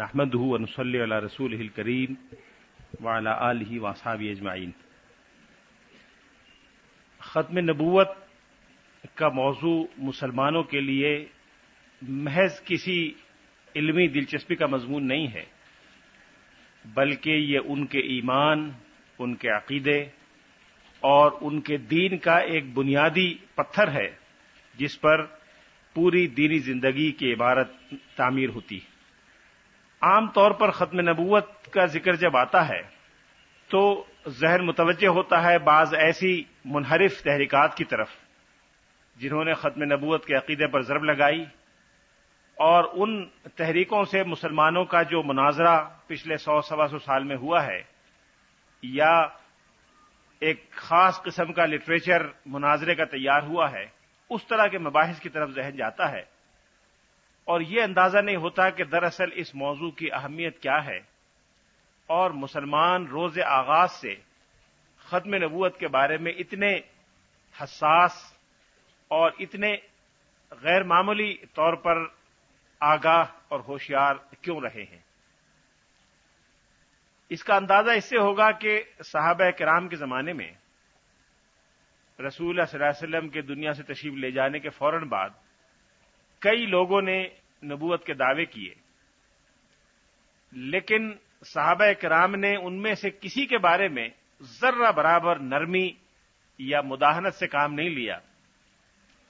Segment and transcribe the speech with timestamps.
[0.00, 2.14] نحمد ونسلی علی رسول کریم
[3.04, 4.70] وعلی آلہ وصحاب اجمعین
[7.18, 8.08] ختم نبوت
[9.14, 11.26] کا موضوع مسلمانوں کے لیے
[12.02, 13.12] محض کسی
[13.76, 15.44] علمی دلچسپی کا مضمون نہیں ہے،
[16.84, 18.70] بلکہ یہ ان کے ایمان،
[19.18, 19.98] ان کے عقیدے
[21.00, 24.08] اور ان کے دین کا ایک بنیادی پتھر ہے،
[24.76, 25.24] جس پر
[25.94, 28.89] پوری دینی زندگی کی عبارت تعمیر ہوتی ہے۔
[30.02, 32.80] عام طور پر ختم نبوت کا ذکر جب آتا ہے،
[33.70, 38.08] تو ذہن متوجہ ہوتا ہے بعض ایسی منحرف تحریکات کی طرف،
[39.16, 41.44] جنہوں نے ختم نبوت کے عقیدے پر ضرب لگائی
[42.58, 43.24] اور ان
[43.56, 47.80] تحریکوں سے مسلمانوں کا جو مناظرہ پچھلے سو، سوا سو سال میں ہوا ہے،
[48.82, 49.14] یا
[50.42, 53.84] ایک خاص قسم کا لٹریچر مناظرے کا تیار ہوا ہے،
[54.30, 56.22] اس طرح کے مباحث کی طرف ذہن جاتا ہے۔
[57.44, 60.98] اور یہ اندازہ نہیں ہوتا کہ دراصل اس موضوع کی اہمیت کیا ہے۔
[62.06, 64.14] اور مسلمان روز آغاز سے
[64.98, 66.80] ختم نبوت کے بارے میں اتنے
[67.62, 68.12] حساس
[69.08, 69.76] اور اتنے
[70.50, 71.96] غیر معمولی طور پر
[72.80, 74.98] آگاہ اور ہوشیار کیوں رہے ہیں؟
[77.28, 80.52] اس کا اندازہ اس سے ہوگا کہ صحابہ کرام کے زمانے میں
[82.26, 85.28] رسول صلی اللہ علیہ وسلم کے دنیا سے تشریف لے جانے کے فوراً بعد
[86.42, 87.22] کئی لوگوں نے
[87.62, 88.72] نبوت کے دعوے کیے،
[90.52, 91.10] لیکن
[91.44, 94.08] صحابہ کرام نے ان میں سے کسی کے بارے میں
[94.42, 95.88] ذرہ برابر نرمی
[96.58, 98.18] یا مداحنت سے کام نہیں لیا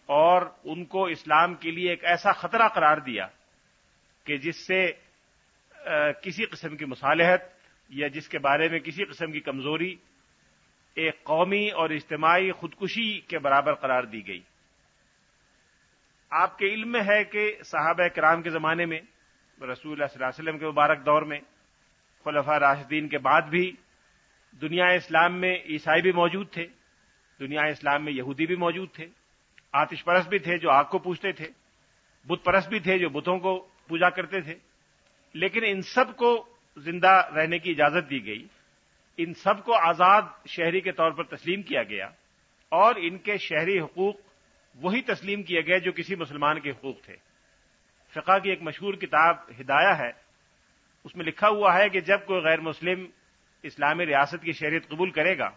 [0.08, 3.27] اور ان کو اسلام کے لیے ایک ایسا خطرہ قرار دیا
[4.27, 4.86] کہ جس سے
[6.22, 7.42] کسی قسم کی مصالحت
[7.91, 9.94] یا جس کے بارے میں کسی قسم کی کمزوری
[10.97, 14.41] ایک قومی اور اجتماعی خودکشی کے برابر قرار دی گئی۔
[16.31, 18.98] آپ کے علم میں ہے کہ صحابہ کرام کے زمانے میں،
[19.62, 21.39] رسول اللہ صلی اللہ علیہ وسلم کے مبارک دور میں
[22.25, 23.72] خلفہ راشدین کے بعد بھی
[24.61, 26.67] دنیا اسلام میں عیسائی بھی موجود تھے،
[27.41, 29.06] دنیا اسلام میں یہودی بھی موجود تھے،
[29.72, 31.49] آتش پرست بھی تھے جو آگ کو پوچھتے تھے،
[32.27, 34.54] بت پرست بھی تھے جو بتوں کو پوجا کرتے تھے۔
[35.34, 38.47] لیکن ان سب کو زندہ رہنے کی اجازت دی گئی۔
[39.16, 42.06] ان سب کو آزاد شہری کے طور پر تسلیم کیا گیا۔
[42.69, 44.15] اور ان کے شہری حقوق
[44.75, 47.16] وہی تسلیم کیے گئے جو کسی مسلمان کے حقوق تھے۔
[48.14, 50.10] فقہ کی ایک مشہور کتاب ہدایہ ہے۔
[51.04, 53.06] اس میں لکھا ہوا ہے کہ جب کوئی غیر مسلم
[53.62, 55.50] اسلامی ریاست کی شہریت قبول کرے گا،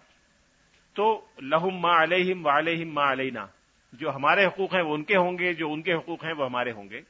[0.94, 3.46] تو لہم ما علیہم و علیہم ما علینا۔
[3.94, 6.46] جو ہمارے حقوق ہیں وہ ان کے ہوں گے، جو ان کے حقوق ہیں وہ
[6.46, 7.02] ہمارے ہوں گے۔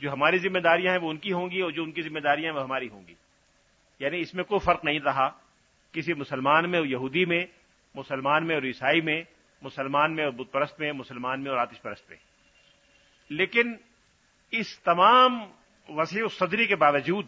[0.00, 2.18] جو ہماری ذمہ داریاں ہیں وہ ان کی ہوں گی اور جو ان کی ذمہ
[2.18, 3.14] داریاں ہیں وہ ہماری ہوں گی۔
[4.00, 5.28] یعنی اس میں کوئی فرق نہیں رہا۔
[5.92, 7.46] کسی مسلمان میں اور یہودی میں،
[7.94, 9.22] مسلمان میں اور عیسائی میں
[9.62, 12.18] مسلمان میں اور بت پرست میں، مسلمان میں اور آتش پرست میں۔
[13.28, 13.74] لیکن
[14.50, 15.40] اس تمام
[15.88, 17.26] وسیع صدری کے باوجود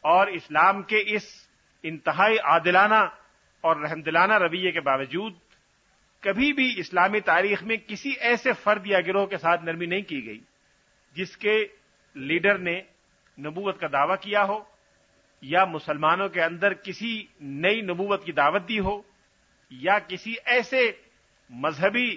[0.00, 1.22] اور اسلام کے اس
[1.82, 3.04] انتہائی عادلانہ
[3.60, 5.32] اور رحمدلانہ رویے کے باوجود
[6.20, 10.26] کبھی بھی اسلامی تاریخ میں کسی ایسے فرد یا گروہ کے ساتھ نرمی نہیں کی
[10.26, 10.40] گئی
[11.12, 11.66] جس کے
[12.14, 12.82] لیڈر نے
[13.38, 14.64] نبوت کا دعویٰ کیا ہو
[15.42, 19.02] یا مسلمانوں کے اندر کسی نئی نبوت کی دعوت دی ہو
[19.70, 21.05] یا کسی ایسے
[21.50, 22.16] مذہبی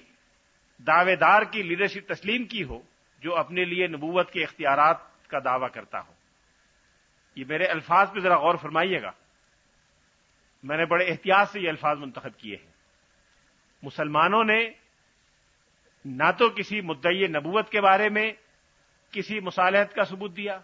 [0.87, 2.81] دعوے دار کی لیڈرشپ تسلیم کی ہو،
[3.19, 6.13] جو اپنے لیے نبوت کے اختیارات کا دعویٰ کرتا ہو۔
[7.35, 9.11] یہ میرے الفاظ پہ ذرا غور فرمائیے گا۔
[10.63, 12.71] میں نے بڑے احتیاط سے یہ الفاظ منتخب کیے ہیں۔
[13.83, 14.69] مسلمانوں نے
[16.05, 18.31] نہ تو کسی مدعی نبوت کے بارے میں
[19.11, 20.59] کسی مصالحت کا ثبوت دیا،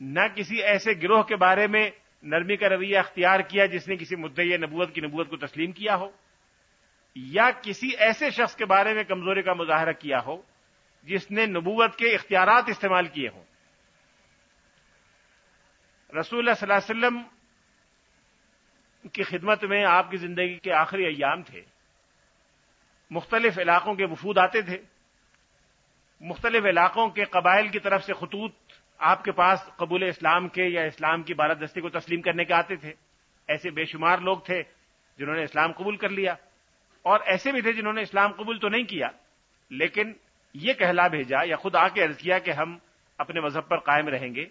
[0.00, 1.90] نہ کسی ایسے گروہ کے بارے میں
[2.22, 5.96] نرمی کا رویہ اختیار کیا جس نے کسی مدعی نبوت کی نبوت کو تسلیم کیا
[5.96, 6.10] ہو۔
[7.26, 10.42] یا کسی ایسے شخص کے بارے میں کمزوری کا مظاہرہ کیا ہو
[11.02, 13.44] جس نے نبوت کے اختیارات استعمال کیے ہوں؟
[16.20, 17.22] رسول اللہ صلی اللہ علیہ وسلم
[19.08, 21.62] کی خدمت میں آپ کی زندگی کے آخری ایام تھے۔
[23.10, 24.78] مختلف علاقوں کے وفود آتے تھے۔
[26.20, 28.54] مختلف علاقوں کے قبائل کی طرف سے خطوط
[28.98, 32.76] آپ کے پاس قبول اسلام کے یا اسلام کی بالادستی کو تسلیم کرنے کے آتے
[32.76, 32.92] تھے۔
[33.48, 34.62] ایسے بے شمار لوگ تھے
[35.18, 36.34] جنہوں نے اسلام قبول کر لیا۔
[37.02, 39.08] اور ایسے بھی تھے جنہوں نے اسلام قبول تو نہیں کیا،
[39.70, 40.12] لیکن
[40.54, 42.78] یہ کہلا بھیجا یا خود آ کے عرض کیا کہ ہم
[43.18, 44.44] اپنے مذہب پر قائم رہیں گے،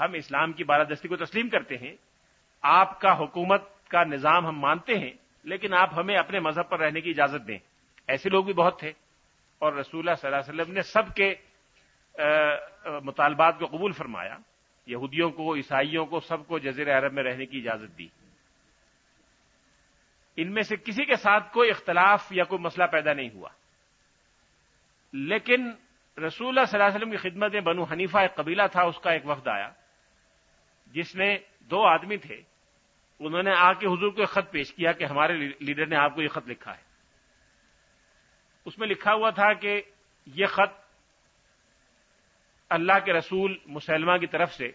[0.00, 1.94] ہم اسلام کی بالادستی کو تسلیم کرتے ہیں،
[2.62, 5.12] آپ کا حکومت کا نظام ہم مانتے ہیں،
[5.44, 7.58] لیکن آپ ہمیں اپنے مذہب پر رہنے کی اجازت دیں۔
[8.08, 8.92] ایسے لوگ بھی بہت تھے۔
[9.58, 11.34] اور رسول اللہ صلی اللہ علیہ وسلم نے سب کے
[13.02, 14.36] مطالبات کو قبول فرمایا۔
[14.86, 18.06] یہودیوں کو، عیسائیوں کو، سب کو جزیر عرب میں رہنے کی اجازت دی۔
[20.36, 23.48] ان میں سے کسی کے ساتھ کوئی اختلاف یا کوئی مسئلہ پیدا نہیں ہوا۔
[25.12, 25.72] لیکن
[26.26, 28.98] رسول اللہ صلی اللہ علیہ وسلم کی خدمت میں بنو حنیفہ ایک قبیلہ تھا، اس
[28.98, 29.70] کا ایک وفد آیا،
[30.86, 32.42] جس نے دو آدمی تھے۔
[33.20, 36.14] انہوں نے آ کے حضور کو ایک خط پیش کیا کہ ہمارے لیڈر نے آپ
[36.14, 36.82] کو یہ خط لکھا ہے۔
[38.64, 39.82] اس میں لکھا ہوا تھا کہ
[40.26, 40.86] یہ خط
[42.70, 44.70] اللہ کے رسول مسلمہ کی طرف سے،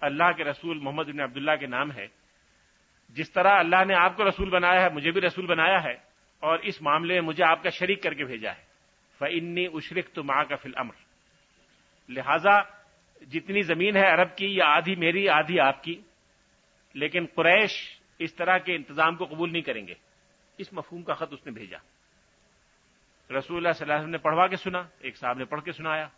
[0.00, 2.25] اللہ کے رسول محمد بن عبداللہ کے نام ہے۔
[3.08, 5.94] جس طرح اللہ نے آپ کو رسول بنایا ہے، مجھے بھی رسول بنایا ہے،
[6.40, 8.64] اور اس معاملے میں مجھے آپ کا شریک کر کے بھیجا ہے۔
[9.18, 10.94] فنی اشرک تو ماں کا فل امر
[12.08, 12.60] لہذا
[13.20, 16.02] جتنی زمین ہے عرب کی یہ آدھی میری، آدھی آپ کی،
[16.94, 19.94] لیکن قریش اس طرح کے انتظام کو قبول نہیں کریں گے۔
[20.58, 21.78] اس مفہوم کا خط اس نے بھیجا۔
[23.38, 25.72] رسول اللہ صلی اللہ علیہ وسلم نے پڑھوا کے سنا، ایک صاحب نے پڑھ کے
[25.72, 26.08] سنایا۔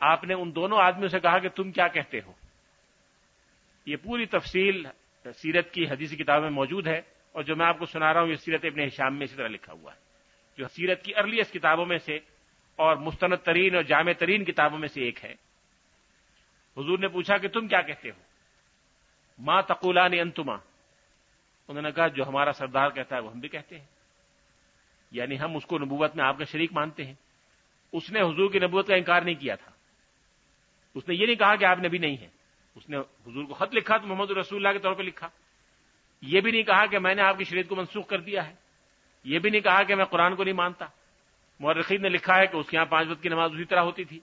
[0.00, 2.32] آپ نے ان دونوں آدمیوں سے کہا کہ تم کیا کہتے ہو؟
[3.86, 4.86] یہ پوری تفصیل
[5.24, 7.00] سیرت کی حدیثی کتاب میں موجود ہے
[7.32, 9.48] اور جو میں آپ کو سنا رہا ہوں، یہ سیرت ابن حشام میں اسی طرح
[9.48, 9.98] لکھا ہوا ہے۔
[10.58, 12.18] جو سیرت کی ارلیس کتابوں میں سے
[12.76, 15.32] اور مستند ترین اور جامع ترین کتابوں میں سے ایک ہے۔
[16.76, 18.22] حضور نے پوچھا کہ تم کیا کہتے ہو؟
[19.38, 20.54] ماں تقولانی انتما۔
[21.68, 23.86] انہوں نے کہا، جو ہمارا سردار کہتا ہے وہ ہم بھی کہتے ہیں۔
[25.10, 27.14] یعنی ہم اس کو نبوت میں آپ کا شریک مانتے ہیں۔
[27.92, 29.70] اس نے حضور کی نبوت کا انکار نہیں کیا تھا۔
[30.94, 32.39] اس نے یہ نہیں کہا کہ آپ نبی نہیں ہیں۔
[32.74, 35.28] اس نے حضور کو خط لکھا تو محمد رسول اللہ کے طور پہ لکھا۔
[36.22, 38.54] یہ بھی نہیں کہا کہ میں نے آپ کی شریعت کو منسوخ کر دیا ہے۔
[39.24, 40.86] یہ بھی نہیں کہا کہ میں قرآن کو نہیں مانتا۔
[41.60, 44.04] مورخین نے لکھا ہے کہ اس کے یہاں پانچ وقت کی نماز اسی طرح ہوتی
[44.04, 44.20] تھی۔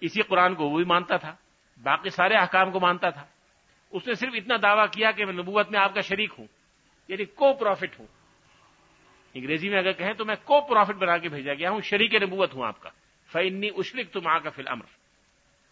[0.00, 1.34] اسی قرآن کو وہ بھی مانتا تھا۔
[1.82, 3.26] باقی سارے احکام کو مانتا تھا۔
[3.90, 6.46] اس نے صرف اتنا دعویٰ کیا کہ میں نبوت میں آپ کا شریک ہوں
[7.08, 8.06] یعنی کو پروفٹ ہوں۔
[9.34, 12.54] انگریزی میں اگر کہیں تو میں کو پروفٹ بنا کے بھیجا گیا ہوں، شریک نبوت
[12.54, 12.90] ہوں آپ کا۔
[13.32, 14.84] فنی اشرک تم آ کا فل امر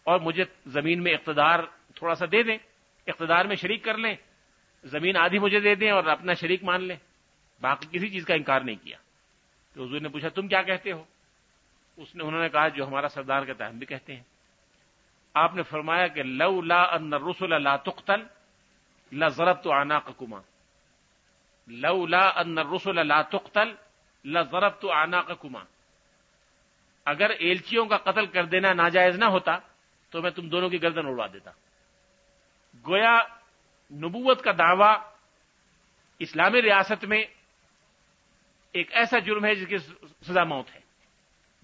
[0.03, 1.59] اور مجھے زمین میں اقتدار
[1.95, 2.57] تھوڑا سا دے دیں،
[3.07, 4.15] اقتدار میں شریک کر لیں،
[4.83, 6.95] زمین آدھی مجھے دے دیں اور اپنا شریک مان لیں۔
[7.61, 8.97] باقی کسی چیز کا انکار نہیں کیا۔
[9.73, 11.03] تو حضور نے پوچھا، تم کیا کہتے ہو؟
[11.97, 14.23] اس نے، انہوں نے کہا، جو ہمارا سردار کہتا ہے ہم بھی کہتے ہیں۔
[15.33, 18.23] آپ نے فرمایا کہ لو لا ان رسول لا تقتل
[19.11, 20.41] لا ضرب تو آنا کما
[21.67, 23.73] لو لا ان رسول لا تقتل
[24.25, 25.59] لا ضرب تو آنا کما
[27.05, 29.57] اگر ایلچیوں کا قتل کر دینا ناجائز نہ ہوتا،
[30.09, 31.51] تو میں تم دونوں کی گردن اڑوا دیتا۔
[32.87, 33.19] گویا
[33.91, 34.93] نبوت کا دعوی
[36.19, 37.23] اسلامی ریاست میں
[38.71, 39.77] ایک ایسا جرم ہے جس کی
[40.23, 40.79] سزا موت ہے۔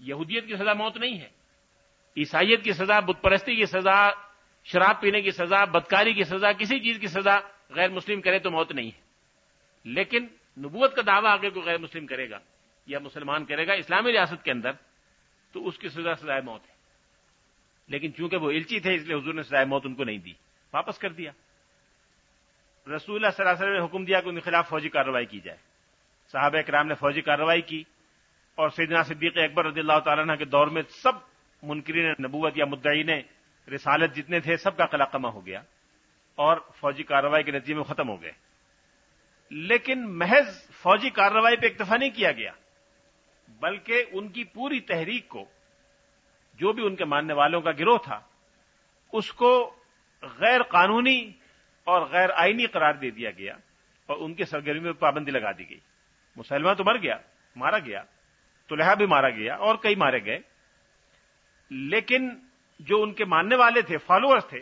[0.00, 1.28] یہودیت کی سزا موت نہیں ہے۔
[2.16, 4.10] عیسائیت کی سزا، بت پرستی کی سزا،
[4.64, 7.38] شراب پینے کی سزا، بدکاری کی سزا، کسی چیز کی سزا
[7.70, 9.00] غیر مسلم کرے تو موت نہیں ہے۔
[9.84, 10.24] لیکن
[10.58, 12.38] نبوت کا دعویٰ آگے کو غیر مسلم کرے گا
[12.86, 14.72] یا مسلمان کرے گا اسلامی ریاست کے اندر،
[15.52, 16.74] تو اس کی سزا سزائے موت ہے۔
[17.88, 20.32] لیکن چونکہ وہ الچی تھے، اس لیے حضور نے سزائے موت ان کو نہیں دی۔
[20.74, 21.30] واپس کر دیا۔
[22.96, 25.26] رسول اللہ صلی اللہ علیہ وسلم نے حکم دیا کہ ان کے خلاف فوجی کارروائی
[25.26, 25.58] کی جائے۔
[26.32, 27.84] صحابہ کرام نے فوجی کارروائی کی
[28.54, 31.12] اور سیدنا صدیق اکبر رضی اللہ تعالیٰ کے دور میں سب
[31.62, 33.10] منکرین نبوت یا مدعین
[33.74, 35.60] رسالت جتنے تھے سب کا قلقمہ ہو گیا
[36.34, 38.32] اور فوجی کارروائی کے نتیجے میں ختم ہو گئے۔
[39.50, 42.52] لیکن محض فوجی کارروائی پہ اکتفا نہیں کیا گیا،
[43.48, 45.44] بلکہ ان کی پوری تحریک کو
[46.54, 48.20] جو بھی ان کے ماننے والوں کا گروہ تھا،
[49.12, 49.77] اس کو
[50.22, 51.32] غیر قانونی
[51.84, 53.54] اور غیر آئینی قرار دے دیا گیا
[54.06, 55.80] اور ان کی سرگرمی میں پابندی لگا دی گئی۔
[56.36, 57.16] مسلمان تو مر گیا،
[57.56, 58.02] مارا گیا
[58.66, 60.38] تو لہا بھی مارا گیا اور کئی مارے گئے۔
[61.70, 62.30] لیکن
[62.78, 64.60] جو ان کے ماننے والے تھے فالوورز تھے،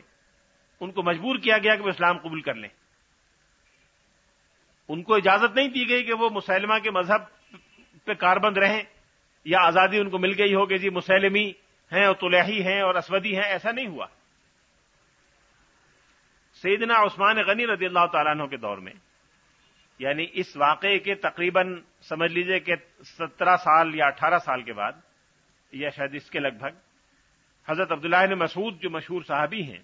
[0.81, 2.69] ان کو مجبور کیا گیا کہ وہ اسلام قبول کر لیں۔
[4.89, 7.21] ان کو اجازت نہیں دی گئی کہ وہ مسلمہ کے مذہب
[8.05, 8.83] پہ کاربند رہیں
[9.45, 11.53] یا آزادی ان کو مل گئی ہو کہ جی مسلمی
[11.93, 14.07] ہیں اور طلحی ہیں اور اسودی ہیں، ایسا نہیں ہوا۔
[16.63, 18.93] سیدنا عثمان غنی رضی اللہ تعالیٰ عنہ کے دور میں۔
[19.99, 22.75] یعنی اس واقعے کے تقریباً سمجھ لیجیے کہ
[23.19, 24.93] سترہ سال یا اٹھارہ سال کے بعد،
[25.73, 26.77] یا شاید اس کے لگ بھگ،
[27.69, 29.83] حضرت عبداللہ مسعود جو مشہور صحابی ہیں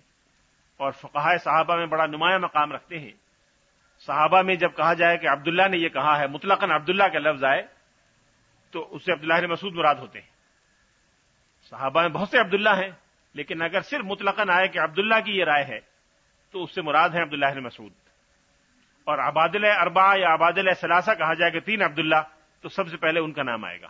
[0.76, 3.12] اور فقہ صحابہ میں بڑا نمایاں مقام رکھتے ہیں۔
[4.06, 7.44] صحابہ میں جب کہا جائے کہ عبداللہ نے یہ کہا ہے، مطلقاً عبداللہ کا لفظ
[7.44, 7.62] آئے،
[8.70, 10.28] تو اس سے عبداللہ مسعود مراد ہوتے ہیں۔
[11.70, 12.90] صحابہ میں بہت سے عبداللہ ہیں،
[13.34, 15.91] لیکن اگر صرف مطلقاً آئے کہ عبداللہ کی یہ رائے ہے
[16.52, 17.92] تو اس سے مراد ہے عبداللہ مسعود۔
[19.04, 22.16] اور عبادل اربا یا عبادل ثلاثہ کہا جائے کہ تین عبداللہ،
[22.60, 23.88] تو سب سے پہلے ان کا نام آئے گا۔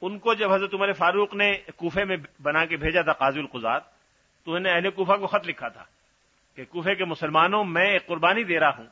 [0.00, 3.80] ان کو جب حضرت عمر فاروق نے کوفے میں بنا کے بھیجا تھا قاضی القزاد
[4.44, 5.84] تو انہوں نے اہل کوفہ کو خط لکھا تھا
[6.56, 8.86] کہ کوفے کے مسلمانوں، میں ایک قربانی دے رہا ہوں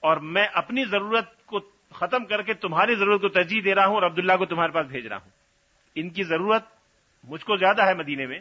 [0.00, 1.60] اور میں اپنی ضرورت کو
[1.92, 4.86] ختم کر کے تمہاری ضرورت کو ترجیح دے رہا ہوں اور عبداللہ کو تمہارے پاس
[4.86, 5.30] بھیج رہا ہوں۔
[5.94, 6.64] ان کی ضرورت
[7.24, 8.38] مجھ کو زیادہ ہے مدینے میں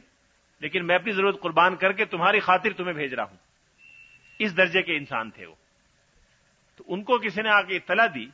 [0.62, 3.38] لیکن میں اپنی ضرورت قربان کر کے تمہاری خاطر تمہیں بھیج رہا ہوں۔
[4.40, 5.56] اس درجے کے انسان تھے وہ۔
[6.76, 8.26] تو ان کو کسی نے آ کے اطلاع دی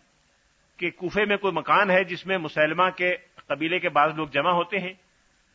[0.77, 4.51] کہ کوفے میں کوئی مکان ہے جس میں مسلمہ کے قبیلے کے بعض لوگ جمع
[4.51, 4.93] ہوتے ہیں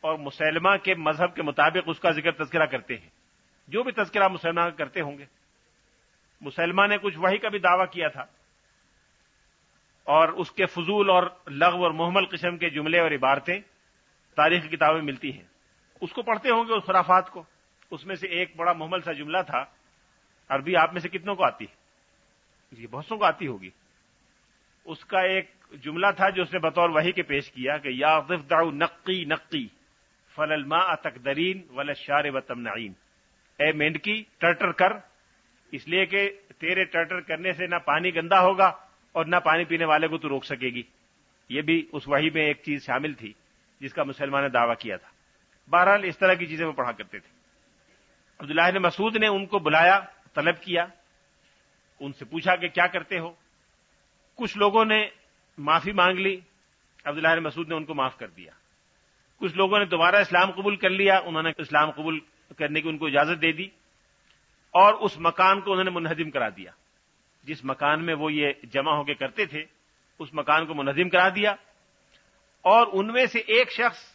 [0.01, 3.09] اور مسلمہ کے مذہب کے مطابق اس کا ذکر تذکرہ کرتے ہیں۔
[3.67, 5.25] جو بھی تذکرہ مسلمان کرتے ہوں گے۔
[6.41, 8.25] مسلمان نے کچھ وہی کا بھی دعویٰ کیا تھا۔
[10.03, 13.59] اور اس کے فضول اور لغو اور محمل قسم کے جملے اور عبارتیں
[14.35, 15.52] تاریخ کتابیں ملتی ہیں۔
[16.03, 17.43] اس کو پڑھتے ہوں گے اس خرافات کو۔
[17.91, 19.65] اس میں سے ایک بڑا محمل سا جملہ تھا،
[20.49, 23.69] عربی آپ میں سے کتنوں کو آتی؟ ہے جی بہت سو کو آتی ہوگی۔
[24.85, 28.19] اس کا ایک جملہ تھا جو اس نے بطور وہی کے پیش کیا کہ یا
[28.19, 29.67] داؤ نقی نقی
[30.35, 32.93] فل الما تقدرین ول شار و تمنعین۔
[33.59, 34.91] اے مینڈکی، ٹرٹر کر۔
[35.71, 38.67] اس لیے کہ تیرے ٹرٹر کرنے سے نہ پانی گندا ہوگا
[39.11, 40.83] اور نہ پانی پینے والے کو تو روک سکے گی۔
[41.49, 43.33] یہ بھی اس وحی میں ایک چیز شامل تھی
[43.79, 45.22] جس کا مسلمان نے دعویٰ کیا تھا۔
[45.69, 47.29] بہرحال اس طرح کی چیزیں وہ پڑھا کرتے تھے۔
[48.39, 49.99] عبداللہ نے مسعود نے ان کو بلایا،
[50.33, 50.85] طلب کیا،
[51.99, 53.33] ان سے پوچھا کہ کیا کرتے ہو؟
[54.35, 55.07] کچھ لوگوں نے
[55.57, 56.39] معافی مانگ لی،
[57.05, 58.51] عبداللہ مسعود نے ان کو معاف کر دیا۔
[59.37, 62.19] کچھ لوگوں نے دوبارہ اسلام قبول کر لیا، انہوں نے اسلام قبول
[62.57, 63.65] کرنے کی ان کو اجازت دے دی
[64.71, 66.71] اور اس مکان کو انہوں نے منہدم کرا دیا۔
[67.43, 69.63] جس مکان میں وہ یہ جمع ہو کے کرتے تھے،
[70.19, 71.51] اس مکان کو منہدم کرا دیا
[72.61, 74.12] اور ان میں سے ایک شخص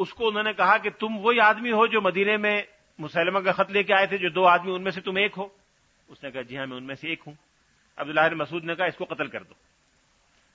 [0.00, 2.62] اس کو انہوں نے کہا کہ تم وہی آدمی ہو جو مدینے میں
[2.98, 5.32] مسلمہ کا خط لے کے آئے تھے، جو دو آدمی ان میں سے تم ایک
[5.36, 5.48] ہو۔
[6.08, 7.34] اس نے کہا جی ہاں میں ان میں سے ایک ہوں۔
[7.96, 9.54] عبداللہ مسعود نے کہا، اس کو قتل کر دو۔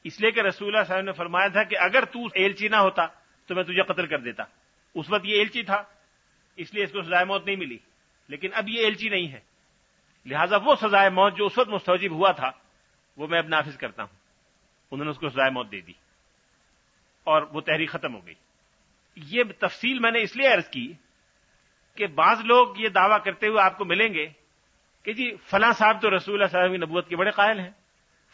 [0.03, 3.05] اس لیے کہ رسول اللہ صاحب نے فرمایا تھا کہ اگر تو ایلچی نہ ہوتا
[3.47, 4.43] تو میں تجھے قتل کر دیتا۔
[4.95, 5.83] اس وقت یہ ایلچی تھا،
[6.55, 7.77] اس لیے اس کو سزائے موت نہیں ملی۔
[8.27, 9.39] لیکن اب یہ ایلچی نہیں ہے۔
[10.25, 12.51] لہذا وہ سزائے موت جو اس وقت مستوجب ہوا تھا،
[13.17, 14.17] وہ میں اب نافذ کرتا ہوں۔
[14.91, 15.93] انہوں نے اس کو سزائے موت دے دی۔
[17.23, 18.33] اور وہ تحریک ختم ہو گئی۔
[19.17, 20.91] یہ تفصیل میں نے اس لیے عرض کی
[21.97, 24.25] کہ بعض لوگ یہ دعویٰ کرتے ہوئے آپ کو ملیں گے
[25.05, 27.71] کہ جی فلاں صاحب تو رسول اللہ صاحب کی نبوت کے بڑے قائل ہیں،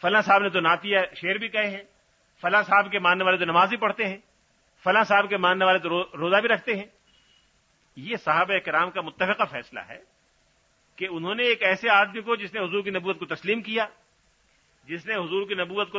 [0.02, 1.82] فلاں صاحب نے تو ناتیہ شعر بھی کہے ہیں،
[2.42, 4.18] فلاں صاحب کے ماننے والے تو نماز بھی پڑھتے ہیں،
[4.84, 6.86] فلاں صاحب کے ماننے والے تو روزہ بھی رکھتے ہیں۔
[7.96, 9.98] یہ صاحب کرام کا متفقہ فیصلہ ہے
[10.98, 13.86] کہ انہوں نے ایک ایسے آدمی کو جس نے حضور کی نبوت کو تسلیم کیا،
[14.88, 15.90] جس نے حضور کی نبوت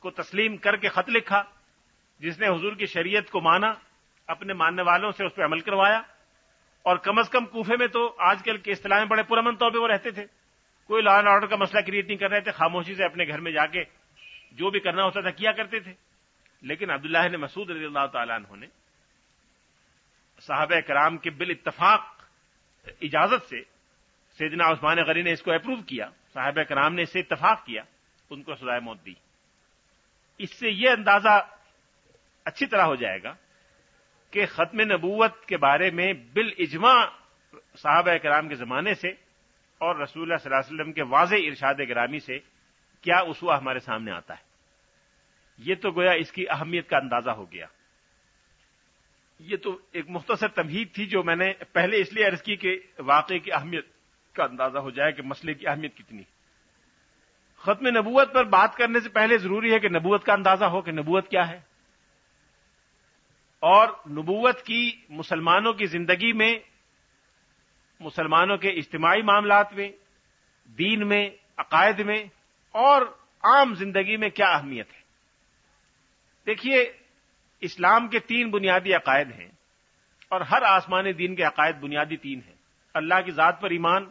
[0.00, 1.42] کو تسلیم کر کے خط لکھا،
[2.20, 3.72] جس نے حضور کی شریعت کو مانا
[4.30, 6.02] اپنے ماننے والوں سے اس پہ عمل کروایا
[6.82, 9.70] اور کم از کم کوفے میں تو آج کل کے اصطلاح میں بڑے پرامن طور
[9.70, 10.26] پہ وہ رہتے تھے۔
[10.86, 13.40] کوئی لا اینڈ آرڈر کا مسئلہ کریٹ نہیں کر رہے تھے، خاموشی سے اپنے گھر
[13.40, 13.84] میں جا کے
[14.52, 15.94] جو بھی کرنا ہوتا تھا کیا کرتے تھے۔
[16.62, 18.66] لیکن عبداللہ نے مسعود رضی اللہ تعالیٰ عنہ نے
[20.40, 22.22] صحابہ کرام کے بال اتفاق
[22.86, 23.62] اجازت سے
[24.38, 27.82] سیدنا عثمان غری نے اس کو اپروو کیا صاحب کرام نے اس سے اتفاق کیا،
[28.30, 29.14] ان کو سزائے موت دی۔
[30.38, 31.40] اس سے یہ اندازہ
[32.44, 33.34] اچھی طرح ہو جائے گا
[34.30, 37.06] کہ ختم نبوت کے بارے میں بال اجماع
[37.74, 39.08] صحابہ کرام کے زمانے سے
[39.78, 42.38] اور رسول اللہ صلی اللہ علیہ وسلم کے واضح ارشاد گرامی سے
[43.00, 44.42] کیا اسوا ہمارے سامنے آتا ہے؟
[45.58, 47.66] یہ تو گویا اس کی اہمیت کا اندازہ ہو گیا۔
[49.38, 52.80] یہ تو ایک مختصر تمہید تھی جو میں نے پہلے اس لیے عرض کی کہ
[52.98, 53.86] واقعے کی اہمیت
[54.32, 56.22] کا اندازہ ہو جائے کہ مسئلے کی اہمیت کتنی۔
[57.58, 60.92] ختم نبوت پر بات کرنے سے پہلے ضروری ہے کہ نبوت کا اندازہ ہو کہ
[60.92, 61.69] نبوت کیا ہے۔
[63.60, 66.58] اور نبوت کی مسلمانوں کی زندگی میں،
[68.00, 69.92] مسلمانوں کے اجتماعی معاملات میں،
[70.64, 72.24] دین میں، عقائد میں
[72.72, 73.02] اور
[73.42, 75.00] عام زندگی میں کیا اہمیت ہے؟
[76.46, 76.92] دیکھیے،
[77.60, 79.48] اسلام کے تین بنیادی عقائد ہیں
[80.28, 82.54] اور ہر آسمانی دین کے عقائد بنیادی تین ہیں۔
[82.94, 84.06] اللہ کی ذات پر ایمان،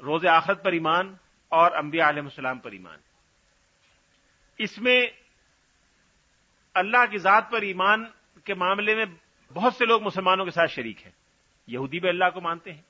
[0.00, 1.14] روز آخرت پر ایمان
[1.48, 2.98] اور انبیاء علیہ السلام پر ایمان۔
[4.58, 5.06] اس میں
[6.74, 8.04] اللہ کی ذات پر ایمان
[8.44, 9.04] کے معاملے میں
[9.54, 11.12] بہت سے لوگ مسلمانوں کے ساتھ شریک ہیں۔
[11.66, 12.82] یہودی بھی اللہ کو مانتے ہیں۔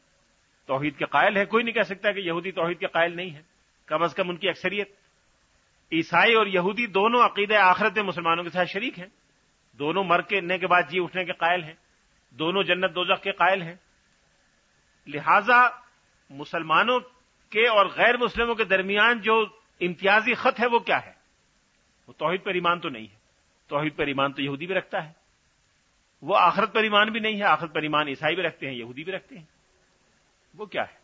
[0.67, 3.43] توحید کے قائل ہے کوئی نہیں کہہ سکتا کہ یہودی توحید کے قائل نہیں ہے
[3.87, 4.91] کم از کم ان کی اکثریت۔
[5.93, 9.07] عیسائی اور یہودی دونوں عقیدہ آخرت میں مسلمانوں کے ساتھ شریک ہیں۔
[9.73, 11.75] دونوں مر کے کے بعد جی اٹھنے کے قائل ہیں۔
[12.31, 13.75] دونوں جنت دوزخ کے قائل ہیں۔
[15.07, 15.69] لہذا
[16.31, 17.01] مسلمانوں
[17.51, 19.47] کے اور غیر مسلموں کے درمیان جو
[19.81, 21.13] امتیازی خط ہے وہ کیا ہے؟
[22.07, 23.17] وہ توحید پر ایمان تو نہیں ہے۔
[23.69, 25.22] توحید پر ایمان تو یہودی بھی رکھتا ہے۔
[26.23, 29.05] وہ آخرت پر ایمان بھی نہیں ہے، آخرت پر ایمان عیسائی بھی رکھتے ہیں، یہودی
[29.05, 29.45] بھی رکھتے ہیں۔
[30.55, 31.03] وہ کیا ہے؟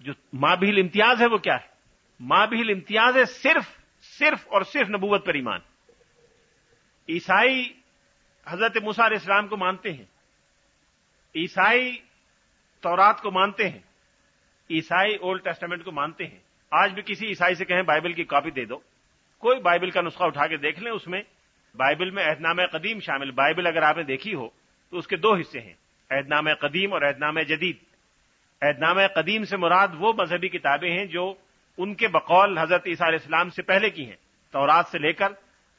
[0.00, 1.66] جو ماں بھیل امتیاز ہے وہ کیا ہے؟
[2.20, 5.60] ماں بھیل امتیاز ہے صرف صرف اور صرف نبوت پر ایمان۔
[7.08, 7.72] عیسائی
[8.46, 10.04] حضرت علیہ اسلام کو مانتے ہیں۔
[11.36, 11.96] عیسائی
[12.80, 13.78] تورات کو مانتے ہیں۔
[14.70, 16.38] عیسائی اولڈ ٹیسٹامنٹ کو مانتے ہیں۔
[16.70, 18.78] آج بھی کسی عیسائی سے کہیں بائبل کی کاپی دے دو۔
[19.38, 21.22] کوئی بائبل کا نسخہ اٹھا کے دیکھ لیں، اس میں
[21.74, 24.48] بائبل میں عہد قدیم شامل۔ بائبل اگر آپ نے دیکھی ہو،
[24.90, 25.74] تو اس کے دو حصے ہیں۔
[26.10, 27.76] عہد قدیم اور عہد جدید۔
[28.60, 31.34] عہد قدیم سے مراد وہ مذہبی کتابیں ہیں جو
[31.78, 34.16] ان کے بقول حضرت عیسیٰ علیہ السلام سے پہلے کی ہیں۔
[34.52, 35.26] تورات سے لے کر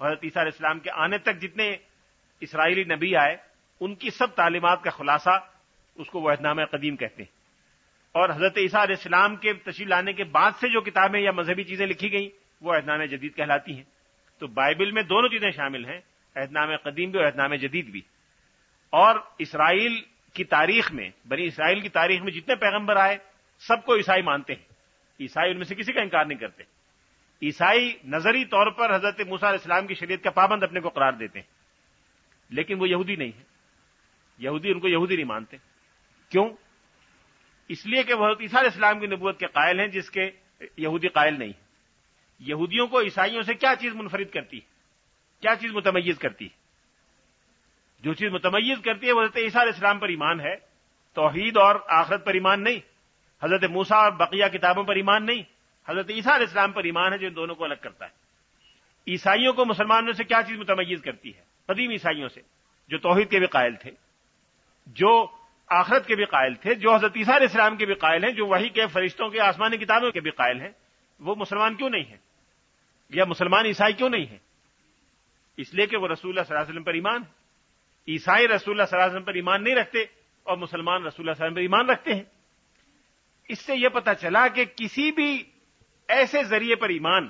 [0.02, 1.76] حضرت عیسیٰ علیہ السلام کے آنے تک جتنے
[2.42, 3.38] اسرائیلی نبی آئے،
[3.80, 5.40] ان کی سب تعلیمات کا خلاصہ
[5.96, 7.32] اس کو وہ عہد قدیم کہتے ہیں۔
[8.12, 11.64] اور حضرت عیسیٰ علیہ السلام کے تشریف لانے کے بعد سے جو کتابیں یا مذہبی
[11.64, 12.30] چیزیں لکھی گئیں،
[12.62, 13.93] وہ اہدنام جدید کہلاتی ہیں۔
[14.44, 16.02] تو بائبل میں دونوں چیزیں شامل ہیں
[16.36, 18.02] اہدنام قدیم بھی اور اہدنام جدید بھی۔
[18.90, 20.02] اور اسرائیل
[20.34, 23.18] کی تاریخ میں، بنی اسرائیل کی تاریخ میں جتنے پیغمبر آئے،
[23.60, 24.64] سب کو عیسائی مانتے ہیں۔
[25.20, 26.64] عیسائی ان میں سے کسی کا انکار نہیں کرتے۔
[27.42, 31.14] عیسائی نظری طور پر حضرت موسا علیہ السلام کی شریعت کا پابند اپنے کو قرار
[31.14, 31.48] دیتے ہیں۔
[32.50, 33.44] لیکن وہ یہودی نہیں ہے
[34.38, 35.58] یہودی ان کو یہودی نہیں مانتے۔
[36.30, 36.50] کیوں؟
[37.68, 40.32] اس لیے کہ وہ عیسیٰ علیہ السلام کی نبوت کے قائل ہیں، جس کے
[40.78, 41.63] یہودی قائل نہیں۔
[42.48, 44.62] یہودیوں کو عیسائیوں سے کیا چیز منفرد کرتی ہے؟
[45.42, 46.64] کیا چیز متمیز کرتی ہے؟
[48.04, 50.56] جو چیز متمیز کرتی ہے وہ حضرت عیسیٰ علیہ السلام پر ایمان ہے،
[51.14, 52.80] توحید اور آخرت پر ایمان نہیں،
[53.44, 55.44] حضرت موسا اور بقیہ کتابوں پر ایمان نہیں،
[55.88, 58.12] حضرت عیسیٰ علیہ السلام پر ایمان ہے جو ان دونوں کو الگ کرتا ہے۔
[59.08, 62.42] عیسائیوں کو مسلمانوں سے کیا چیز متمیز کرتی ہے؟ قدیم عیسائیوں سے،
[62.90, 63.92] جو توحید کے بھی قائل تھے،
[64.88, 65.28] جو
[65.68, 68.46] آخرت کے بھی قائل تھے، جو حضرت عیسیٰ علیہ السلام کے بھی قائل ہیں، جو
[68.46, 70.72] وہی کے فرشتوں کے آسمانی کتابوں کے بھی قائل ہیں،
[71.20, 72.33] وہ مسلمان کیوں نہیں ہیں؟
[73.10, 74.38] یا مسلمان عیسائی کیوں نہیں ہیں؟
[75.58, 77.44] اس لیے کہ وہ رسول اللہ صلی اللہ علیہ وسلم پر ایمان ہے
[78.12, 80.00] عیسائی رسول اللہ صلی اللہ علیہ وسلم پر ایمان نہیں رکھتے
[80.44, 82.24] اور مسلمان رسول اللہ صلی اللہ علیہ وسلم پر ایمان رکھتے ہیں۔
[83.50, 85.44] اس سے یہ پتا چلا کہ کسی بھی
[86.08, 87.30] ایسے ذریعے پر ایمان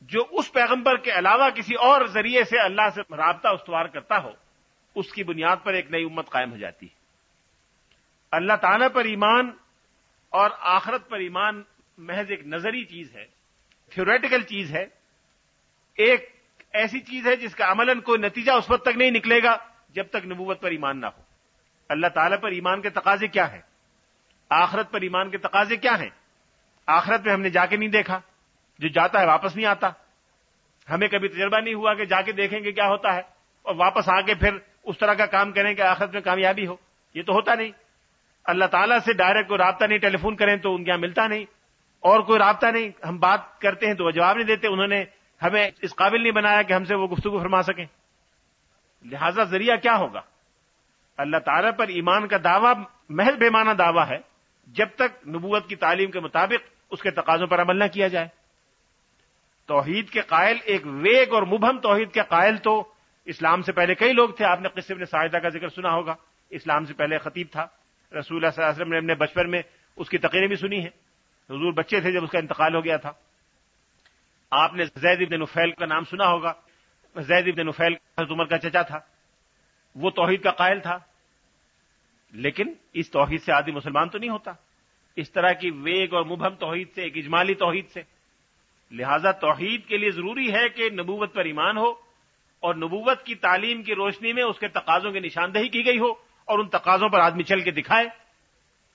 [0.00, 4.30] جو اس پیغمبر کے علاوہ کسی اور ذریعے سے اللہ سے رابطہ استوار کرتا ہو،
[4.94, 6.94] اس کی بنیاد پر ایک نئی امت قائم ہو جاتی ہے۔
[8.30, 9.50] اللہ تعالی پر ایمان
[10.28, 11.62] اور آخرت پر ایمان
[11.98, 13.41] محض ایک نظری چیز ہے۔
[13.94, 14.86] تھیوریٹیکل چیز ہے،
[15.96, 16.36] ایک
[16.72, 19.56] ایسی چیز ہے جس کا عملاً کوئی نتیجہ اس وقت تک نہیں نکلے گا
[19.90, 21.22] جب تک نبوت پر ایمان نہ ہو۔
[21.88, 23.60] اللہ تعالیٰ پر ایمان کے تقاضے کیا ہیں؟
[24.50, 26.10] آخرت پر ایمان کے تقاضے کیا ہیں؟
[26.86, 28.20] آخرت میں ہم نے جا کے نہیں دیکھا،
[28.78, 29.90] جو جاتا ہے واپس نہیں آتا۔
[30.90, 33.20] ہمیں کبھی تجربہ نہیں ہوا کہ جا کے دیکھیں گے کیا ہوتا ہے
[33.62, 36.76] اور واپس آ کے پھر اس طرح کا کام کریں کہ آخرت میں کامیابی ہو۔
[37.14, 37.70] یہ تو ہوتا نہیں۔
[38.44, 41.26] اللہ تعالیٰ سے ڈائریکٹ کوئی رابطہ نہیں ٹیلی فون کریں تو ان کے یہاں ملتا
[41.26, 41.44] نہیں۔
[42.02, 45.04] اور کوئی رابطہ نہیں، ہم بات کرتے ہیں تو وہ جواب نہیں دیتے، انہوں نے
[45.42, 47.84] ہمیں اس قابل نہیں بنایا کہ ہم سے وہ گفتگو فرما سکیں۔
[49.04, 50.20] لہذا ذریعہ کیا ہوگا؟
[51.16, 52.74] اللہ تعالیٰ پر ایمان کا دعویٰ
[53.08, 54.18] محض بےمانہ دعویٰ ہے،
[54.66, 58.28] جب تک نبوت کی تعلیم کے مطابق اس کے تقاضوں پر عمل نہ کیا جائے۔
[59.66, 62.92] توحید کے قائل ایک ویگ اور مبہم توحید کے قائل تو
[63.24, 66.14] اسلام سے پہلے کئی لوگ تھے، آپ نے قصے نے ساحدہ کا ذکر سنا ہوگا۔
[66.50, 67.66] اسلام سے پہلے خطیب تھا،
[68.18, 69.62] رسول اللہ صلی اللہ علیہ وسلم نے اپنے بچپن میں
[69.96, 70.90] اس کی تقریریں بھی سنی ہیں۔
[71.50, 73.12] حضور بچے تھے جب اس کا انتقال ہو گیا تھا۔
[74.50, 76.52] آپ نے زید ابن نفیل کا نام سنا ہوگا۔
[77.16, 78.98] زید ابن نفیل حضرت عمر کا چچا تھا۔
[79.94, 80.98] وہ توحید کا قائل تھا۔
[82.32, 84.50] لیکن اس توحید سے آدمی مسلمان تو نہیں ہوتا۔
[85.16, 88.02] اس طرح کی ویگ اور مبہم توحید سے، ایک اجمالی توحید سے۔
[88.90, 91.90] لہذا توحید کے لیے ضروری ہے کہ نبوت پر ایمان ہو
[92.60, 96.10] اور نبوت کی تعلیم کی روشنی میں اس کے تقاضوں کی نشاندہی کی گئی ہو
[96.44, 98.08] اور ان تقاضوں پر آدمی چل کے دکھائے،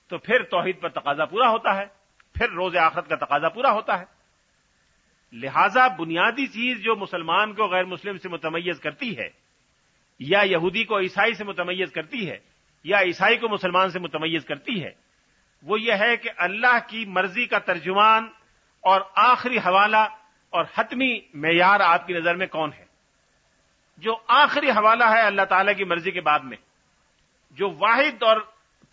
[0.08, 1.97] تو پھر توحید پر تقاضا پورا ہوتا ہے۔
[2.38, 4.04] پھر روز آخرت کا تقاضا پورا ہوتا ہے۔
[5.32, 9.28] لہذا بنیادی چیز جو مسلمان کو غیر مسلم سے متمیز کرتی ہے،
[10.20, 12.38] یا یہودی کو عیسائی سے متمیز کرتی ہے،
[12.84, 14.90] یا عیسائی کو مسلمان سے متمیز کرتی ہے،
[15.62, 18.28] وہ یہ ہے کہ اللہ کی مرضی کا ترجمان
[18.84, 20.06] اور آخری حوالہ
[20.52, 22.84] اور حتمی معیار آپ کی نظر میں کون ہے؟
[23.98, 26.56] جو آخری حوالہ ہے اللہ تعالی کی مرضی کے بعد میں،
[27.58, 28.36] جو واحد اور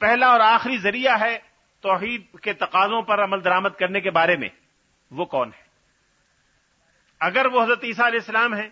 [0.01, 1.37] پہلا اور آخری ذریعہ ہے
[1.85, 4.49] توحید کے تقاضوں پر عمل درامد کرنے کے بارے میں
[5.11, 5.63] وہ کون ہے؟
[7.19, 8.69] اگر وہ حضرت عیسیٰ علیہ السلام ہے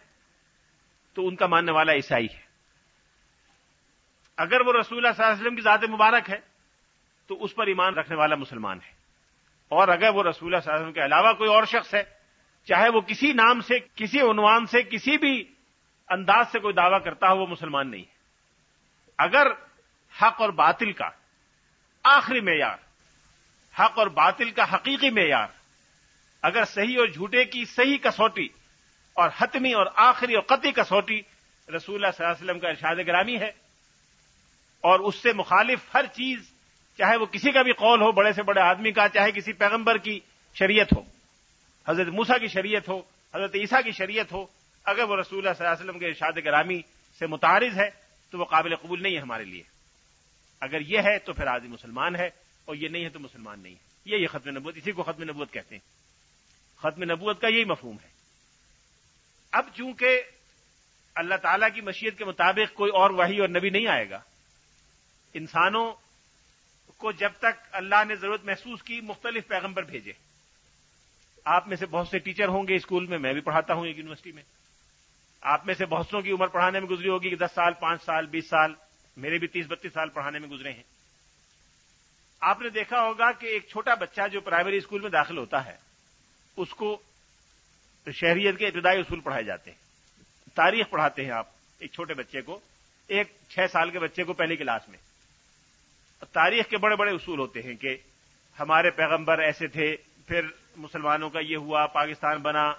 [1.13, 2.41] تو ان کا ماننے والا عیسائی ہے۔
[4.38, 6.39] اگر وہ رسول اللہ صلی اللہ علیہ وسلم کی ذات مبارک ہے،
[7.28, 8.91] تو اس پر ایمان رکھنے والا مسلمان ہے۔
[9.69, 12.04] اور اگر وہ رسول اللہ صلی اللہ علیہ وسلم کے علاوہ کوئی اور شخص ہے،
[12.65, 15.54] چاہے وہ کسی نام سے، کسی عنوان سے، کسی بھی
[16.10, 18.13] انداز سے کوئی دعویٰ کرتا ہو، وہ مسلمان نہیں ہے۔
[19.17, 19.47] اگر
[20.21, 21.10] حق اور باطل کا
[22.04, 22.92] آخری معیار
[23.75, 25.47] حق اور باطل کا حقیقی معیار،
[26.43, 28.47] اگر صحیح اور جھوٹے کی صحیح کسوٹی
[29.17, 31.19] اور حتمی اور آخری اور قطعی کسوٹی
[31.67, 33.51] رسول اللہ صلی اللہ علیہ وسلم کا ارشاد گرامی ہے،
[34.83, 36.39] اور اس سے مخالف ہر چیز،
[36.99, 39.97] چاہے وہ کسی کا بھی قول ہو، بڑے سے بڑے آدمی کا، چاہے کسی پیغمبر
[39.97, 40.19] کی
[40.55, 41.01] شریعت ہو،
[41.88, 42.97] حضرت موسا کی شریعت ہو،
[43.33, 44.45] حضرت عیسیٰ کی شریعت ہو،
[44.86, 46.81] اگر وہ رسول اللہ صلی اللہ علیہ وسلم کے ارشاد گرامی
[47.21, 47.89] سے متعارض ہے،
[48.33, 49.63] تو وہ قابل قبول نہیں ہے ہمارے لیے۔
[50.62, 52.29] اگر یہ ہے تو پھر آدمی مسلمان ہے۔
[52.65, 55.23] اور یہ نہیں ہے تو مسلمان نہیں ہے۔ یہ یہ ختم نبوت، اسی کو ختم
[55.23, 55.93] نبوت کہتے ہیں۔
[56.78, 58.08] ختم نبوت کا یہی مفہوم ہے۔
[59.52, 60.21] اب چونکہ
[61.15, 64.21] اللہ تعالی کی مشیت کے مطابق کوئی اور وہی اور نبی نہیں آئے گا،
[65.34, 65.93] انسانوں
[66.97, 70.12] کو جب تک اللہ نے ضرورت محسوس کی، مختلف پیغمبر بھیجے۔
[71.45, 73.97] آپ میں سے بہت سے ٹیچر ہوں گے اسکول میں میں بھی پڑھاتا ہوں ایک
[73.97, 74.43] یونیورسٹی میں۔
[75.41, 78.04] آپ میں سے بہت سو کی عمر پڑھانے میں گزری ہوگی کہ دس سال، پانچ
[78.04, 78.73] سال، بیس سال،
[79.17, 80.84] میرے بھی تیس، بتیس سال پڑھانے میں گزرے ہیں۔
[82.45, 85.77] آپ نے دیکھا ہوگا کہ ایک چھوٹا بچہ جو پرائمری اسکول میں داخل ہوتا ہے،
[86.58, 87.01] اس کو
[88.13, 89.77] شہریت کے ابتدائی اصول پڑھائے جاتے ہیں۔
[90.56, 91.47] تاریخ پڑھاتے ہیں آپ
[91.79, 92.60] ایک چھوٹے بچے کو،
[93.08, 94.97] ایک چھ سال کے بچے کو پہلی کلاس میں۔
[96.32, 97.97] تاریخ کے بڑے بڑے اصول ہوتے ہیں کہ
[98.60, 99.95] ہمارے پیغمبر ایسے تھے،
[100.27, 102.73] پھر مسلمانوں کا یہ ہوا، پاکستان بنا،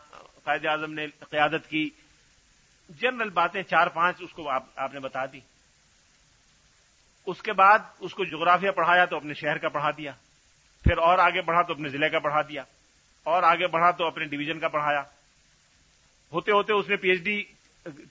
[0.44, 1.90] قائد اعظم نے قیادت کی۔
[2.88, 5.40] جنرل باتیں چار پانچ اس کو آپ نے بتا دی۔
[7.26, 10.12] اس کے بعد اس کو جغرافیہ پڑھایا تو اپنے شہر کا پڑھا دیا،
[10.84, 12.62] پھر اور آگے بڑھا تو اپنے ضلع کا پڑھا دیا،
[13.26, 15.02] اور آگے بڑھا تو اپنے ڈویژن کا پڑھایا۔
[16.32, 17.42] ہوتے ہوتے اس نے پی ایچ ڈی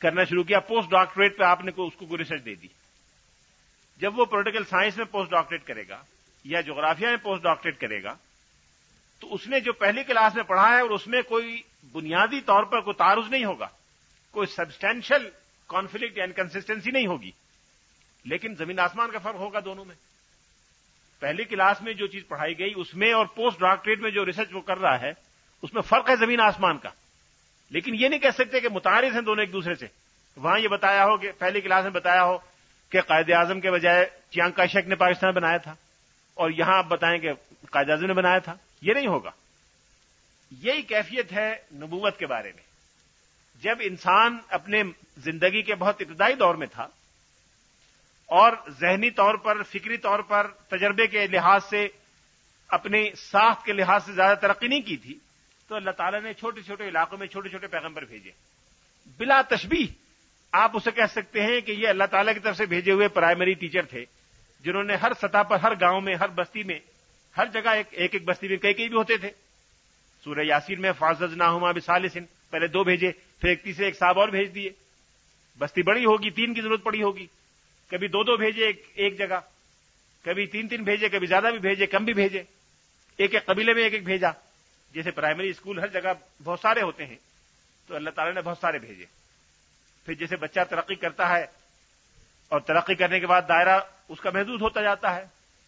[0.01, 2.67] کرنا شروع کیا پوسٹ ڈاکٹریٹ پہ آپ نے اس کو کوئی ریسرچ دے دی۔
[4.01, 6.01] جب وہ پولیٹیکل سائنس میں پوسٹ ڈاکٹریٹ کرے گا
[6.45, 8.15] یا جغرافیہ میں پوسٹ ڈاکٹریٹ کرے گا،
[9.21, 11.61] تو اس نے جو پہلی کلاس میں پڑھا ہے اور اس میں کوئی
[11.93, 13.67] بنیادی طور پر کوئی تعارض نہیں ہوگا،
[14.35, 15.29] کوئی سبسٹینشل
[15.69, 17.31] کانفلکٹ یا انکنسٹینسی نہیں ہوگی۔
[18.25, 19.95] لیکن زمین آسمان کا فرق ہوگا دونوں میں۔
[21.19, 24.47] پہلی کلاس میں جو چیز پڑھائی گئی، اس میں اور پوسٹ ڈاکٹریٹ میں جو ریسرچ
[24.51, 25.13] وہ کر رہا ہے،
[25.61, 26.89] اس میں فرق ہے زمین آسمان کا۔
[27.69, 29.87] لیکن یہ نہیں کہہ سکتے کہ متعارف ہیں دونوں ایک دوسرے سے۔
[30.35, 32.37] وہاں یہ بتایا ہو کہ پہلی کلاس میں بتایا ہو
[32.89, 35.75] کہ قائد اعظم کے بجائے چیانگ کاشک نے پاکستان بنایا تھا۔
[36.33, 37.31] اور یہاں آپ بتائیں کہ
[37.71, 39.31] قائد اعظم نے بنایا تھا۔ یہ نہیں ہوگا۔
[40.51, 42.63] یہی کیفیت ہے نبوت کے بارے میں۔
[43.61, 44.83] جب انسان اپنے
[45.17, 46.87] زندگی کے بہت ابتدائی دور میں تھا
[48.25, 51.87] اور ذہنی طور پر، فکری طور پر تجربے کے لحاظ سے
[52.67, 55.19] اپنی ساخت کے لحاظ سے زیادہ ترقی نہیں کی تھی،
[55.67, 58.31] تو اللہ تعالیٰ نے چھوٹے چھوٹے علاقوں میں چھوٹے چھوٹے پیغمبر بھیجے۔
[59.17, 59.87] بلا تشبیح
[60.51, 63.53] آپ اسے کہہ سکتے ہیں کہ یہ اللہ تعالیٰ کی طرف سے بھیجے ہوئے پرائمری
[63.53, 64.05] ٹیچر تھے،
[64.59, 66.79] جنہوں نے ہر سطح پر، ہر گاؤں میں، ہر بستی میں،
[67.37, 69.29] ہر جگہ ایک ایک بستی میں کئی کئی بھی ہوتے تھے۔
[70.23, 74.19] سورہ یاسین میں فاضز نہ ہوا بسالسن پہلے دو بھیجے، پھر ایک تیسرے، ایک صاحب
[74.19, 74.69] اور بھیج دیے۔
[75.59, 77.27] بستی بڑی ہوگی، تین کی ضرورت پڑی ہوگی۔
[77.93, 79.39] کبھی دو دو بھیجے ایک جگہ،
[80.25, 82.41] کبھی تین تین بھیجے، کبھی زیادہ بھی بھیجے، کم بھی بھیجے،
[83.19, 84.31] ایک ایک قبیلے میں ایک ایک بھیجا،
[84.93, 87.15] جیسے پرائمری اسکول ہر جگہ بہت سارے ہوتے ہیں،
[87.89, 89.05] تو اللہ تعالیٰ نے بہت سارے بھیجے۔
[90.07, 91.45] پھر جیسے بچہ ترقی کرتا ہے
[92.51, 93.79] اور ترقی کرنے کے بعد دائرہ
[94.09, 95.25] اس کا محدود ہوتا جاتا ہے،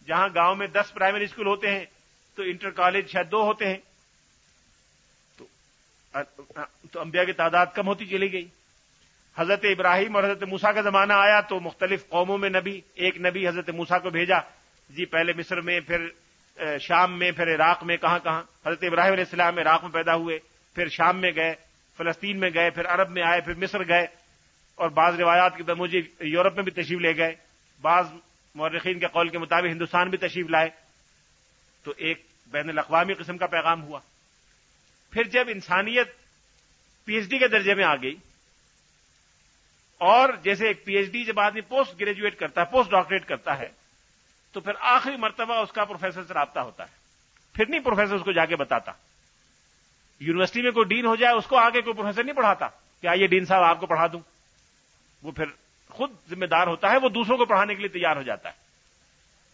[0.08, 1.86] جہاں گاؤں میں دس پرائمری اسکول ہوتے ہیں،
[2.38, 3.80] تو انٹر کالج شاید دو ہوتے ہیں
[6.92, 8.48] تو انبیاء کی تعداد کم ہوتی چلی گئی۔
[9.38, 13.48] حضرت ابراہیم اور حضرت موسا کا زمانہ آیا تو مختلف قوموں میں نبی، ایک نبی
[13.48, 14.38] حضرت موسا کو بھیجا۔
[14.90, 16.08] جی پہلے مصر میں، پھر
[16.78, 20.40] شام میں، پھر عراق میں، کہاں کہاں۔ حضرت ابراہیم علیہ السلام عراق میں پیدا ہوئے،
[20.76, 21.54] پھر شام میں گئے،
[21.98, 24.08] فلسطین میں گئے، پھر عرب میں آئے، پھر مصر گئے۔
[24.76, 27.36] اور بعض روایات کی مجھے یورپ میں بھی تشریف لے گئے۔
[27.82, 28.08] بعض
[28.56, 30.70] مورخین کے قول کے مطابق ہندوستان بھی تشریف لائے۔
[31.84, 34.00] تو ایک بین الاقوامی قسم کا پیغام ہوا۔
[35.12, 36.08] پھر جب انسانیت
[37.06, 38.16] پی ایچ ڈی کے درجے میں آ گئی
[39.98, 43.60] اور جیسے ایک پی ایچ ڈی جب آدمی پوسٹ گریجویٹ کرتا ہے، پوسٹ ڈاکٹریٹ کرتا
[43.60, 43.70] ہے،
[44.52, 46.96] تو پھر آخری مرتبہ اس کا پروفیسر سے رابطہ ہوتا ہے۔
[47.54, 48.92] پھر نہیں پروفیسر اس کو جا کے بتاتا۔
[50.20, 52.68] یونیورسٹی میں کوئی ڈین ہو جائے، اس کو آگے کوئی پروفیسر نہیں پڑھاتا
[53.02, 54.20] کہ آئیے ڈین صاحب آپ کو پڑھا دوں۔
[55.24, 55.46] وہ پھر
[55.90, 58.54] خود ذمہ دار ہوتا ہے، وہ دوسروں کو پڑھانے کے لیے تیار ہو جاتا ہے۔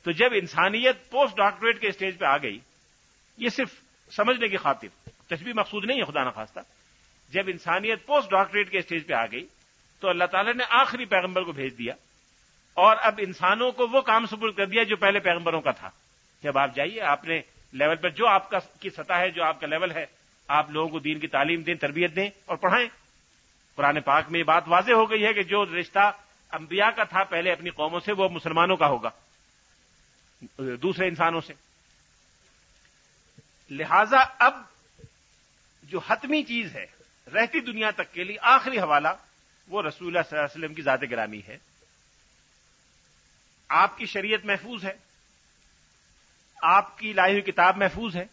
[0.04, 2.60] تو جب انسانیت پوسٹ ڈاکٹریٹ کے اسٹیج پہ آ گئی،
[3.38, 3.73] یہ صرف
[4.12, 6.60] سمجھنے کی خاطر تشبیح مقصود نہیں ہے، خدا نخواستہ۔
[7.30, 9.47] جب انسانیت پوسٹ ڈاکٹریٹ کے اسٹیج پہ آ گئی
[10.02, 11.94] تو اللہ تعالیٰ نے آخری پیغمبر کو بھیج دیا
[12.74, 15.90] اور اب انسانوں کو وہ کام سپرد کر دیا جو پہلے پیغمبروں کا تھا۔
[16.44, 17.42] جب آپ جائیے، آپ نے
[17.74, 20.06] لیول پر جو آپ کا کی سطح ہے، جو آپ کا لیول ہے،
[20.48, 22.88] آپ لوگوں کو دین کی تعلیم دیں، تربیت دیں اور پڑھائیں۔
[23.76, 26.12] قرآن پاک میں یہ بات واضح ہو گئی ہے کہ جو رشتہ
[26.52, 29.10] انبیاء کا تھا، پہلے اپنی قوموں سے، وہ مسلمانوں کا ہوگا،
[30.60, 31.54] دوسرے انسانوں سے۔
[33.70, 34.62] لہذا اب
[35.84, 36.86] جو حتمی چیز ہے،
[37.34, 39.08] رہتی دنیا تک کے لیے آخری حوالہ
[39.72, 41.58] وہ رسول اللہ صلی اللہ علیہ وسلم کی ذات گرامی ہے۔
[43.70, 44.94] آپ کی شریعت محفوظ ہے۔
[46.62, 48.26] آپ کی لائی ہوئی کتاب محفوظ ہے۔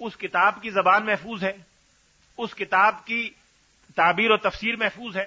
[0.00, 1.52] اس کتاب کی زبان محفوظ ہے۔
[2.38, 3.30] اس کتاب کی
[3.94, 5.24] تعبیر و تفسیر محفوظ ہے۔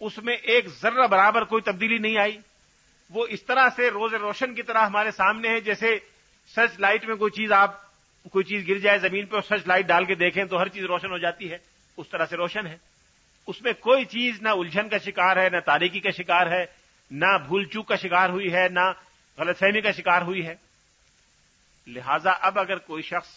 [0.00, 2.38] اس میں ایک ذرہ برابر کوئی تبدیلی نہیں آئی۔
[3.10, 5.98] وہ اس طرح سے روز روشن کی طرح ہمارے سامنے ہے، جیسے
[6.54, 7.82] سرچ لائٹ میں کوئی چیز آپ،
[8.30, 10.84] کوئی چیز گر جائے زمین پہ اور سرچ لائٹ ڈال کے دیکھیں تو ہر چیز
[10.84, 11.58] روشن ہو جاتی ہے۔
[11.96, 12.89] اس طرح سے روشن ہے۔
[13.46, 16.66] اس میں کوئی چیز نہ الجھن کا شکار ہے، نہ تاریکی کا شکار ہے،
[17.10, 18.92] نہ بھول چوک کا شکار ہوئی ہے، نہ
[19.38, 20.54] غلط فہمی کا شکار ہوئی ہے۔
[21.86, 23.28] لہذا اب اگر کوئی شخص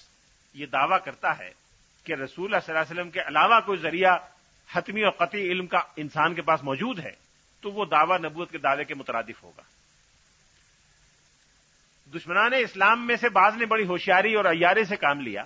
[0.53, 1.51] یہ دعویٰ کرتا ہے
[2.03, 4.17] کہ رسول اللہ صلی اللہ علیہ وسلم کے علاوہ کوئی ذریعہ
[4.75, 7.11] حتمی اور قطعی علم کا انسان کے پاس موجود ہے،
[7.61, 9.61] تو وہ دعویٰ نبوت کے دعوے کے مترادف ہوگا۔
[12.17, 15.43] دشمنان اسلام میں سے بعض نے بڑی ہوشیاری اور ایارے سے کام لیا۔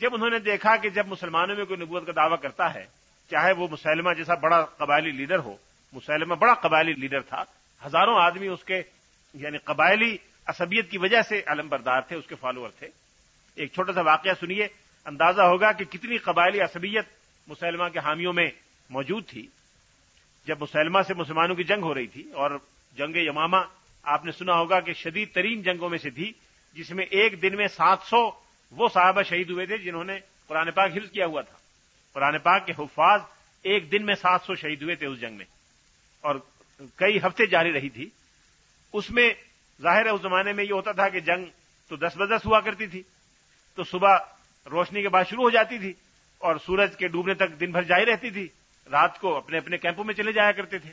[0.00, 2.99] جب انہوں نے دیکھا کہ جب مسلمانوں میں کوئی نبوت کا دعویٰ کرتا ہے
[3.30, 5.56] چاہے وہ مسلمہ جیسا بڑا قبائلی لیڈر ہو،
[5.92, 7.42] مسلمہ بڑا قبائلی لیڈر تھا،
[7.86, 8.82] ہزاروں آدمی اس کے
[9.34, 10.16] یعنی قبائلی
[10.48, 12.88] اسبیت کی وجہ سے علم بردار تھے، اس کے فالوور تھے۔
[13.56, 14.66] ایک چھوٹا سا واقعہ سنیے،
[15.06, 17.06] اندازہ ہوگا کہ کتنی قبائلی عصبیت
[17.48, 18.50] مسلمہ کے حامیوں میں
[18.90, 19.46] موجود تھی۔
[20.46, 22.50] جب مسلمہ سے مسلمانوں کی جنگ ہو رہی تھی، اور
[22.96, 23.56] جنگ یمامہ،
[24.04, 26.32] آپ نے سنا ہوگا کہ شدید ترین جنگوں میں سے تھی،
[26.74, 28.30] جس میں ایک دن میں سات سو
[28.72, 31.56] وہ صحابہ شہید ہوئے تھے جنہوں نے قرآن پاک حفظ کیا ہوا تھا۔
[32.12, 33.20] قرآن پاک کے حفاظ
[33.62, 35.44] ایک دن میں سات سو شہید ہوئے تھے اس جنگ میں۔
[36.20, 36.34] اور
[36.96, 38.08] کئی ہفتے جاری رہی تھی۔
[38.92, 39.30] اس میں
[39.82, 41.44] ظاہر ہے اس زمانے میں یہ ہوتا تھا کہ جنگ
[41.88, 43.02] تو دس بدس ہوا کرتی تھی۔
[43.74, 44.18] تو صبح
[44.70, 45.92] روشنی کے بعد شروع ہو جاتی تھی
[46.38, 48.48] اور سورج کے ڈوبنے تک دن بھر جاری رہتی تھی۔
[48.90, 50.92] رات کو اپنے اپنے کیمپوں میں چلے جایا کرتے تھے۔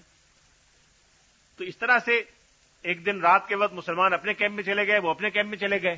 [1.58, 2.22] تو اس طرح سے
[2.82, 5.58] ایک دن رات کے وقت مسلمان اپنے کیمپ میں چلے گئے، وہ اپنے کیمپ میں
[5.58, 5.96] چلے گئے۔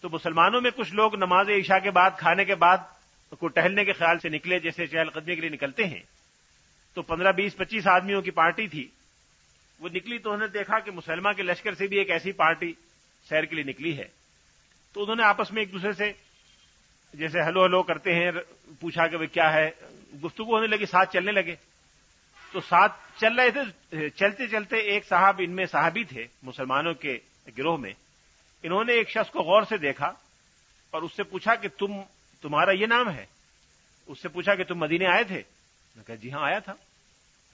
[0.00, 2.78] تو مسلمانوں میں کچھ لوگ نماز عشاء کے بعد، کھانے کے بعد
[3.36, 6.02] کو ٹہلنے کے خیال سے نکلے جیسے چہل قدمی کے لیے نکلتے ہیں،
[6.94, 8.88] تو پندرہ بیس پچیس آدمیوں کی پارٹی تھی۔
[9.80, 12.72] وہ نکلی تو انہوں نے دیکھا کہ مسلمان کے لشکر سے بھی ایک ایسی پارٹی
[13.28, 14.08] سیر کے لیے نکلی ہے۔
[14.92, 16.12] تو انہوں نے آپس میں ایک دوسرے سے
[17.14, 18.30] جیسے ہلو ہلو کرتے ہیں،
[18.80, 19.70] پوچھا کہ وہ کیا ہے۔
[20.24, 21.54] گفتگو ہونے لگی، ساتھ چلنے لگے۔
[22.52, 27.18] تو ساتھ چل رہے تھے، چلتے چلتے ایک صاحب ان میں صاحبی تھے مسلمانوں کے
[27.58, 27.92] گروہ میں۔
[28.62, 30.06] انہوں نے ایک شخص کو غور سے دیکھا
[30.90, 32.00] اور اس سے پوچھا کہ تم
[32.42, 33.26] تمہارا یہ نام ہے۔
[34.06, 35.42] اس سے پوچھا کہ تم مدینے آئے تھے؟
[36.06, 36.72] کہا جی ہاں آیا تھا۔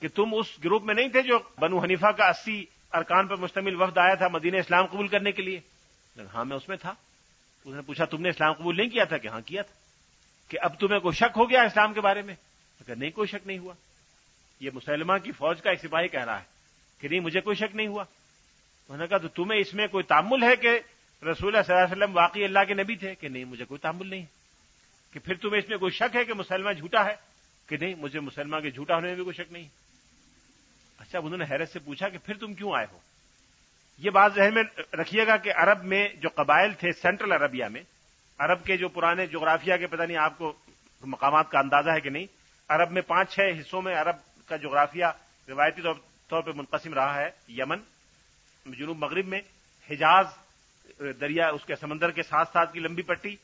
[0.01, 3.83] کہ تم اس گروپ میں نہیں تھے جو بنو حنیفہ کا اسی ارکان پر مشتمل
[3.83, 5.61] وفد آیا تھا مدینہ اسلام قبول کرنے کے لیے؟
[6.35, 6.91] ہاں میں اس میں تھا۔
[7.65, 9.75] اس نے پوچھا، تم نے اسلام قبول نہیں کیا تھا؟ کہ ہاں کیا تھا۔
[10.49, 12.35] کہ اب تمہیں کوئی شک ہو گیا اسلام کے بارے میں؟
[12.89, 13.75] نہیں، کوئی شک نہیں ہوا۔
[14.61, 16.45] یہ مسلمہ کی فوج کا ایک سپاہی کہہ رہا ہے
[17.01, 20.05] کہ نہیں، مجھے کوئی شک نہیں ہوا۔ انہوں نے کہا، تو تمہیں اس میں کوئی
[20.05, 20.69] تعمل ہے کہ
[21.25, 23.79] رسول اللہ صلی اللہ علیہ وسلم واقعی اللہ کے نبی تھے؟ کہ نہیں، مجھے کوئی
[23.79, 24.25] تعمل نہیں۔
[25.13, 27.15] کہ پھر تمہیں اس میں کوئی شک ہے کہ مسلمان جھوٹا ہے؟
[27.67, 29.69] کہ نہیں، مجھے مسلمان کے جھوٹا ہونے میں بھی کوئی شک نہیں۔
[30.99, 32.99] اچھا انہوں نے حیرت سے پوچھا کہ پھر تم کیوں آئے ہو؟
[33.99, 37.83] یہ بات ذہن میں رکھیے گا کہ عرب میں جو قبائل تھے، سینٹرل عربیہ میں،
[38.39, 40.53] عرب کے جو پرانے جغرافیہ کے، پتہ نہیں آپ کو
[41.05, 42.27] مقامات کا اندازہ ہے کہ نہیں،
[42.69, 44.17] عرب میں پانچ چھ حصوں میں عرب
[44.49, 45.05] کا جغرافیہ
[45.49, 45.83] روایتی
[46.29, 47.79] طور پہ منقسم رہا ہے۔ یمن،
[48.67, 49.41] جنوب مغرب میں
[49.91, 50.27] حجاز
[51.21, 53.37] دریا اس کے سمندر کے ساتھ ساتھ کی لمبی پٹی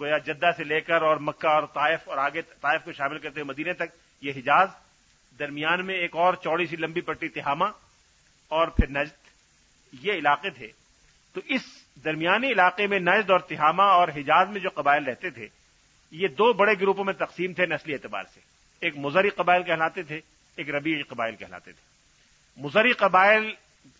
[0.00, 3.40] گویا جدہ سے لے کر اور مکہ اور طائف اور آگے طائف کو شامل کرتے
[3.40, 4.68] ہوئے مدینے تک یہ حجاز
[5.38, 7.64] درمیان میں ایک اور چوڑی سی لمبی پٹی تہامہ
[8.48, 9.28] اور پھر نجد،
[9.92, 10.68] یہ علاقے تھے۔
[11.32, 11.62] تو اس
[12.04, 15.48] درمیانی علاقے میں نجد اور تہامہ اور حجاز میں جو قبائل رہتے تھے،
[16.10, 18.40] یہ دو بڑے گروپوں میں تقسیم تھے نسلی اعتبار سے۔
[18.80, 20.20] ایک مزری قبائل کہلاتے تھے،
[20.56, 21.94] ایک ربیع قبائل کہلاتے تھے۔
[22.62, 23.52] مزری قبائل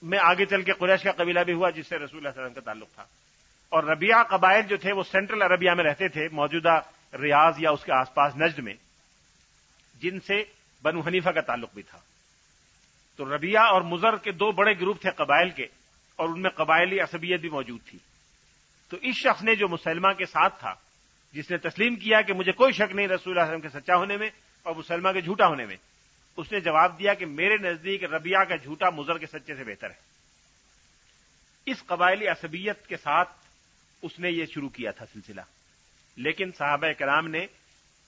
[0.02, 2.54] میں آگے چل کے قریش کا قبیلہ بھی ہوا، جس سے رسول اللہ علیہ وسلم
[2.54, 3.04] کا تعلق تھا۔
[3.68, 6.80] اور ربیہ قبائل جو تھے وہ سینٹرل عربیہ میں رہتے تھے، موجودہ
[7.12, 8.74] ریاض یا اس کے آس پاس نجد میں،
[9.94, 10.42] جن سے
[10.82, 11.98] بنو حنیفہ کا تعلق بھی تھا۔
[13.18, 15.66] تو ربیہ اور مزر کے دو بڑے گروپ تھے قبائل کے،
[16.18, 17.98] اور ان میں قبائلی عصبیت بھی موجود تھی۔
[18.90, 20.74] تو اس شخص نے جو مسلمہ کے ساتھ تھا،
[21.34, 23.96] جس نے تسلیم کیا کہ مجھے کوئی شک نہیں رسول اللہ علیہ وسلم کے سچا
[23.96, 24.30] ہونے میں
[24.66, 25.76] اور مسلمہ کے جھوٹا ہونے میں،
[26.38, 29.90] اس نے جواب دیا کہ میرے نزدیک ربیہ کا جھوٹا مزر کے سچے سے بہتر
[29.90, 30.02] ہے۔
[31.66, 33.32] اس قبائلی عصبیت کے ساتھ
[34.02, 35.40] اس نے یہ شروع کیا تھا سلسلہ۔
[36.16, 37.46] لیکن صحابہ کرام نے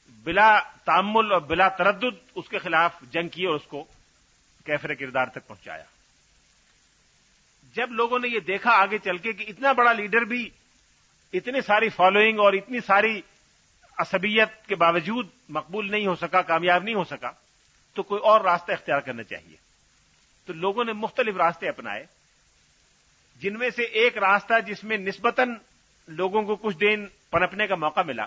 [0.08, 3.84] بلا تعمل اور بلا تردد اس کے خلاف جنگ کی اور اس کو
[4.64, 5.84] کیفر کردار تک پہنچایا۔
[7.74, 10.50] جب لوگوں نے یہ دیکھا آگے چل کے کہ اتنا بڑا لیڈر بھی
[11.32, 13.20] اتنی ساری فالوئنگ اور اتنی ساری
[13.98, 17.30] عصبیت کے باوجود مقبول نہیں ہو سکا، کامیاب نہیں ہو سکا،
[17.94, 19.56] تو کوئی اور راستہ اختیار کرنا چاہیے۔
[20.46, 22.06] تو لوگوں نے مختلف راستے اپنائے،
[23.40, 25.54] جن میں سے ایک راستہ جس میں نسبتاً
[26.08, 28.26] لوگوں کو کچھ دن پنپنے کا موقع ملا۔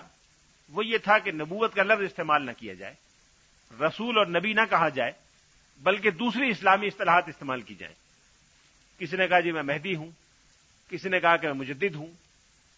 [0.68, 2.94] وہ یہ تھا کہ نبوت کا لفظ استعمال نہ کیا جائے۔
[3.80, 5.12] رسول اور نبی نہ کہا جائے،
[5.78, 7.94] بلکہ دوسری اسلامی اصطلاحات استعمال کی جائیں۔
[8.98, 10.10] کسی نے کہا جی میں مہدی ہوں،
[10.88, 12.06] کسی نے کہا کہ میں مجدد ہوں،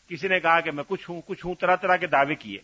[0.09, 2.59] کسی نے کہا کہ میں کچھ ہوں کچھ ہوں، طرح طرح کے دعوے کیے۔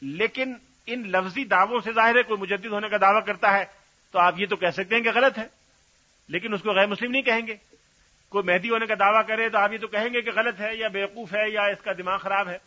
[0.00, 0.54] لیکن
[0.86, 3.64] ان لفظی دعووں سے ظاہر ہے کوئی مجدد ہونے کا دعویٰ کرتا ہے
[4.10, 5.46] تو آپ یہ تو کہہ سکتے ہیں کہ غلط ہے،
[6.28, 7.56] لیکن اس کو غیر مسلم نہیں کہیں گے۔
[8.28, 10.74] کوئی مہدی ہونے کا دعویٰ کرے تو آپ یہ تو کہیں گے کہ غلط ہے
[10.76, 12.58] یا بیوقوف ہے یا اس کا دماغ خراب ہے،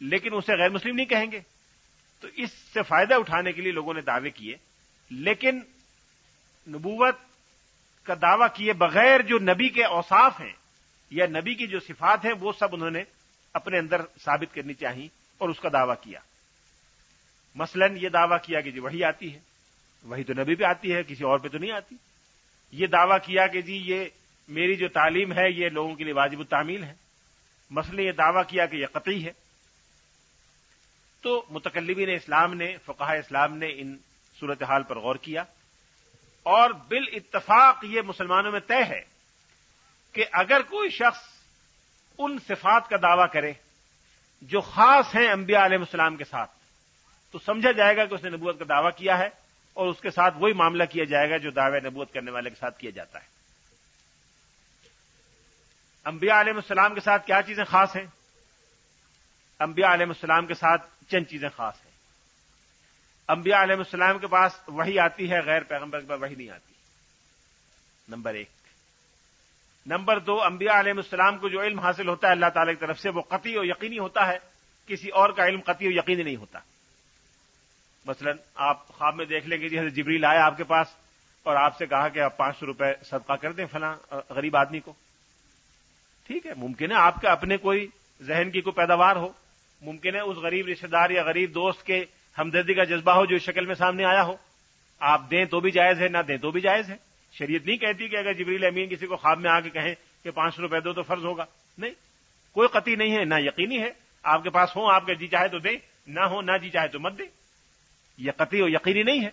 [0.00, 1.40] لیکن اسے غیر مسلم نہیں کہیں گے۔
[2.20, 4.56] تو اس سے فائدہ اٹھانے کے لیے لوگوں نے دعوے کیے،
[5.10, 5.60] لیکن
[6.66, 7.16] نبوت
[8.02, 10.52] کا دعویٰ کیے بغیر جو نبی کے اوصاف ہیں
[11.10, 13.02] یا نبی کی جو صفات ہیں، وہ سب انہوں نے
[13.54, 16.20] اپنے اندر ثابت کرنی چاہیے اور اس کا دعویٰ کیا۔
[17.56, 19.38] مثلا یہ دعویٰ کیا کہ جی وہی آتی ہے
[20.04, 21.96] وہی تو نبی پہ آتی ہے، کسی اور پہ تو نہیں آتی۔
[22.72, 24.04] یہ دعویٰ کیا کہ جی یہ
[24.48, 26.94] میری جو تعلیم ہے، یہ لوگوں کے لیے واجب التعمیل ہے۔
[27.70, 29.32] مثلا یہ دعویٰ کیا کہ یہ قطعی ہے۔
[31.22, 33.96] تو متکلبین اسلام نے فقہ اسلام نے ان
[34.40, 35.44] صورتحال پر غور کیا۔
[36.42, 39.00] اور بال اتفاق یہ مسلمانوں میں طے ہے
[40.12, 41.22] کہ اگر کوئی شخص
[42.18, 43.52] ان صفات کا دعویٰ کرے
[44.42, 46.50] جو خاص ہیں انبیاء علیہ السلام کے ساتھ،
[47.32, 49.28] تو سمجھا جائے گا کہ اس نے نبوت کا دعویٰ کیا ہے
[49.74, 52.56] اور اس کے ساتھ وہی معاملہ کیا جائے گا جو دعوی نبوت کرنے والے کے
[52.56, 53.33] ساتھ کیا جاتا ہے۔
[56.04, 58.06] انبیاء علیہ السلام کے ساتھ کیا چیزیں خاص ہیں؟
[59.60, 61.92] انبیاء علیہ السلام کے ساتھ چند چیزیں خاص ہیں۔
[63.28, 66.74] انبیاء علیہ السلام کے پاس وہی آتی ہے، غیر پیغمبر کے پاس وہی نہیں آتی۔
[68.08, 68.48] نمبر ایک۔
[69.86, 72.98] نمبر دو، انبیاء علیہ السلام کو جو علم حاصل ہوتا ہے اللہ تعالی کی طرف
[72.98, 74.38] سے، وہ قطعی اور یقینی ہوتا ہے۔
[74.86, 76.58] کسی اور کا علم قطعی اور یقینی نہیں ہوتا۔
[78.04, 80.86] مثلا آپ خواب میں دیکھ لیں گے جیسے جبریل آیا آپ کے پاس
[81.42, 83.96] اور آپ سے کہا کہ آپ پانچ سو روپے صدقہ کر دیں فلاں
[84.28, 84.92] غریب آدمی کو۔
[86.26, 87.86] ٹھیک ہے، ممکن ہے آپ کے اپنے کوئی
[88.22, 89.28] ذہن کی کوئی پیداوار ہو،
[89.82, 92.04] ممکن ہے اس غریب رشتے دار یا غریب دوست کے
[92.38, 94.36] ہمدردی کا جذبہ ہو جو اس شکل میں سامنے آیا ہو۔
[95.00, 96.96] آپ دیں تو بھی جائز ہے، نہ دیں تو بھی جائز ہے۔
[97.32, 100.30] شریعت نہیں کہتی کہ اگر جبریل امین کسی کو خواب میں آ کے کہیں کہ
[100.30, 101.44] پانچ سو روپے دو تو فرض ہوگا۔
[101.78, 101.90] نہیں،
[102.52, 103.90] کوئی قطعی نہیں ہے، نہ یقینی ہے۔
[104.22, 106.88] آپ کے پاس ہوں، آپ کے جی چاہے تو دیں، نہ ہو نہ جی چاہے
[106.88, 107.26] تو مت دیں۔
[108.18, 109.30] یہ قطعی اور یقینی نہیں ہے۔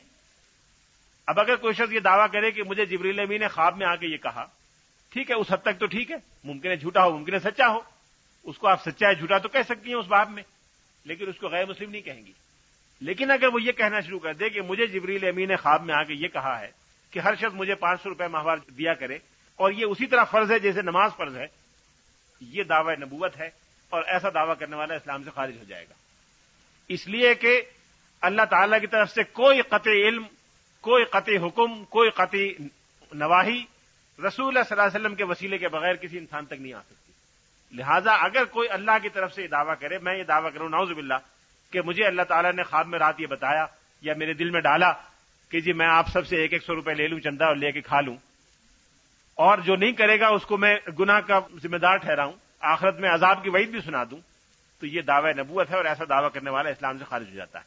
[1.28, 3.96] اب اگر کوئی شخص یہ دعویٰ کرے کہ مجھے جبریل امین نے خواب میں آ
[3.96, 4.48] کے یہ کہا
[5.12, 7.68] ٹھیک ہے، اس حد تک تو ٹھیک ہے، ممکن ہے جھوٹا ہو، ممکن ہے سچا
[7.68, 7.80] ہو۔
[8.46, 10.44] اس کو آپ سچا ہے جھوٹا تو کہہ سکتی ہیں اس باب میں،
[11.06, 12.32] لیکن اس کو غیر مسلم نہیں کہیں گی۔
[13.02, 15.96] لیکن اگر وہ یہ کہنا شروع کر دے کہ مجھے جبریل امین نے خواب میں
[15.96, 16.70] آ کے یہ کہا ہے
[17.14, 19.18] کہ ہر شخص مجھے پانچ سو روپے ماہوار دیا کرے،
[19.60, 21.46] اور یہ اسی طرح فرض ہے جیسے نماز فرض ہے،
[22.42, 23.50] یہ دعوی نبوت ہے
[23.92, 25.94] اور ایسا دعویٰ کرنے والا اسلام سے خارج ہو جائے گا۔
[26.90, 27.62] اس لیے کہ
[28.22, 30.24] اللہ تعالی کی طرف سے کوئی قطع علم،
[30.84, 32.46] کوئی قطع حکم، کوئی قطع
[33.12, 33.62] نواحی
[34.28, 36.82] رسول اللہ صلی اللہ علیہ وسلم کے وسیلے کے بغیر کسی انسان تک نہیں آ
[36.82, 37.12] سکتی۔
[37.78, 40.92] لہذا اگر کوئی اللہ کی طرف سے یہ دعویٰ کرے، میں یہ دعویٰ کروں ناؤز
[40.92, 41.14] باللہ،
[41.72, 43.66] کہ مجھے اللہ تعالیٰ نے خواب میں رات یہ بتایا
[44.02, 44.94] یا میرے دل میں ڈالا
[45.50, 47.72] کہ جی میں آپ سب سے ایک ایک سو روپے لے لوں، چندہ اور لے
[47.72, 48.16] کے کھا لوں۔
[49.36, 53.10] اور جو نہیں کرے گا، اس کو میں گناہ کا ذمہ دار ٹھہراؤں۔ آخرت میں
[53.10, 54.20] عذاب کی وعید بھی سنا دوں۔
[54.80, 57.60] تو یہ دعوی نبوت ہے اور ایسا دعویٰ کرنے والا اسلام سے خارج ہو جاتا
[57.60, 57.64] ہے۔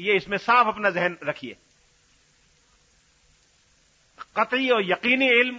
[0.00, 1.54] یہ اس میں صاف اپنا ذہن رکھیے۔
[4.36, 5.56] قطعی اور یقینی علم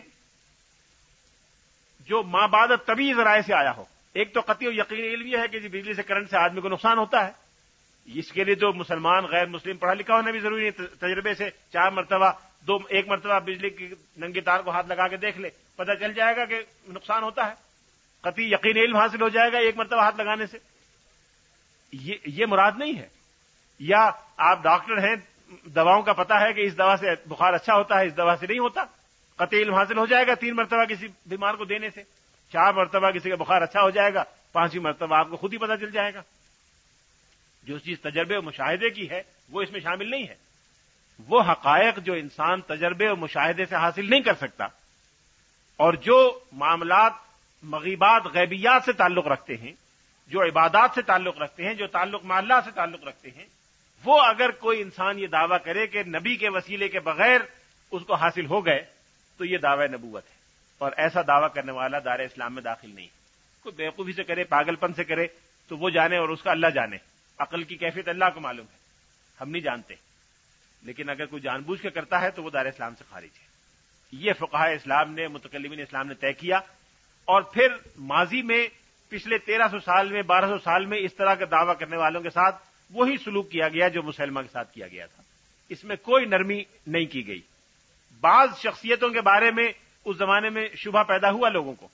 [2.00, 5.38] جو ماں بعد طبی ذرائع سے آیا ہو۔ ایک تو قطعی اور یقینی علم یہ
[5.38, 7.32] ہے کہ جی بجلی سے کرنٹ سے آدمی کو نقصان ہوتا ہے۔
[8.06, 11.50] اس کے لیے تو مسلمان، غیر مسلم پڑھا لکھا ہونا بھی ضروری ہے تجربے سے
[11.74, 13.88] چار مرتبہ، دو، ایک مرتبہ بجلی کی
[14.18, 17.50] ننگی تار کو ہاتھ لگا کے دیکھ لے، پتہ چل جائے گا کہ نقصان ہوتا
[17.50, 17.54] ہے۔
[18.22, 20.58] قطعی یقین علم حاصل ہو جائے گا ایک مرتبہ ہاتھ لگانے سے۔
[22.26, 23.08] یہ مراد نہیں ہے۔
[23.80, 25.16] یا آپ ڈاکٹر ہیں
[25.64, 28.48] دواؤں کا پتا ہے کہ اس دوا سے بخار اچھا ہوتا ہے، اس دوا سے
[28.48, 28.84] نہیں ہوتا۔
[29.36, 32.04] قطعی علم حاصل ہو جائے گا تین مرتبہ کسی بیمار کو دینے سے۔
[32.54, 35.58] چار مرتبہ کسی کا بخار اچھا ہو جائے گا، پانچویں مرتبہ آپ کو خود ہی
[35.58, 36.22] پتا چل جائے گا۔
[37.64, 40.36] جو چیز تجربے اور مشاہدے کی ہے، وہ اس میں شامل نہیں ہے۔
[41.28, 44.66] وہ حقائق جو انسان تجربے اور مشاہدے سے حاصل نہیں کر سکتا۔
[45.78, 47.14] اور جو معاملات
[47.64, 49.74] مغیبات، غیبیات سے تعلق رکھتے ہیں،
[50.28, 53.46] جو عبادات سے تعلق رکھتے ہیں، جو تعلق اللہ سے تعلق رکھتے ہیں
[54.04, 57.42] وہ اگر کوئی انسان یہ دعویٰ کرے کہ نبی کے وسیلے کے بغیر
[57.92, 58.86] اس کو حاصل ہو گئے،
[59.38, 60.36] تو یہ دعوی نبوت ہے۔
[60.78, 63.08] اور ایسا دعویٰ کرنے والا دار اسلام میں داخل نہیں۔
[63.62, 65.28] کوئی بیوقوفی سے کرے پاگل پن سے کرے،
[65.68, 66.98] تو وہ جانے اور اس کا اللہ جانے۔
[67.40, 68.78] عقل کی کیفیت اللہ کو معلوم ہے۔
[69.42, 69.94] ہم نہیں جانتے۔
[70.82, 73.48] لیکن اگر کوئی جان بوجھ کے کرتا ہے، تو وہ دار اسلام سے خارج ہے۔
[74.12, 76.58] یہ فقہ اسلام نے، متکلمین اسلام نے طے کیا۔
[77.26, 77.68] اور پھر
[78.00, 78.68] ماضی میں،
[79.10, 82.22] پچھلے تیرہ سو سال میں، بارہ سو سال میں اس طرح کا دعویٰ کرنے والوں
[82.22, 82.56] کے ساتھ
[82.93, 85.23] وہی سلوک کیا گیا جو مسلمہ کے ساتھ کیا گیا تھا۔
[85.69, 87.41] اس میں کوئی نرمی نہیں کی گئی۔
[88.21, 89.67] بعض شخصیتوں کے بارے میں
[90.06, 91.88] اس زمانے میں شبہ پیدا ہوا لوگوں کو۔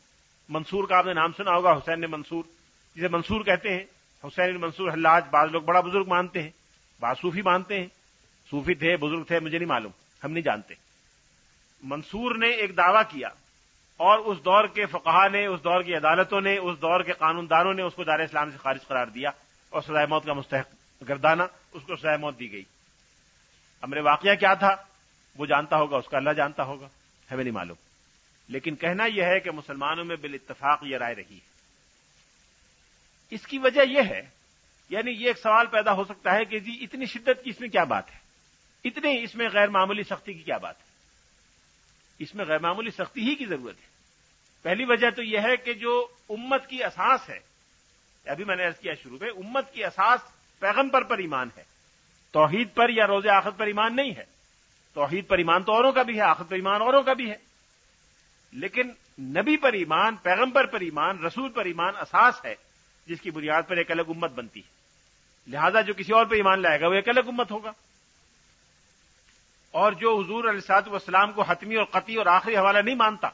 [0.49, 2.43] منصور کا آپ نے نام سنا ہوگا، حسین نے منصور،
[2.95, 3.84] جسے منصور کہتے ہیں۔
[4.23, 6.49] حسین منصور حلاج بعض لوگ بڑا بزرگ مانتے ہیں،
[6.99, 7.88] بعض صوفی مانتے ہیں۔
[8.51, 9.91] صوفی تھے، بزرگ تھے، مجھے نہیں معلوم،
[10.23, 10.73] ہم نہیں جانتے۔
[11.84, 13.27] منصور نے ایک دعویٰ کیا
[13.97, 17.49] اور اس دور کے فقہ نے، اس دور کی عدالتوں نے، اس دور کے قانون
[17.49, 19.29] دانوں نے اس کو دار اسلام سے خارج قرار دیا
[19.69, 22.64] اور سزائے موت کا مستحق گردانہ، اس کو سزائے موت دی گئی۔
[23.82, 24.76] امر واقعہ کیا تھا؟
[25.36, 26.88] وہ جانتا ہوگا، اس کا اللہ جانتا ہوگا،
[27.32, 27.78] ہمیں نہیں معلوم۔
[28.47, 31.54] لیکن کہنا یہ ہے کہ مسلمانوں میں بال اتفاق یہ رائے رہی ہے۔
[33.30, 34.30] اس کی وجہ یہ ہے
[34.89, 37.70] یعنی یہ ایک سوال پیدا ہو سکتا ہے کہ جی اتنی شدت کی اس میں
[37.70, 38.20] کیا بات ہے؟
[38.84, 40.86] اتنی اس میں غیر معمولی سختی کی کیا بات ہے؟
[42.20, 43.88] اس میں غیر معمولی سختی ہی کی ضرورت ہے۔
[44.62, 47.39] پہلی وجہ تو یہ ہے کہ جو امت کی اساس ہے،
[48.26, 50.20] ابھی میں نے عرض کیا شروع میں، امت کی اساس
[50.64, 51.64] پیغمبر پر ایمان ہے۔
[52.32, 54.24] توحید پر یا روز آخر پر ایمان نہیں ہے۔
[54.93, 57.36] توحید پر ایمان تو اوروں کا بھی ہے آخر پر ایمان اوروں کا بھی ہے۔
[58.51, 58.89] لیکن
[59.20, 62.55] نبی پر ایمان، پیغمبر پر ایمان، رسول پر ایمان اساس ہے،
[63.07, 64.68] جس کی بنیاد پر ایک الگ امت بنتی ہے۔
[65.51, 67.72] لہذا جو کسی اور پہ ایمان لائے گا، وہ ایک الگ امت ہوگا۔
[69.72, 73.28] اور جو حضور علیہ سات والسلام کو حتمی اور قطعی اور آخری حوالہ نہیں مانتا،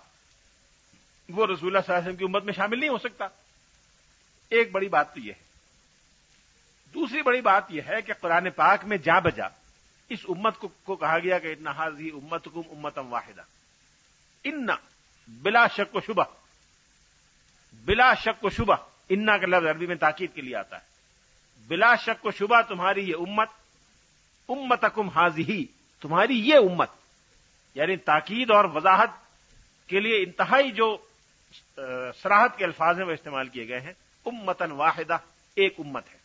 [1.29, 3.25] وہ رسول اللہ صلی اللہ علیہ وسلم کی امت میں شامل نہیں ہو سکتا۔
[4.49, 5.48] ایک بڑی بات تو یہ ہے
[6.93, 9.47] دوسری بڑی بات یہ ہے کہ قرآن پاک میں جا بجا
[10.09, 13.41] اس امت کو کو کہا گیا کہ اتنا حاضی امت کم امتم واحدہ
[14.43, 14.67] ان
[15.27, 16.23] بلا شک و شبہ۔
[17.85, 18.75] بلا شک و شبہ۔
[19.09, 20.81] انا کا لفظ عربی میں تاکید کے لیے آتا ہے۔
[21.67, 23.49] بلا شک و شبہ تمہاری یہ امت
[24.49, 25.65] امت کم حاضی
[26.01, 26.89] تمہاری یہ امت
[27.75, 29.09] یعنی تاکید اور وضاحت
[29.87, 30.97] کے لیے انتہائی جو
[32.21, 33.93] سراہد کے الفاظ ہیں وہ استعمال کیے گئے ہیں۔
[34.25, 35.17] امتن واحدہ،
[35.55, 36.18] ایک امت ہے۔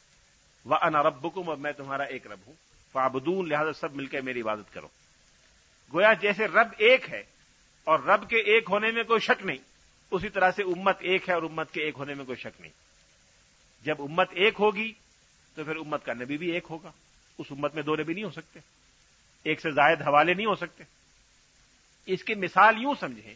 [0.65, 2.53] وہ ان ربکم اب میں تمہارا ایک رب ہوں۔
[2.93, 4.89] فابدون لہذا سب مل کے میری عبادت کرو۔
[5.93, 7.23] گویا جیسے رب ایک ہے
[7.85, 9.57] اور رب کے ایک ہونے میں کوئی شک نہیں،
[10.11, 12.73] اسی طرح سے امت ایک ہے اور امت کے ایک ہونے میں کوئی شک نہیں۔
[13.85, 14.93] جب امت ایک ہوگی
[15.55, 16.91] تو پھر امت کا نبی بھی ایک ہوگا۔
[17.39, 18.61] اس امت میں دو نبی نہیں ہو سکتے۔
[19.43, 20.85] ایک سے زائد حوالے نہیں ہو سکتے۔
[22.07, 23.35] اس کی مثال یوں سمجھیں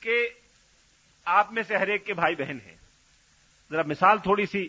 [0.00, 0.28] کہ
[1.24, 2.76] آپ میں سے ہر ایک کے بھائی بہن ہیں۔
[3.70, 4.68] ذرا مثال تھوڑی سی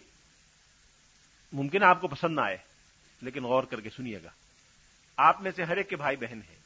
[1.51, 2.57] ممکن ہے آپ کو پسند نہ آئے،
[3.21, 4.29] لیکن غور کر کے سنیے گا۔
[5.17, 6.61] آپ میں سے ہر ایک کے بھائی بہن ہیں۔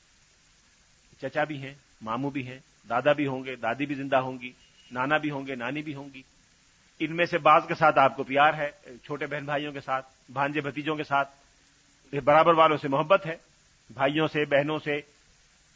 [1.21, 2.59] چچا بھی ہیں، ماموں بھی ہیں،
[2.89, 4.51] دادا بھی ہوں گے، دادی بھی زندہ ہوں گی،
[4.91, 6.21] نانا بھی ہوں گے، نانی بھی ہوں گی۔
[6.99, 8.71] ان میں سے بعض کے ساتھ آپ کو پیار ہے،
[9.03, 11.29] چھوٹے بہن بھائیوں کے ساتھ، بھانجے بھتیجوں کے ساتھ۔
[12.23, 13.35] برابر والوں سے محبت ہے،
[13.89, 14.99] بھائیوں سے، بہنوں سے۔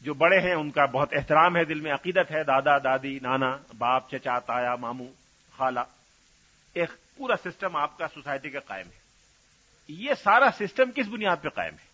[0.02, 3.58] جو بڑے ہیں، ان کا بہت احترام ہے، دل میں عقیدت ہے۔ دادا، دادی، نانا،
[3.78, 5.08] باپ، چچا، تایا، ماموں،
[5.58, 5.80] خالہ۔
[6.74, 8.99] ایک پورا سسٹم آپ کا سوسائٹی کا قائم ہے۔
[9.90, 11.90] یہ سارا سسٹم کس بنیاد پہ قائم ہے؟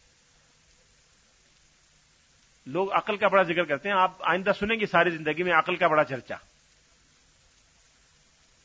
[2.66, 5.76] لوگ عقل کا بڑا ذکر کرتے ہیں، آپ آئندہ سنیں گے ساری زندگی میں عقل
[5.76, 6.36] کا بڑا چرچا۔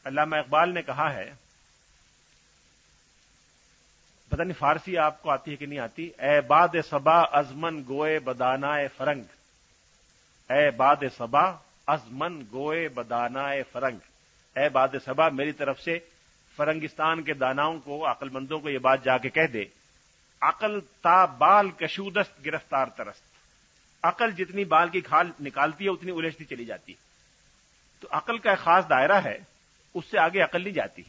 [0.05, 1.35] علامہ اقبال نے کہا ہے،
[4.29, 8.19] پتہ نہیں فارسی آپ کو آتی ہے کہ نہیں آتی، اے باد صبا ازمن گوئے
[8.19, 9.23] بدانا فرنگ۔
[10.51, 11.57] اے باد صبا
[11.87, 13.99] ازمن گوئے بدانا فرنگ۔
[14.57, 15.99] اے باد صبا میری طرف سے
[16.57, 19.65] فرنگستان کے داناؤں کو عقل مندوں کو یہ بات جا کے کہہ دے،
[20.41, 23.23] عقل تا بال کشودست، گرفتار ترست۔
[24.03, 26.95] عقل جتنی بال کی کھال نکالتی ہے، اتنی الجھتی چلی جاتی۔
[28.01, 29.39] تو عقل کا ایک خاص دائرہ ہے،
[29.95, 31.03] اس سے آگے عقل نہیں جاتی۔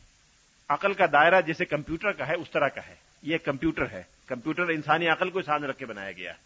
[0.69, 4.63] عقل کا دائرہ جیسے کمپیوٹر کا ہے، اس طرح کا ہے۔ یہ کمپیوٹر ہے۔ کمپیوٹر
[4.63, 6.37] انسانی عقل کو سامنے رکھ کے بنایا گیا۔ ہے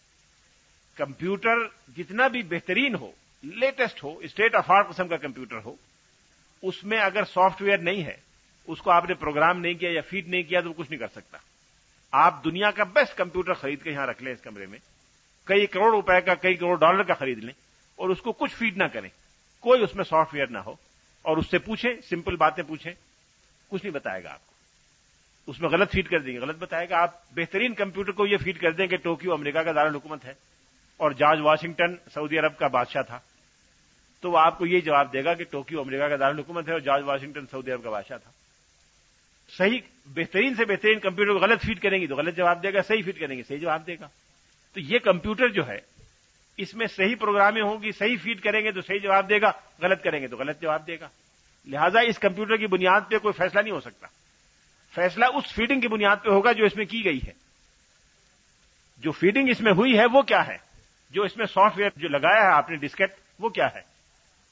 [0.96, 1.56] کمپیوٹر
[1.98, 3.12] جتنا بھی بہترین ہو،
[3.44, 5.76] لیٹسٹ ہو، اسٹیٹ آف آرٹ قسم کا کمپیوٹر ہو،
[6.62, 8.26] اس میں اگر سافٹ ویئر نہیں ہے
[8.68, 11.00] اس کو آپ نے پروگرام نہیں کیا یا فیڈ نہیں کیا تو وہ کچھ نہیں
[11.00, 11.38] کر سکتا۔
[12.12, 14.80] آپ دنیا کا بیسٹ کمپیوٹر خرید کے یہاں رکھ لیں اس کمرے میں۔
[15.44, 17.54] کئی کروڑ روپے کا، کئی کروڑ ڈالر کا خرید لیں
[17.96, 19.10] اور اس کو کچھ فیڈ نہ کریں۔
[19.60, 20.74] کوئی اس میں سافٹ ویئر نہ ہو۔
[21.22, 22.94] اور اس سے پوچھیں، سمپل باتیں پوچھیں۔
[23.70, 24.54] کچھ نہیں بتائے گا آپ کو۔
[25.52, 28.38] اس میں غلط فیڈ کر دیں گے۔ غلط بتائے گا۔ آپ بہترین کمپیوٹر کو یہ
[28.38, 30.34] فیڈ کر دیں کہ ٹوکیو امریکہ کا دارالحکومت ہے
[30.98, 33.20] اور جارج واشنگٹن سعودی عرب کا بادشاہ تھا۔
[34.22, 36.80] تو وہ آپ کو یہ جواب دے گا کہ ٹوکیو امریکہ کا دارالحکومت ہے اور
[36.80, 38.32] جارج واشنگٹن سعودی عرب کا بادشاہ تھا۔
[39.50, 42.82] صحیح، بہترین سے بہترین کمپیوٹر کو غلط فیڈ کریں گے تو غلط جواب دے گا،
[42.82, 44.08] صحیح فیڈ کریں گے، صحیح جواب دے گا۔
[44.74, 45.78] تو یہ کمپیوٹر جو ہے،
[46.58, 49.52] اس میں صحیح پروگرامیں ہوں گی، صحیح فیڈ کریں گے تو صحیح جواب دے گا،
[49.82, 51.10] غلط کریں گے تو غلط جواب دے گا۔
[51.68, 54.08] لہذا اس کمپیوٹر کی بنیاد پہ کوئی فیصلہ نہیں ہو سکتا۔
[54.96, 57.32] فیصلہ اس فیڈنگ کی بنیاد پہ ہوگا جو اس میں کی گئی ہے۔
[58.98, 60.58] جو فیڈنگ اس میں ہوئی ہے، وہ کیا ہے؟
[61.10, 63.82] جو اس میں سافٹ ویئر جو لگایا ہے، آپ نے ڈسکٹ، وہ کیا ہے؟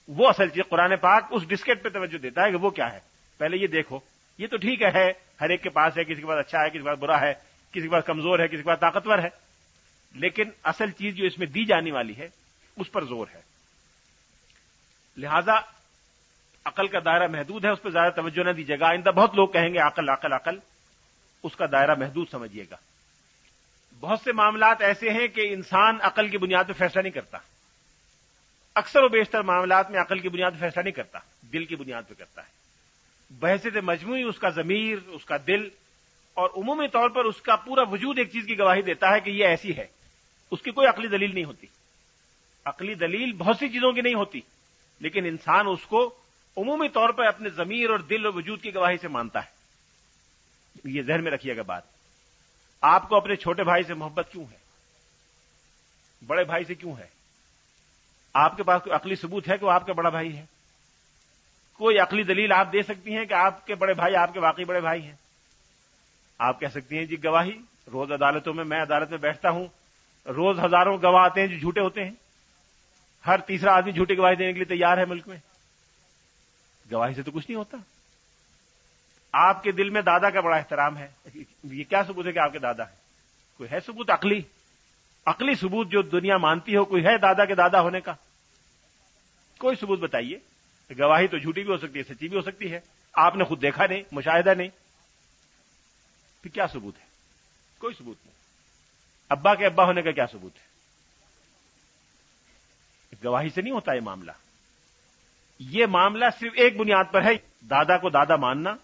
[0.08, 3.00] وہ اصل چیز قرآن پاک اس ڈسکٹ پہ توجہ دیتا ہے کہ وہ کیا ہے۔
[3.38, 4.00] پہلے یہ دیکھو۔
[4.38, 6.78] یہ تو ٹھیک ہے، ہر ایک کے پاس ہے، کسی کے پاس اچھا ہے، کسی
[6.78, 7.34] کے پاس برا ہے،
[7.72, 9.30] کسی کے پاس کمزور ہے، کسی کے پاس طاقتور ہے۔
[10.14, 12.30] لیکن اصل چیز جو اس میں دی جانے والی ہے،
[12.76, 13.42] اس پر زور ہے۔
[15.18, 15.54] لہذا
[16.66, 19.48] عقل کا دائرہ محدود ہے، اس پہ زیادہ توجہ نہ دیجیے گا۔ آئندہ بہت لوگ
[19.48, 20.60] کہیں گے، عقل عقل عقل۔
[21.44, 22.76] اس کا دائرہ محدود سمجھیے گا۔
[24.00, 27.38] بہت سے معاملات ایسے ہیں کہ انسان عقل کی بنیاد پہ فیصلہ نہیں کرتا۔
[28.76, 32.04] اکثر و بیشتر معاملات میں عقل کی بنیاد پہ فیصلہ نہیں کرتا، دل کی بنیاد
[32.10, 32.63] پہ کرتا ہے۔
[33.40, 35.70] بحثیت مجموعی، اس کا ضمیر، اس کا دل،
[36.34, 39.30] اور عمومی طور پر اس کا پورا وجود ایک چیز کی گواہی دیتا ہے کہ
[39.30, 39.88] یہ ایسی ہے۔
[40.52, 41.68] اس کی کوئی عقلی دلیل نہیں ہوتی۔
[42.66, 44.42] عقلی دلیل بہت سی چیزوں کی نہیں ہوتی،
[45.00, 46.16] لیکن انسان اس کو
[46.58, 49.64] عمومی طور پر اپنے ضمیر اور دل اور وجود کی گواہی سے مانتا ہے۔
[50.86, 51.84] یہ ذہن میں رکھیے گا بات۔
[52.82, 54.58] آپ کو اپنے چھوٹے بھائی سے محبت کیوں ہے؟
[56.26, 57.08] بڑے بھائی سے کیوں ہے؟
[58.34, 60.46] آپ کے پاس کوئی عقلی ثبوت ہے کہ وہ آپ کا بڑا بھائی ہے؟
[61.74, 64.64] کوئی عقلی دلیل آپ دے سکتی ہیں کہ آپ کے بڑے بھائی، آپ کے واقعی
[64.64, 65.16] بڑے بھائی ہیں؟
[66.38, 67.62] آپ کہہ سکتی ہیں جی گواہی،
[67.92, 69.66] روز عدالتوں میں میں عدالت میں بیٹھتا ہوں،
[70.26, 72.12] روز ہزاروں گواہ آتے ہیں جو جھوٹے ہوتے ہیں۔
[73.28, 75.38] ہر تیسرا آدمی جھوٹی گواہی دینے کے لیے تیار ہے ملک میں۔
[76.92, 77.78] گواہی سے تو کچھ نہیں ہوتا۔
[79.34, 81.08] آپ کے دل میں دادا کا بڑا احترام ہے۔
[81.64, 82.96] یہ کیا ثبوت ہے کہ آپ کے دادا ہے
[83.58, 84.42] کوئی ہے ثبوت عقلی؟
[85.26, 88.14] عقلی ثبوت جو دنیا مانتی ہو، کوئی ہے دادا کے دادا ہونے کا؟
[89.60, 90.53] کوئی ثبوت بتائیے۔
[91.00, 92.80] گواہی تو جھوٹی بھی ہو سکتی ہے، سچی بھی ہو سکتی ہے۔
[93.14, 94.68] آپ نے خود دیکھا نہیں، مشاہدہ نہیں۔
[96.42, 97.06] پھر کیا ثبوت ہے؟
[97.78, 98.36] کوئی ثبوت نہیں۔
[99.30, 100.74] ابا کے ابا ہونے کا کیا ثبوت ہے؟
[103.24, 104.32] گواہی سے نہیں ہوتا یہ معاملہ۔
[105.60, 107.34] یہ معاملہ صرف ایک بنیاد پر ہے۔
[107.70, 108.76] دادا کو دادا ماننا،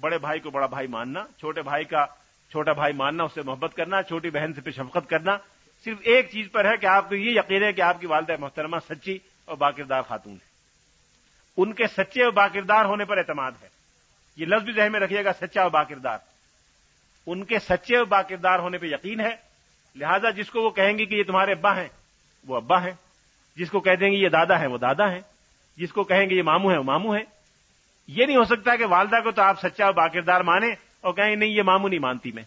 [0.00, 2.06] بڑے بھائی کو بڑا بھائی ماننا، چھوٹے بھائی کا
[2.50, 5.36] چھوٹا بھائی ماننا، اس سے محبت کرنا، چھوٹی بہن سے پہ شفقت کرنا۔
[5.84, 8.36] صرف ایک چیز پر ہے کہ آپ کو یہ یقین ہے کہ آپ کی والدہ
[8.38, 10.49] محترمہ سچی اور باقردار خاتون ہے۔
[11.56, 13.68] ان کے سچے اور باقردار ہونے پر اعتماد ہے۔
[14.36, 16.18] یہ لفظ بھی ذہن میں رکھیے گا، سچا اور باقردار۔
[17.26, 19.36] ان کے سچے اور باقردار ہونے پہ یقین ہے۔
[19.94, 21.88] لہذا جس کو وہ کہیں گے کہ یہ تمہارے ابا ہیں،
[22.46, 22.92] وہ ابا ہیں۔
[23.56, 25.20] جس کو کہہ دیں گے یہ دادا ہے وہ دادا ہیں۔
[25.76, 27.20] جس کو کہیں گے یہ مامو ہے وہ مامو ہے
[28.08, 30.70] یہ نہیں ہو سکتا کہ والدہ کو تو آپ سچا اور باقردار مانیں
[31.00, 32.42] اور کہیں نہیں، یہ مامو نہیں مانتی میں۔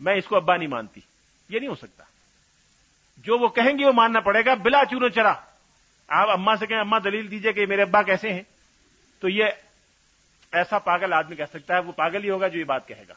[0.00, 1.00] میں اس کو ابا نہیں مانتی۔
[1.48, 2.04] یہ نہیں ہو سکتا۔
[3.16, 5.34] جو وہ کہیں گے وہ ماننا پڑے گا، بلا چونو چرا۔
[6.08, 8.42] آپ اما سے کہیں اما دلیل دیجیے کہ میرے ابا کیسے ہیں؟
[9.20, 9.44] تو یہ
[10.52, 13.14] ایسا پاگل آدمی کہہ سکتا ہے، وہ پاگل ہی ہوگا جو یہ بات کہے گا۔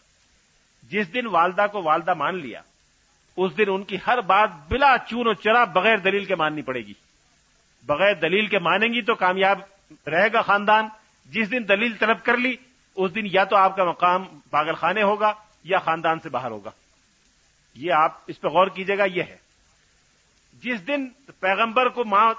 [0.83, 2.61] جس دن والدہ کو والدہ مان لیا،
[3.37, 6.79] اس دن ان کی ہر بات بلا چون و چرا بغیر دلیل کے ماننی پڑے
[6.79, 6.93] گی۔
[7.85, 9.59] بغیر دلیل کے مانیں گی تو کامیاب
[10.07, 10.87] رہے گا خاندان۔
[11.25, 12.55] جس دن دلیل طلب کر لی،
[12.95, 15.33] اس دن یا تو آپ کا مقام پاگل خانے ہوگا
[15.63, 16.71] یا خاندان سے باہر ہوگا۔
[17.75, 19.37] یہ آپ اس پہ غور کیجیے گا، یہ ہے۔
[20.53, 21.09] جس دن
[21.39, 22.33] پیغمبر کو ماں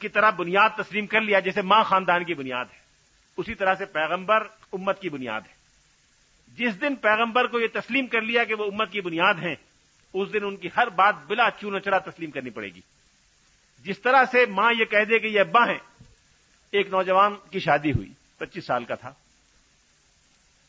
[0.00, 2.78] کی طرح بنیاد تسلیم کر لیا، جیسے ماں خاندان کی بنیاد ہے،
[3.36, 5.58] اسی طرح سے پیغمبر امت کی بنیاد ہے۔
[6.48, 9.54] جس دن پیغمبر کو یہ تسلیم کر لیا کہ وہ امت کی بنیاد ہیں،
[10.14, 12.80] اس دن ان کی ہر بات بلا چون چڑا تسلیم کرنی پڑے گی۔
[13.84, 15.78] جس طرح سے ماں یہ کہہ دے کہ یہ ابا ہیں،
[16.70, 19.12] ایک نوجوان کی شادی ہوئی، پچیس سال کا تھا۔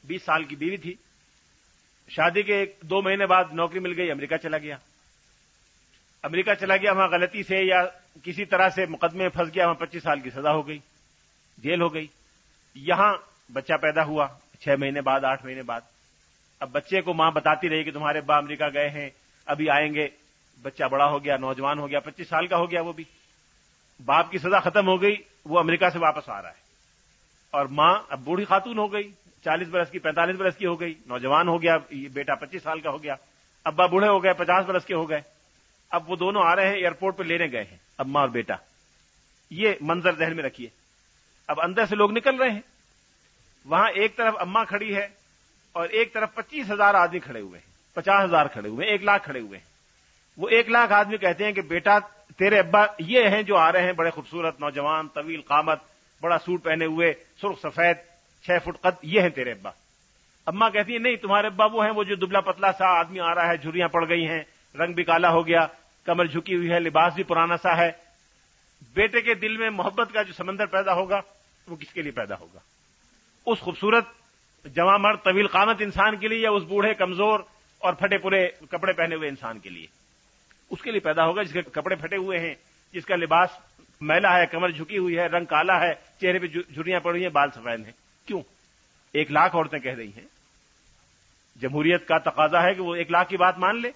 [0.03, 0.93] بیس سال کی بیوی تھی۔
[2.09, 4.77] شادی کے ایک دو مہینے بعد نوکری مل گئی، امریکہ چلا گیا۔
[6.23, 7.81] امریکہ چلا گیا، وہاں غلطی سے یا
[8.23, 10.79] کسی طرح سے مقدمے میں پھنس گیا، وہاں پچیس سال کی سزا ہو گئی،
[11.57, 12.07] جیل ہو گئی۔
[12.75, 13.13] یہاں
[13.53, 14.27] بچہ پیدا ہوا،
[14.59, 15.81] چھ مہینے بعد، آٹھ مہینے بعد۔
[16.59, 19.09] اب بچے کو ماں بتاتی رہی کہ تمہارے ابا امریکہ گئے ہیں،
[19.45, 20.07] ابھی آئیں گے۔
[20.61, 23.03] بچہ بڑا ہو گیا، نوجوان ہو گیا، پچیس سال کا ہو گیا وہ بھی۔
[24.05, 25.15] باپ کی سزا ختم ہو گئی،
[25.45, 26.59] وہ امریکہ سے واپس آ رہا ہے۔
[27.51, 29.11] اور ماں اب بوڑھی خاتون ہو گئی،
[29.43, 31.77] چالیس برس کی، پینتالیس برس کی ہو گئی، نوجوان ہو گیا
[32.13, 33.15] بیٹا پچیس سال کا ہو گیا۔
[33.63, 35.21] ابا بوڑھے ہو گئے، پچاس برس کے ہو گئے۔
[35.89, 38.55] اب وہ دونوں آ رہے ہیں، ایئرپورٹ پہ لینے گئے ہیں۔ اما اور بیٹا۔
[39.49, 40.67] یہ منظر ذہن میں رکھیے۔
[41.47, 42.61] اب اندر سے لوگ نکل رہے ہیں۔
[43.65, 45.07] وہاں ایک طرف اما کھڑی ہے
[45.71, 49.03] اور ایک طرف پچیس ہزار آدمی کھڑے ہوئے ہیں۔ پچاس ہزار کھڑے ہوئے ہیں، ایک
[49.03, 49.65] لاکھ کھڑے ہوئے ہیں۔
[50.37, 51.99] وہ ایک لاکھ آدمی کہتے ہیں کہ بیٹا،
[52.37, 55.79] تیرے ابا یہ ہیں جو آ رہے ہیں، بڑے خوبصورت نوجوان، طویل قامت،
[56.21, 57.97] بڑا سوٹ پہنے ہوئے، سرخ سفید،
[58.43, 59.69] چھ فٹ قد، یہ ہیں تیرے ابا۔
[60.45, 63.35] اما کہتی ہیں، نہیں، تمہارے ابا وہ ہیں، وہ جو دبلا پتلا سا آدمی آ
[63.35, 64.43] رہا ہے، جھریاں پڑ گئی ہیں،
[64.75, 65.67] رنگ بھی کالا ہو گیا
[66.05, 67.91] کمر جھکی ہوئی ہے، لباس بھی پرانا سا ہے۔
[68.93, 71.19] بیٹے کے دل میں محبت کا جو سمندر پیدا ہوگا،
[71.67, 72.59] وہ کس کے لیے پیدا ہوگا؟
[73.45, 74.05] اس خوبصورت
[74.75, 77.39] جمع مرد، طویل قامت انسان کے لیے یا اس بوڑھے، کمزور
[77.79, 79.87] اور پھٹے پورے کپڑے پہنے ہوئے انسان کے لیے؟
[80.69, 82.55] اس کے لیے پیدا ہوگا جس کے کپڑے پھٹے ہوئے ہیں،
[82.93, 83.49] جس کا لباس
[84.01, 87.51] میلا ہے، کمر جھکی ہوئی ہے، رنگ کالا ہے، چہرے پہ جھریاں پڑی ہیں، بال
[87.51, 87.93] سفید ہیں۔
[88.25, 88.41] کیوں؟
[89.13, 90.27] ایک لاکھ عورتیں کہہ رہی ہیں۔
[91.61, 93.91] جمہوریت کا تقاضا ہے کہ وہ ایک لاکھ کی بات مان لے۔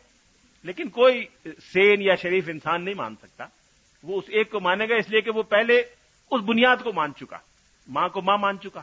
[0.63, 3.45] لیکن کوئی سین یا شریف انسان نہیں مان سکتا۔
[4.03, 5.79] وہ اس ایک کو مانے گا اس لیے کہ وہ پہلے
[6.31, 7.37] اس بنیاد کو مان چکا۔
[7.87, 8.81] ماں کو ماں مان چکا۔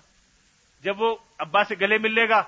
[0.84, 2.42] جب وہ ابا سے گلے مل لے گا،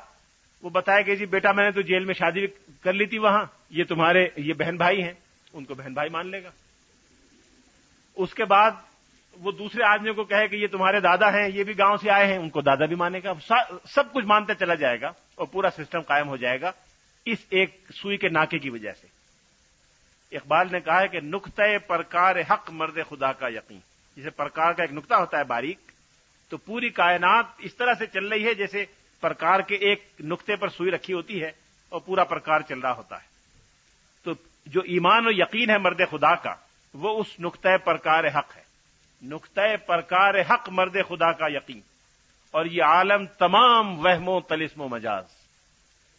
[0.62, 2.46] وہ بتائے کہ جی بیٹا میں نے تو جیل میں شادی
[2.80, 5.12] کر لی تھی وہاں، یہ تمہارے، یہ بہن بھائی ہیں،
[5.52, 6.50] ان کو بہن بھائی مان لے گا۔
[8.16, 8.70] اس کے بعد
[9.32, 12.26] وہ دوسرے آدمی کو کہے کہ یہ تمہارے دادا ہیں، یہ بھی گاؤں سے آئے
[12.26, 13.32] ہیں، ان کو دادا بھی مانے گا۔
[13.84, 16.72] سب کچھ مانتے چلا جائے گا اور پورا سسٹم قائم ہو جائے گا۔
[17.24, 19.21] اس ایک سوئی کے ناکے کی وجہ سے۔
[20.32, 23.80] اقبال نے کہا ہے کہ نقطۂ پرکار حق مرد خدا کا یقین۔
[24.16, 25.78] جسے پرکار کا ایک نقطہ ہوتا ہے باریک،
[26.48, 28.84] تو پوری کائنات اس طرح سے چل رہی ہے جیسے
[29.20, 31.50] پرکار کے ایک نقطے پر سوئی رکھی ہوتی ہے
[31.88, 33.26] اور پورا پرکار چل رہا ہوتا ہے۔
[34.24, 34.32] تو
[34.66, 36.54] جو ایمان و یقین ہے مرد خدا کا،
[36.94, 38.62] وہ اس نقطۂ پرکار حق ہے۔
[39.22, 41.80] نقطۂ پرکار حق مرد خدا کا یقین۔
[42.50, 45.24] اور یہ عالم تمام وہم و تلسم و مجاز۔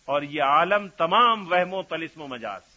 [0.05, 2.72] اور یہ عالم تمام وہم و تلسم و مجاز۔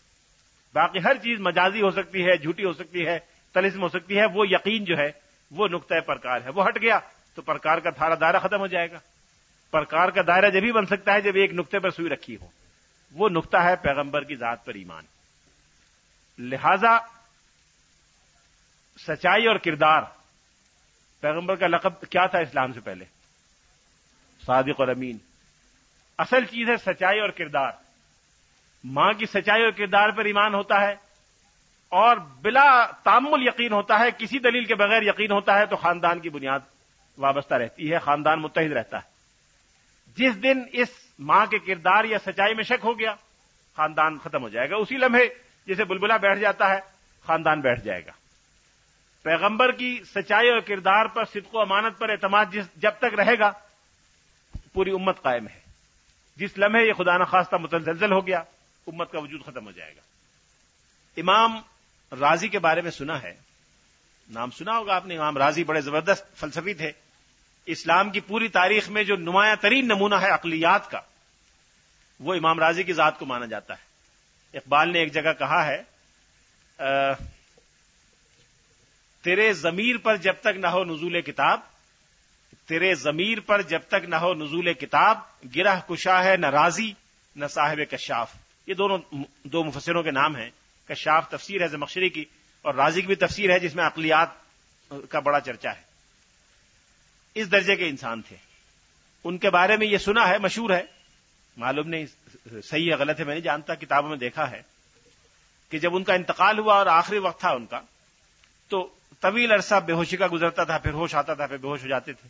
[0.76, 3.18] باقی ہر چیز مجازی ہو سکتی ہے، جھوٹی ہو سکتی ہے،
[3.54, 5.10] تلسم ہو سکتی ہے، وہ یقین جو ہے،
[5.50, 6.98] وہ نقطۂ پرکار ہے۔ وہ ہٹ گیا
[7.34, 8.98] تو پرکار کا تھارا دائرہ ختم ہو جائے گا۔
[9.70, 12.46] پرکار کا دائرہ جبھی بن سکتا ہے، جب ایک نقطے پر سوئی رکھی ہو۔
[13.12, 15.04] وہ نقطہ ہے پیغمبر کی ذات پر ایمان۔
[16.38, 16.98] لہذا
[19.06, 20.02] سچائی اور کردار،
[21.20, 23.04] پیغمبر کا لقب کیا تھا اسلام سے پہلے؟
[24.46, 25.18] صادق اور امین۔
[26.18, 27.85] اصل چیز ہے سچائی اور کردار۔
[28.86, 30.94] ماں کی سچائی اور کردار پر ایمان ہوتا ہے
[31.88, 36.20] اور بلا تعمل یقین ہوتا ہے، کسی دلیل کے بغیر یقین ہوتا ہے، تو خاندان
[36.20, 36.60] کی بنیاد
[37.18, 39.08] وابستہ رہتی ہے، خاندان متحد رہتا ہے۔
[40.16, 43.14] جس دن اس ماں کے کردار یا سچائی میں شک ہو گیا،
[43.76, 45.28] خاندان ختم ہو جائے گا۔ اسی لمحے
[45.66, 46.80] جسے بلبلا بیٹھ جاتا ہے،
[47.26, 48.12] خاندان بیٹھ جائے گا۔
[49.22, 52.44] پیغمبر کی سچائی اور کردار پر صدق و امانت پر اعتماد
[52.76, 53.52] جب تک رہے گا،
[54.72, 55.60] پوری امت قائم ہے۔
[56.36, 58.42] جس لمحے یہ خدا نخواستہ متزلزل ہو گیا
[58.86, 60.00] امت کا وجود ختم ہو جائے گا۔
[61.16, 61.60] امام
[62.20, 63.34] راضی کے بارے میں سنا ہے۔
[64.28, 66.92] نام سنا ہوگا آپ نے، امام راضی بڑے زبردست فلسفی تھے۔
[67.66, 71.00] اسلام کی پوری تاریخ میں جو نمایاں ترین نمونہ ہے اقلیات کا،
[72.20, 73.86] وہ امام راضی کی ذات کو مانا جاتا ہے۔
[74.58, 75.82] اقبال نے ایک جگہ کہا ہے
[79.22, 81.60] تیرے ضمیر پر جب تک نہ ہو نزول کتاب،
[82.66, 85.18] تیرے ضمیر پر جب تک نہ ہو نزول کتاب،
[85.56, 86.92] گرہ کشا ہے نہ راضی،
[87.36, 88.34] نہ صاحب کشاف۔
[88.66, 88.98] یہ دونوں
[89.44, 90.50] دو مفسروں کے نام ہیں،
[90.88, 92.24] کشاف تفسیر ہے زمخشری کی
[92.62, 94.28] اور راضی کی بھی تفسیر ہے جس میں اقلیات
[95.08, 95.82] کا بڑا چرچا ہے۔
[97.34, 98.36] اس درجے کے انسان تھے۔
[99.24, 100.82] ان کے بارے میں یہ سنا ہے، مشہور ہے۔
[101.56, 102.06] معلوم نہیں،
[102.62, 104.62] صحیح ہے غلط ہے، میں نہیں جانتا، کتابوں میں دیکھا ہے
[105.70, 107.80] کہ جب ان کا انتقال ہوا اور آخری وقت تھا ان کا،
[108.68, 108.88] تو
[109.20, 111.88] طویل عرصہ بے ہوشی کا گزرتا تھا، پھر ہوش آتا تھا، پھر بے ہوش ہو
[111.88, 112.28] جاتے تھے۔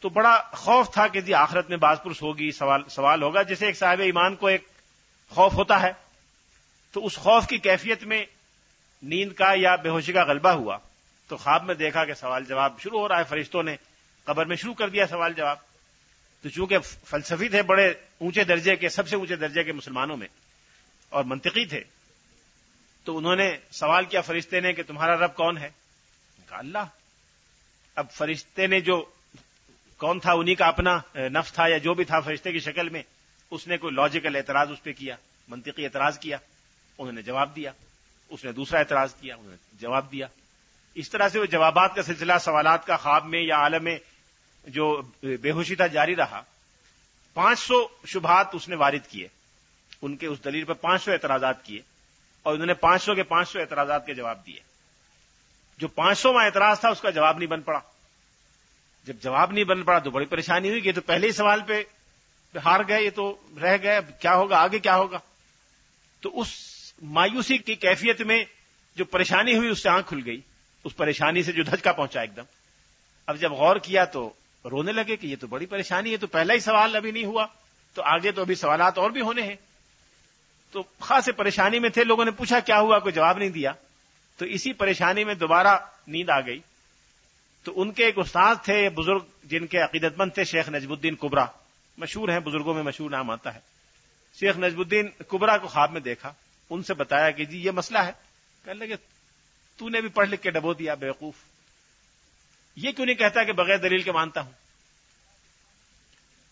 [0.00, 3.66] تو بڑا خوف تھا کہ جی آخرت میں باز پرس ہوگی سوال سوال ہوگا جسے
[3.66, 4.68] ایک صاحب ایمان کو ایک
[5.30, 5.92] خوف ہوتا ہے،
[6.92, 8.24] تو اس خوف کی کیفیت میں
[9.02, 10.78] نیند کا یا بے ہوشی کا غلبہ ہوا۔
[11.28, 13.76] تو خواب میں دیکھا کہ سوال جواب شروع ہو رہا ہے، فرشتوں نے
[14.24, 15.56] قبر میں شروع کر دیا سوال جواب۔
[16.42, 20.28] تو چونکہ فلسفی تھے بڑے اونچے درجے کے، سب سے اونچے درجے کے مسلمانوں میں
[21.08, 21.84] اور منطقی تھے،
[23.04, 25.70] تو انہوں نے سوال کیا فرشتے نے کہ تمہارا رب کون ہے؟
[26.48, 26.84] کہا اللہ۔
[27.94, 29.04] اب فرشتے نے جو
[29.96, 33.02] کون تھا، انہی کا اپنا نفس تھا یا جو بھی تھا فرشتے کی شکل میں
[33.50, 35.16] اس نے کوئی لاجیکل اعتراض اس پہ کیا،
[35.48, 36.36] منطقی اعتراض کیا،
[36.98, 37.72] انہوں نے جواب دیا،
[38.28, 40.26] اس نے دوسرا اعتراض کیا، انہوں نے جواب دیا۔
[40.94, 43.98] اس طرح سے وہ جوابات کا سلسلہ، سوالات کا خواب میں یا عالم میں
[44.66, 46.42] جو بے ہوشی تھا جاری رہا،
[47.34, 49.28] پانچ سو شبہات اس نے وارد کیے۔
[50.02, 51.80] ان کے اس دلیل پر پانچ سو اعتراضات کیے
[52.42, 54.60] اور انہوں نے پانچ سو کے پانچ سو اعتراضات کے جواب دیے۔
[55.78, 57.80] جو پانچ سو اعتراض تھا، اس کا جواب نہیں بن پڑا۔
[59.04, 61.82] جب جواب نہیں بن پڑا تو بڑی پریشانی ہوئی کہ تو پہلے ہی سوال پہ
[62.64, 65.18] ہار گئے، یہ تو رہ گئے کیا ہوگا؟ آگے کیا ہوگا؟
[66.20, 66.48] تو اس
[67.02, 68.44] مایوسی کی کیفیت میں
[68.96, 70.40] جو پریشانی ہوئی، اس سے آنکھ کھل گئی۔
[70.84, 72.42] اس پریشانی سے جو دھچکا پہنچا ایک دم۔
[73.26, 74.32] اب جب غور کیا تو
[74.64, 77.46] رونے لگے کہ یہ تو بڑی پریشانی ہے، تو پہلا ہی سوال ابھی نہیں ہوا۔
[77.94, 79.56] تو آگے تو ابھی سوالات اور بھی ہونے ہیں۔
[80.70, 83.72] تو خاص پریشانی میں تھے، لوگوں نے پوچھا کیا ہوا، کوئی جواب نہیں دیا۔
[84.36, 86.60] تو اسی پریشانی میں دوبارہ نیند آ گئی۔
[87.64, 91.14] تو ان کے ایک استاد تھے، بزرگ جن کے عقیدت مند تھے، شیخ نجب الدین
[91.14, 91.44] کبرا۔
[91.98, 93.60] مشہور ہیں، بزرگوں میں مشہور نام آتا ہے۔
[94.40, 96.32] شیخ نجب الدین کبرا کو خواب میں دیکھا،
[96.70, 98.12] ان سے بتایا کہ جی یہ مسئلہ ہے۔
[98.64, 98.96] کہنے لگے،
[99.76, 101.34] تو نے بھی پڑھ لکھ کے ڈبو دیا بیوقوف۔
[102.76, 104.52] یہ کیوں نہیں کہتا کہ بغیر دلیل کے مانتا ہوں؟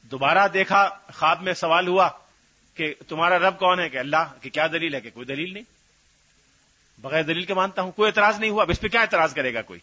[0.02, 2.08] دوبارہ دیکھا، خواب میں سوال ہوا
[2.74, 5.62] کہ تمہارا رب کون ہے؟ کہ اللہ کی کیا دلیل ہے؟ کہ کوئی دلیل نہیں۔
[7.00, 9.54] بغیر دلیل کے مانتا ہوں، کوئی اعتراض نہیں ہوا۔ اب اس پہ کیا اعتراض کرے
[9.54, 9.80] گا کوئی؟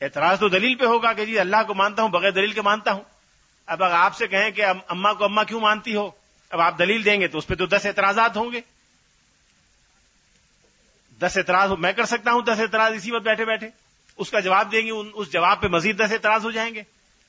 [0.00, 2.92] اعتراض تو دلیل پہ ہوگا کہ جی اللہ کو مانتا ہوں، بغیر دلیل کے مانتا
[2.92, 3.04] ہوں۔
[3.72, 6.10] اب اگر آپ سے کہیں کہ اما کو اما کیوں مانتی ہو؟
[6.50, 8.60] اب آپ دلیل دیں گے تو اس پہ تو دس اعتراضات ہوں گے۔
[11.18, 13.68] دس اعتراض میں کر سکتا ہوں دس اعتراض اسی وقت بیٹھے بیٹھے۔
[14.16, 16.82] اس کا جواب دیں گے اس جواب پہ مزید دس اعتراض ہو جائیں گے۔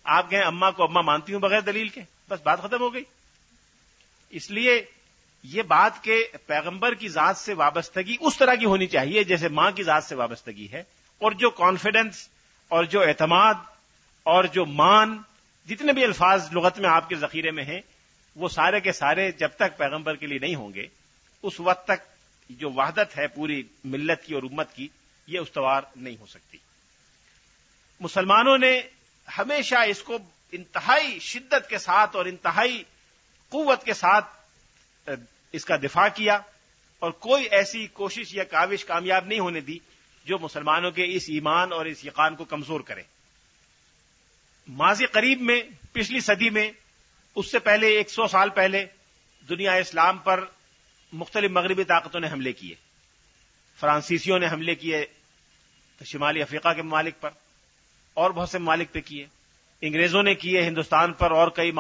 [0.04, 3.04] آپ کہیں اما کو اما مانتی ہوں بغیر دلیل کے؟ بس بات ختم ہو گئی۔
[4.30, 4.86] اس لیے
[5.44, 9.72] یہ بات کہ پیغمبر کی ذات سے وابستگی اس طرح کی ہونی چاہیے جیسے ماں
[9.72, 10.84] کی ذات سے وابستگی ہے
[11.20, 12.28] اور جو کانفیڈنس
[12.70, 13.54] اور جو اعتماد
[14.24, 15.18] اور جو مان
[15.70, 17.82] جتنے بھی الفاظ لغت میں آپ کے ذخیرے میں ہیں،
[18.36, 20.88] وہ سارے کے سارے جب تک پیغمبر کے لیے نہیں ہوں گے،
[21.44, 22.08] اس وقت تک
[22.50, 24.88] جو وحدت ہے پوری ملت کی اور امت کی،
[25.28, 26.58] یہ استوار نہیں ہو سکتی۔
[28.00, 28.82] مسلمانوں نے
[29.38, 30.18] ہمیشہ اس کو
[30.52, 32.84] انتہائی شدت کے ساتھ اور انتہائی
[33.50, 34.26] قوت کے ساتھ
[35.52, 36.40] اس کا دفاع کیا
[37.00, 39.78] اور کوئی ایسی کوشش یا کاوش کامیاب نہیں ہونے دی
[40.26, 43.04] جو مسلمانوں کے اس ایمان اور اس یقان کو کمزور کرے۔
[44.68, 45.62] ماضی قریب میں،
[45.92, 46.72] پچھلی صدی میں،
[47.36, 48.86] اس سے پہلے، ایک سو سال پہلے،
[49.50, 50.44] دنیا اسلام پر
[51.14, 52.76] مختلف مغربی طاقتوں نے حملے کیے۔
[53.80, 55.06] فرانسیسیوں نے حملے کیے
[56.06, 57.30] شمالی افریقہ کے ممالک پر،
[58.14, 59.26] اور بہت سے ممالک پہ کیے۔
[59.82, 61.72] انگریزوں نے کیے ہندوستان پر، اور کئی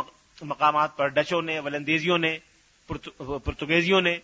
[0.41, 2.37] مقامات پر۔ ڈچوں نے، ولندیزیوں نے
[2.87, 4.17] پرتگیزیوں نے۔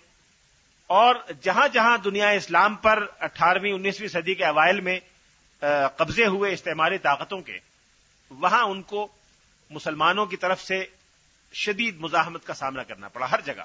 [0.88, 5.00] اور جہاں جہاں دنیا اسلام پر اٹھارہویں، انیسویں صدی کے اوائل میں
[5.98, 7.58] قبضے ہوئے استعمالی طاقتوں کے
[8.30, 9.08] وہاں ان کو
[9.70, 10.86] مسلمانوں کی طرف سے
[11.54, 13.64] شدید مزاحمت کا سامنا کرنا پڑا ہر جگہ۔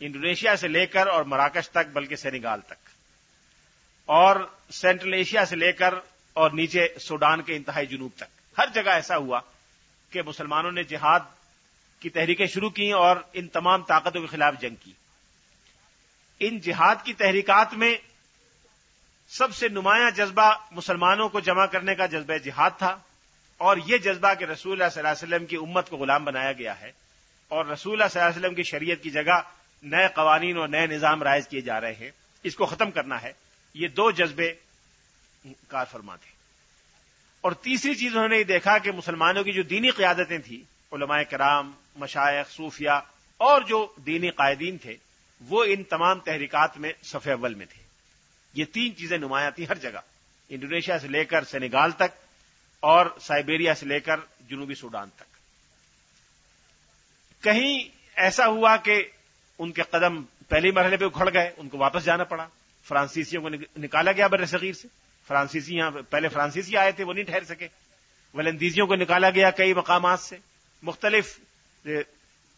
[0.00, 2.88] انڈونیشیا سے لے کر اور مراکش تک، بلکہ سینیگال تک۔
[4.06, 4.36] اور
[4.70, 5.94] سینٹرل ایشیا سے لے کر
[6.32, 9.40] اور نیچے سوڈان کے انتہائی جنوب تک۔ ہر جگہ ایسا ہوا
[10.10, 11.20] کہ مسلمانوں نے جہاد
[12.00, 14.92] کی تحریکیں شروع کی اور ان تمام طاقتوں کے خلاف جنگ کی۔
[16.40, 17.94] ان جہاد کی تحریکات میں
[19.28, 22.96] سب سے نمایاں جذبہ مسلمانوں کو جمع کرنے کا جذبہ جہاد تھا۔
[23.64, 26.52] اور یہ جذبہ کہ رسول اللہ صلی اللہ علیہ وسلم کی امت کو غلام بنایا
[26.52, 26.92] گیا ہے
[27.48, 29.40] اور رسول اللہ صلی اللہ علیہ وسلم کی شریعت کی جگہ
[29.82, 32.10] نئے قوانین اور نئے نظام رائج کیے جا رہے ہیں۔
[32.42, 33.32] اس کو ختم کرنا ہے۔
[33.74, 34.54] یہ دو جذبے
[35.68, 36.32] کار فرما تھے
[37.40, 41.22] اور تیسری چیز انہوں نے یہ دیکھا کہ مسلمانوں کی جو دینی قیادتیں تھیں، علماء
[41.30, 43.00] کرام، مشائق صوفیہ
[43.36, 44.96] اور جو دینی قائدین تھے،
[45.40, 47.82] وہ ان تمام تحریکات میں صف اول میں تھے۔
[48.54, 50.00] یہ تین چیزیں نمایاں تھیں ہر جگہ۔
[50.48, 52.23] انڈونیشیا سے لے کر سینیگال تک
[52.84, 54.16] اور سائبیریا سے لے کر
[54.50, 55.22] جنوبی سوڈان تک۔
[57.44, 59.04] کہیں ایسا ہوا کہ
[59.58, 62.48] ان کے قدم پہلے مرحلے پہ اکھڑ گئے، ان کو واپس جانا پڑا۔
[62.88, 64.88] فرانسیسیوں کو نکالا گیا بر صغیر سے۔
[65.26, 67.68] فرانسیسی یہاں، پہلے فرانسیسی آئے تھے، وہ نہیں ٹھہر سکے۔
[68.34, 70.36] ولندیزیوں کو نکالا گیا کئی مقامات سے۔
[70.82, 71.38] مختلف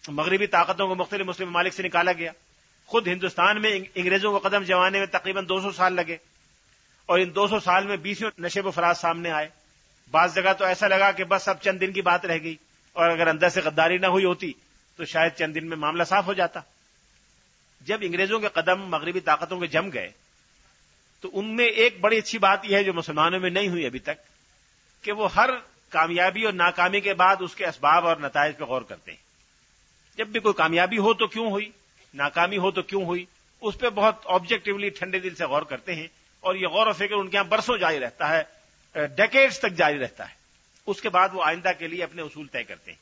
[0.08, 2.32] مغربی طاقتوں کو مختلف مسلم ممالک سے نکالا گیا۔
[2.86, 6.16] خود ہندوستان میں انگریزوں کو قدم جمانے میں تقریباً دو سو سال لگے۔
[7.06, 9.65] اور ان دو سو سال میں بیسوں نشے و فراز سامنے آئے۔
[10.10, 12.56] بعض جگہ تو ایسا لگا کہ بس اب چند دن کی بات رہ گئی
[12.92, 14.52] اور اگر اندر سے غداری نہ ہوئی ہوتی
[14.96, 16.60] تو شاید چند دن میں معاملہ صاف ہو جاتا۔
[17.80, 20.10] جب انگریزوں کے قدم مغربی طاقتوں کے جم گئے
[21.20, 23.98] تو ان میں ایک بڑی اچھی بات یہ ہے جو مسلمانوں میں نہیں ہوئی ابھی
[23.98, 24.18] تک،
[25.02, 25.50] کہ وہ ہر
[25.88, 29.18] کامیابی اور ناکامی کے بعد اس کے اسباب اور نتائج پہ غور کرتے ہیں۔
[30.18, 31.70] جب بھی کوئی کامیابی ہو تو کیوں ہوئی؟
[32.14, 33.24] ناکامی ہو تو کیوں ہوئی؟
[33.60, 36.06] اس پہ بہت آبجیکٹولی ٹھنڈے دل سے غور کرتے ہیں
[36.40, 38.42] اور یہ غور و فکر ان کے یہاں برسوں جاری رہتا ہے۔
[38.96, 40.34] ڈیکیڈز تک جاری رہتا ہے۔
[40.86, 42.98] اس کے بعد وہ آئندہ کے لیے اپنے اصول طے کرتے ہیں۔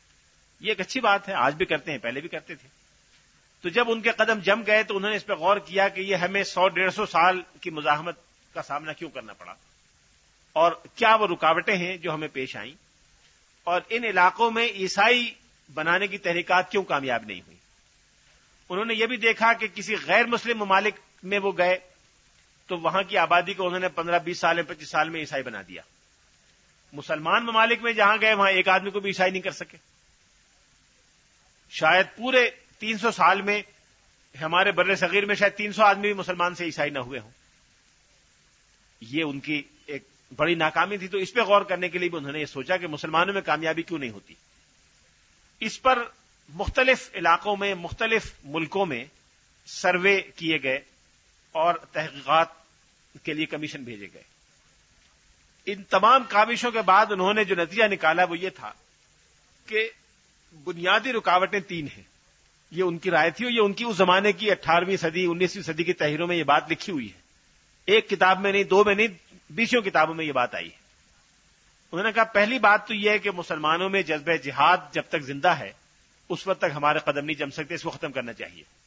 [0.61, 2.69] یہ ایک اچھی بات ہے، آج بھی کرتے ہیں، پہلے بھی کرتے تھے۔
[3.63, 6.01] تو جب ان کے قدم جم گئے تو انہوں نے اس پہ غور کیا کہ
[6.01, 8.17] یہ ہمیں سو، ڈیڑھ سو سال کی مزاحمت
[8.55, 9.55] کا سامنا کیوں کرنا پڑا؟
[10.53, 12.73] اور کیا وہ رکاوٹیں ہیں جو ہمیں پیش آئیں؟
[13.65, 15.31] اور ان علاقوں میں عیسائی
[15.75, 17.57] بنانے کی تحریکات کیوں کامیاب نہیں ہوئی
[18.69, 21.79] انہوں نے یہ بھی دیکھا کہ کسی غیر مسلم ممالک میں وہ گئے
[22.67, 25.63] تو وہاں کی آبادی کو انہوں نے پندرہ بیس سال پچیس سال میں عیسائی بنا
[25.69, 25.83] دیا۔
[26.93, 29.77] مسلمان ممالک میں جہاں گئے، وہاں ایک آدمی کو بھی عیسائی نہیں کر سکے۔
[31.71, 33.63] شاید پورے تین سو سال میں
[34.43, 37.31] ہمارے بر صغیر میں شاید تین سو آدمی بھی مسلمان سے عیسائی نہ ہوئے ہوں۔
[39.01, 40.03] یہ ان کی ایک
[40.37, 42.77] بڑی ناکامی تھی۔ تو اس پہ غور کرنے کے لیے بھی انہوں نے یہ سوچا
[42.77, 44.35] کہ مسلمانوں میں کامیابی کیوں نہیں ہوتی۔
[45.61, 45.99] اس پر
[46.49, 49.05] مختلف علاقوں میں، مختلف ملکوں میں
[49.67, 50.81] سروے کیے گئے۔
[51.55, 52.47] اور تحقیقات
[53.23, 54.23] کے لیے کمیشن بھیجے گئے۔
[55.67, 58.73] ان تمام کاوشوں کے بعد انہوں نے جو نتیجہ نکالا وہ یہ تھا
[59.67, 59.89] کہ
[60.65, 62.03] بنیادی رکاوٹیں تین ہیں۔
[62.71, 65.63] یہ ان کی رائے تھی اور یہ ان کی اس زمانے کی اٹھارہویں صدی، انیسویں
[65.63, 67.19] صدی کی تحریروں میں یہ بات لکھی ہوئی ہے۔
[67.87, 69.07] ایک کتاب میں نہیں، دو میں نہیں،
[69.51, 70.77] بیسوں کتابوں میں یہ بات آئی ہے۔
[71.93, 75.21] انہوں نے کہا، پہلی بات تو یہ ہے کہ مسلمانوں میں جذبہ جہاد جب تک
[75.21, 75.73] زندہ ہے،
[76.29, 78.84] اس وقت تک ہمارے قدم نہیں جم سکتے، اس کو ختم کرنا چاہیے۔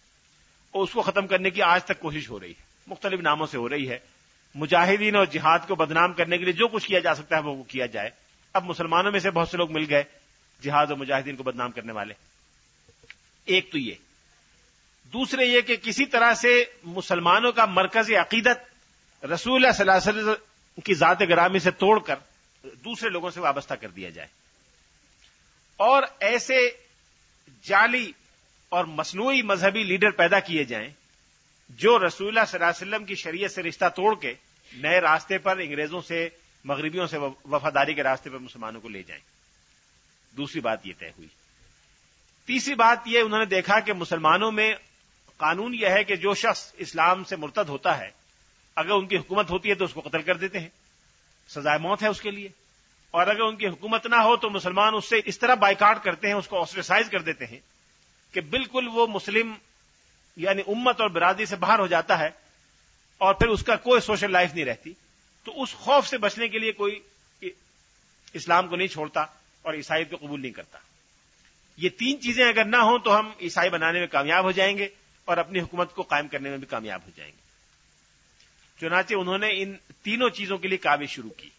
[0.74, 3.70] اس کو ختم کرنے کی آج تک کوشش ہو رہی ہے۔ مختلف ناموں سے ہو
[3.70, 4.00] رہی ہے۔
[4.56, 7.64] مجاہدین اور جہاد کو بدنام کرنے کے لیے جو کچھ کیا جا سکتا ہے وہ
[7.64, 8.10] کیا جائے۔
[8.54, 10.04] اب مسلمانوں میں سے بہت سے لوگ مل گئے
[10.62, 12.14] جہاد اور مجاہدین کو بدنام کرنے والے۔
[13.46, 13.94] ایک تو یہ۔
[15.14, 18.78] دوسرے یہ کہ کسی طرح سے مسلمانوں کا مرکزی عقیدت
[19.26, 22.16] رسول اللہ صلی اللہ علیہ وسلم کی ذات گرامی سے توڑ کر
[22.64, 24.28] دوسرے لوگوں سے وابستہ کر دیا جائے۔
[25.78, 26.70] اور ایسے
[27.62, 28.12] جعلی
[28.70, 30.90] اور مصنوعی مذہبی لیڈر پیدا کیے جائیں،
[31.70, 34.34] جو رسول اللہ صلی اللہ علیہ وسلم کی شریعت سے رشتہ توڑ کے
[34.74, 36.30] نئے راستے پر انگریزوں سے،
[36.66, 39.24] مغربیوں سے وفاداری کے راستے پر مسلمانوں کو لے جائیں۔
[40.38, 41.28] دوسری بات یہ طے ہوئی۔
[42.46, 44.76] تیسری بات یہ انہوں نے دیکھا کہ مسلمانوں میں
[45.38, 48.10] قانون یہ ہے کہ جو شخص اسلام سے مرتد ہوتا ہے،
[48.76, 50.70] اگر ان کی حکومت ہوتی ہے تو اس کو قتل کر دیتے ہیں۔
[51.48, 52.48] سزائے موت ہے اس کے لیے۔
[53.12, 56.28] اور اگر ان کی حکومت نہ ہو تو مسلمان اس سے اس طرح بائیکاٹ کرتے
[56.28, 57.60] ہیں، اس کو آسٹریسائز کر دیتے ہیں۔
[58.32, 59.54] کہ بالکل وہ مسلم
[60.36, 62.30] یعنی امت اور برادری سے باہر ہو جاتا ہے
[63.18, 64.94] اور پھر اس کا کوئی سوشل لائف نہیں رہتی،
[65.44, 67.00] تو اس خوف سے بچنے کے لیے کوئی
[68.34, 69.22] اسلام کو نہیں چھوڑتا
[69.62, 70.80] اور عیسائی کو قبول نہیں کرتا۔
[71.78, 74.88] یہ تین چیزیں اگر نہ ہوں تو ہم عیسائی بنانے میں کامیاب ہو جائیں گے
[75.26, 77.42] اور اپنی حکومت کو قائم کرنے میں بھی کامیاب ہو جائیں گے۔
[78.82, 81.50] چنانچہ انہوں نے ان تینوں چیزوں کے لیے کاوش شروع کی۔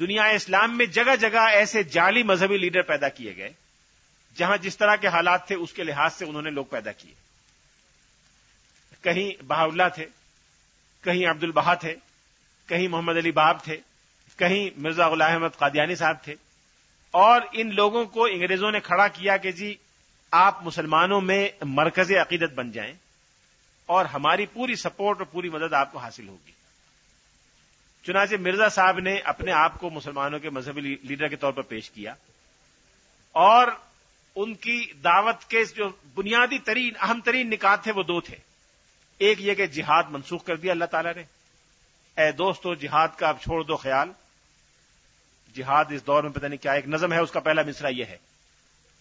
[0.00, 3.52] دنیا اسلام میں جگہ جگہ ایسے جعلی مذہبی لیڈر پیدا کیے گئے۔
[4.36, 7.14] جہاں جس طرح کے حالات تھے، اس کے لحاظ سے انہوں نے لوگ پیدا کیے۔
[9.00, 10.06] کہیں بہا اللہ تھے،
[11.00, 11.94] کہیں عبد البہا تھے،
[12.66, 13.76] کہیں محمد علی باب تھے،
[14.36, 16.34] کہیں مرزا غلام احمد قادیانی صاحب تھے۔
[17.10, 19.76] اور ان لوگوں کو انگریزوں نے کھڑا کیا کہ جی
[20.30, 22.94] آپ مسلمانوں میں مرکز عقیدت بن جائیں
[23.86, 26.52] اور ہماری پوری سپورٹ اور پوری مدد آپ کو حاصل ہوگی۔
[28.06, 31.90] چنانچہ مرزا صاحب نے اپنے آپ کو مسلمانوں کے مذہبی لیڈر کے طور پر پیش
[31.90, 32.14] کیا
[33.32, 33.66] اور
[34.36, 38.36] ان کی دعوت کے جو بنیادی ترین، اہم ترین نکات تھے وہ دو تھے۔
[39.18, 41.22] ایک یہ کہ جہاد منسوخ کر دیا اللہ تعالیٰ نے۔
[42.22, 44.08] اے دوستو، جہاد کا اب چھوڑ دو خیال۔
[45.54, 48.04] جہاد اس دور میں پتہ نہیں کیا ایک نظم ہے، اس کا پہلا مصرا یہ
[48.04, 48.18] ہے۔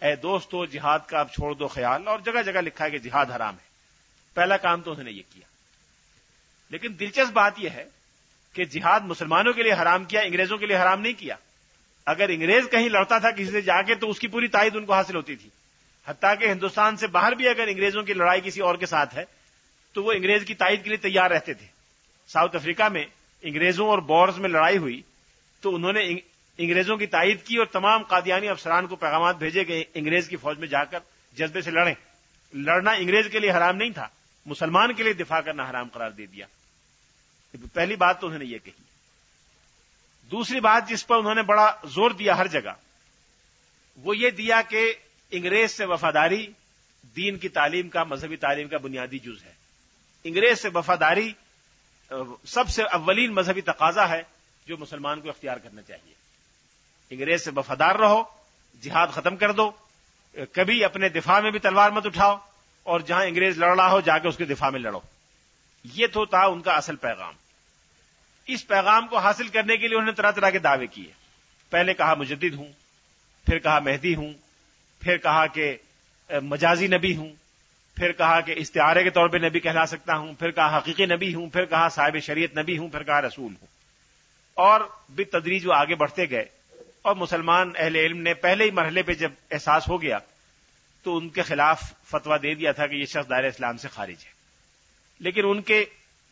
[0.02, 3.26] اے دوستو، جہاد کا اب چھوڑ دو خیال۔ اور جگہ جگہ لکھا ہے کہ جہاد
[3.26, 3.68] حرام ہے۔
[4.34, 5.48] پہلا کام تو انہوں نے یہ کیا۔
[6.70, 7.86] لیکن دلچسپ بات یہ ہے
[8.54, 11.36] کہ جہاد مسلمانوں کے لیے حرام کیا، انگریزوں کے لیے حرام نہیں کیا۔
[12.06, 14.86] اگر انگریز کہیں لڑتا تھا کسی سے جا کے تو اس کی پوری تائید ان
[14.86, 15.50] کو حاصل ہوتی تھی۔
[16.08, 19.24] حتیٰ کہ ہندوستان سے باہر بھی اگر انگریزوں کی لڑائی کسی اور کے ساتھ ہے،
[19.94, 21.68] تو وہ انگریز کی تائید کے لیے تیار رہتے تھے۔
[22.28, 23.06] ساؤتھ افریقہ میں
[23.42, 25.02] انگریزوں اور بورز میں لڑائی ہوئی،
[25.62, 26.16] تو انہوں نے
[26.58, 30.60] انگریزوں کی تائید کی اور تمام قادیانی افسران کو پیغامات بھیجے کہ انگریز کی فوج
[30.60, 31.00] میں جا کر
[31.38, 31.94] جذبے سے لڑیں۔
[32.54, 34.08] لڑنا انگریز کے لیے حرام نہیں تھا،
[34.46, 36.46] مسلمان کے لیے دفاع کرنا حرام قرار دے دیا۔
[37.74, 38.95] پہلی بات تو انہوں نے یہ کہی۔
[40.32, 42.74] دوسری بات جس پر انہوں نے بڑا زور دیا ہر جگہ،
[43.96, 44.94] وہ یہ دیا کہ
[45.32, 46.48] انگریز سے وفاداری
[47.16, 49.54] دین کی تعلیم کا، مذہبی تعلیم کا بنیادی جز ہے۔
[50.24, 51.32] انگریز سے وفاداری
[52.46, 54.22] سب سے اولین مذہبی تقاضا ہے
[54.68, 56.14] جو مسلمان کو اختیار کرنا چاہیے۔
[57.10, 58.24] انگریز سے وفادار رہو،
[58.82, 59.72] جہاد ختم کر دو
[60.52, 62.38] کبھی اپنے دفاع میں بھی تلوار مت اٹھاؤ
[62.84, 65.00] اور جہاں انگریز لڑ رہا ہو، جا کے اس کے دفاع میں لڑو۔
[65.84, 67.34] یہ تو تھا ان کا اصل پیغام۔
[68.48, 71.12] اس پیغام کو حاصل کرنے کے لیے انہوں نے طرح طرح کے دعوے کیے۔
[71.70, 72.72] پہلے کہا مجدد ہوں،
[73.46, 74.34] پھر کہا مہدی ہوں،
[75.00, 75.78] پھر کہا کہ
[76.42, 77.30] مجازی نبی ہوں،
[77.96, 81.34] پھر کہا کہ استعارے کے طور پہ نبی کہلا سکتا ہوں، پھر کہا حقیقی نبی
[81.34, 83.68] ہوں، پھر کہا صاحب شریعت نبی ہوں، پھر کہا رسول ہوں۔
[84.54, 86.46] اور بھی تدریج وہ آگے بڑھتے گئے۔
[87.02, 90.18] اور مسلمان اہل علم نے پہلے ہی مرحلے پہ جب احساس ہو گیا،
[91.04, 94.26] تو ان کے خلاف فتوا دے دیا تھا کہ یہ شخص دائر اسلام سے خارج
[94.26, 94.32] ہے۔
[95.20, 95.86] لیکن ان کے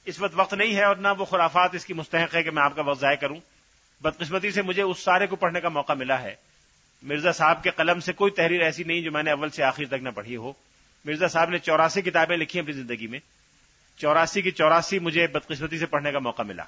[0.06, 2.64] اس وقت وقت نہیں ہے اور نہ وہ خرافات اس کی مستحق ہے کہ میں
[2.64, 3.36] آپ کا وقت ضائع کروں۔
[4.02, 6.36] بدقسمتی سے مجھے اس سارے کو پڑھنے کا موقع ملا ہے۔
[7.04, 9.84] مرزا صاحب کے قلم سے کوئی تحریر ایسی نہیں جو میں نے اول سے آخر
[9.88, 10.54] تک نہ پڑھی ہو۔
[11.06, 13.20] مرزا صاحب نے چوراسی کتابیں لکھی اپنی زندگی میں۔
[13.98, 16.64] چوراسی کی چوراسی مجھے بدقسمتی سے پڑھنے کا موقع ملا۔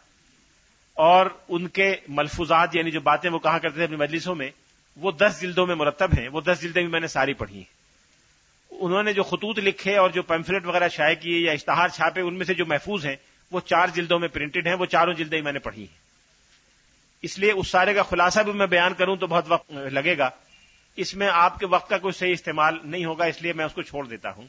[0.93, 4.49] اور ان کے ملفوظات یعنی جو باتیں وہ کہا کرتے تھے اپنی مجلسوں میں،
[4.95, 7.74] وہ دس جلدوں میں مرتب ہیں۔ وہ دس جلدیں بھی میں نے ساری پڑھی ہیں۔
[8.79, 12.33] انہوں نے جو خطوط لکھے اور جو پیمفلٹ وغیرہ شائع کیے یا اشتہار چھاپے، ان
[12.33, 13.15] میں سے جو محفوظ ہیں،
[13.51, 16.05] وہ چار جلدوں میں پرنٹڈ ہیں، وہ چاروں جلدیں میں نے پڑھی ہیں۔
[17.21, 20.29] اس لیے اس سارے کا خلاصہ بھی میں بیان کروں تو بہت وقت لگے گا۔
[20.95, 23.73] اس میں آپ کے وقت کا کوئی صحیح استعمال نہیں ہوگا، اس لیے میں اس
[23.73, 24.47] کو چھوڑ دیتا ہوں۔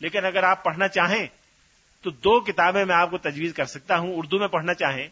[0.00, 1.26] لیکن اگر آپ پڑھنا چاہیں
[2.02, 5.08] تو دو کتابیں میں آپ کو تجویز کر سکتا ہوں۔ اردو میں پڑھنا چاہیں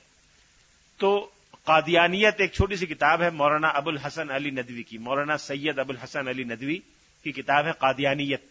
[0.96, 1.30] تو
[1.64, 5.92] قادیانیت ایک چھوٹی سی کتاب ہے، مولانا ابو الحسن علی ندوی کی، مولانا سید ابو
[5.92, 6.78] الحسن علی ندوی۔
[7.22, 8.42] کی کتاب ہے قادیانیت۔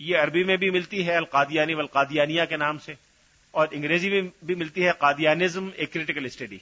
[0.00, 2.94] یہ عربی میں بھی ملتی ہے، القادیانی والقادیانیہ کے نام سے،
[3.50, 6.58] اور انگریزی میں بھی ملتی ہے قادیانزم اے کریٹیکل اسٹڈی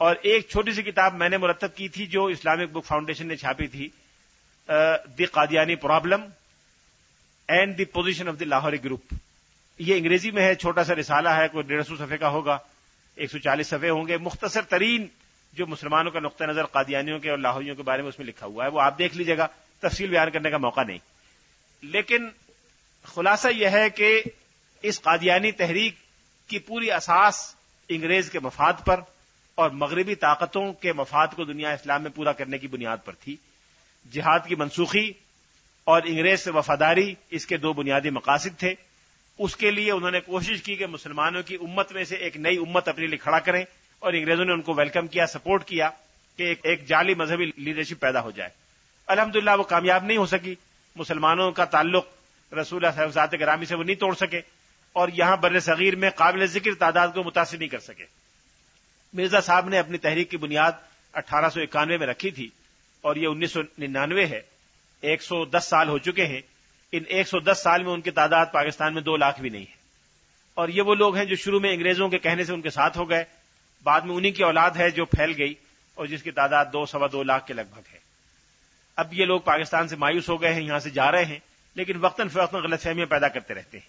[0.00, 3.36] اور ایک چھوٹی سی کتاب میں نے مرتب کی تھی جو اسلامک بک فاؤنڈیشن نے
[3.36, 3.88] چھاپی تھی
[5.18, 6.26] the Qadiani problem
[7.48, 9.14] and the position of the Lahori group
[9.80, 12.58] یہ انگریزی میں ہے، چھوٹا سا رسالہ ہے، کوئی ڈیڑھ سو صفحے کا ہوگا،
[13.16, 15.06] ایک سو چالیس صفحے ہوں گے۔ مختصر ترین
[15.54, 18.46] جو مسلمانوں کا نقطۂ نظر قادیانیوں کے اور لاہوریوں کے بارے میں اس میں لکھا
[18.46, 19.46] ہوا ہے، وہ آپ دیکھ لیجیے گا۔
[19.82, 20.98] تفصیل بیان کرنے کا موقع نہیں۔
[21.82, 22.28] لیکن
[23.02, 24.22] خلاصہ یہ ہے کہ
[24.82, 25.94] اس قادیانی تحریک
[26.48, 27.54] کی پوری اساس
[27.88, 29.00] انگریز کے مفاد پر
[29.54, 33.36] اور مغربی طاقتوں کے مفاد کو دنیا اسلام میں پورا کرنے کی بنیاد پر تھی۔
[34.12, 35.12] جہاد کی منسوخی
[35.84, 38.74] اور انگریز سے وفاداری اس کے دو بنیادی مقاصد تھے۔
[39.38, 42.56] اس کے لیے انہوں نے کوشش کی کہ مسلمانوں کی امت میں سے ایک نئی
[42.56, 43.64] امت اپنے لیے کھڑا کریں
[43.98, 45.90] اور انگریزوں نے ان کو ویلکم کیا، سپورٹ کیا
[46.36, 48.61] کہ ایک جعلی مذہبی لیڈرشپ پیدا ہو جائے۔
[49.12, 50.54] الحمدللہ وہ کامیاب نہیں ہو سکی۔
[50.96, 52.06] مسلمانوں کا تعلق
[52.54, 52.84] رسول
[53.14, 54.40] صاحب گرامی سے وہ نہیں توڑ سکے
[54.92, 58.04] اور یہاں بر صغیر میں قابل ذکر تعداد کو متاثر نہیں کر سکے۔
[59.12, 60.72] مرزا صاحب نے اپنی تحریک کی بنیاد
[61.12, 62.48] اٹھارہ سو اکانوے میں رکھی تھی
[63.00, 64.40] اور یہ انیس سو ننانوے ہے۔
[65.00, 66.40] ایک سو دس سال ہو چکے ہیں۔
[66.92, 69.64] ان ایک سو دس سال میں ان کی تعداد پاکستان میں دو لاکھ بھی نہیں
[69.70, 69.76] ہے۔
[70.54, 72.98] اور یہ وہ لوگ ہیں جو شروع میں انگریزوں کے کہنے سے ان کے ساتھ
[72.98, 73.24] ہو گئے۔
[73.82, 75.54] بعد میں انہی کی اولاد ہے جو پھیل گئی
[75.94, 78.11] اور جس کی تعداد دو سوا دو لاکھ کے لگ بھگ ہے۔
[78.96, 81.38] اب یہ لوگ پاکستان سے مایوس ہو گئے ہیں، یہاں سے جا رہے ہیں،
[81.74, 83.88] لیکن وقتاً فوقتاً غلط فہمیاں پیدا کرتے رہتے ہیں۔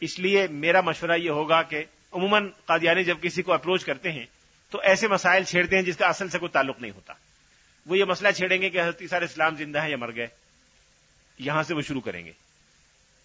[0.00, 4.26] اس لیے میرا مشورہ یہ ہوگا کہ عموماً قادیانی جب کسی کو اپروچ کرتے ہیں
[4.70, 7.12] تو ایسے مسائل چھیڑتے ہیں جس کا اصل سے کوئی تعلق نہیں ہوتا۔
[7.86, 10.26] وہ یہ مسئلہ چھیڑیں گے کہ حضرت سارے اسلام زندہ ہے یا مر گئے۔
[11.38, 12.32] یہاں سے وہ شروع کریں گے۔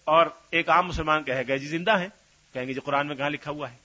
[0.04, 2.08] اور ایک عام مسلمان کہے گا جی زندہ ہے
[2.52, 3.76] کہیں گے جو قرآن میں کہاں لکھا ہوا ہے۔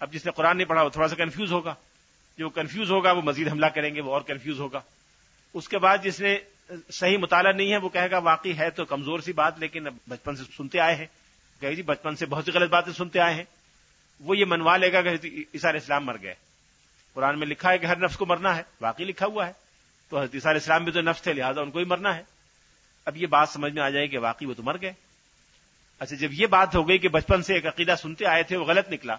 [0.00, 1.74] اب جس نے قرآن نہیں پڑھا، وہ تھوڑا سا کنفیوز ہوگا۔
[2.38, 4.80] جو کنفیوز ہوگا، وہ مزید حملہ کریں گے، وہ اور کنفیوز ہوگا۔
[5.54, 6.38] اس کے بعد جس نے
[6.92, 10.36] صحیح مطالعہ نہیں ہے، وہ کہے گا واقعی ہے تو کمزور سی بات، لیکن بچپن
[10.36, 11.06] سے سنتے آئے ہیں۔
[11.60, 13.44] کہ جی بچپن سے بہت سی غلط باتیں سنتے آئے ہیں۔
[14.20, 16.34] وہ یہ منوا لے گا کہ اسار اسلام مر گئے۔
[17.14, 19.52] قرآن میں لکھا ہے کہ ہر نفس کو مرنا ہے، واقعی لکھا ہوا ہے۔
[20.08, 22.22] تو حضرت علیہ السلام بھی تو نفس تھے، لہٰذا ان کو ہی مرنا ہے۔
[23.04, 24.92] اب یہ بات سمجھ میں آ جائے کہ واقعی وہ تو مر گئے۔
[25.98, 28.64] اچھا جب یہ بات ہو گئی کہ بچپن سے ایک عقیدہ سنتے آئے تھے، وہ
[28.64, 29.16] غلط نکلا۔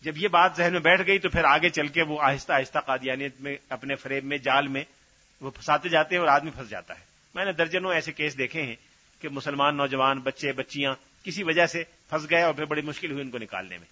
[0.00, 2.78] جب یہ بات ذہن میں بیٹھ گئی تو پھر آگے چل کے وہ آہستہ آہستہ
[2.78, 4.84] قادیانیت میں، اپنے فریب میں، جال میں
[5.40, 8.62] وہ پھنساتے جاتے ہیں اور آدمی پھنس جاتا ہے۔ میں نے درجنوں ایسے کیس دیکھے
[8.62, 8.74] ہیں
[9.20, 13.22] کہ مسلمان نوجوان، بچے، بچیاں کسی وجہ سے پھنس گئے اور پھر بڑی مشکل ہوئی
[13.22, 13.86] ان کو نکالنے میں۔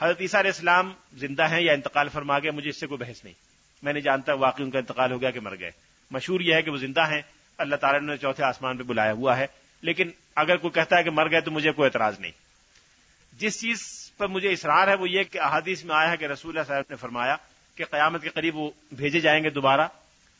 [0.00, 3.24] حضرت عیسیٰ علیہ السلام زندہ ہیں یا انتقال فرما گئے، مجھے اس سے کوئی بحث
[3.24, 3.34] نہیں۔
[3.82, 5.70] میں نے جانتا، واقعی ان کا انتقال ہو گیا کہ مر گئے۔
[6.10, 7.22] مشہور یہ ہے کہ وہ زندہ ہیں،
[7.58, 9.46] اللہ تعالیٰ نے چوتھے آسمان پہ بلایا ہوا ہے۔
[9.82, 12.32] لیکن اگر کوئی کہتا ہے کہ مر گئے تو مجھے کوئی اعتراض نہیں۔
[13.32, 13.78] جس چیز
[14.16, 16.84] پر مجھے اصرار ہے وہ یہ کہ احادیث میں آیا ہے کہ رسول اللہ صاحب
[16.90, 17.36] نے فرمایا
[17.74, 19.88] کہ قیامت کے قریب وہ بھیجے جائیں گے دوبارہ۔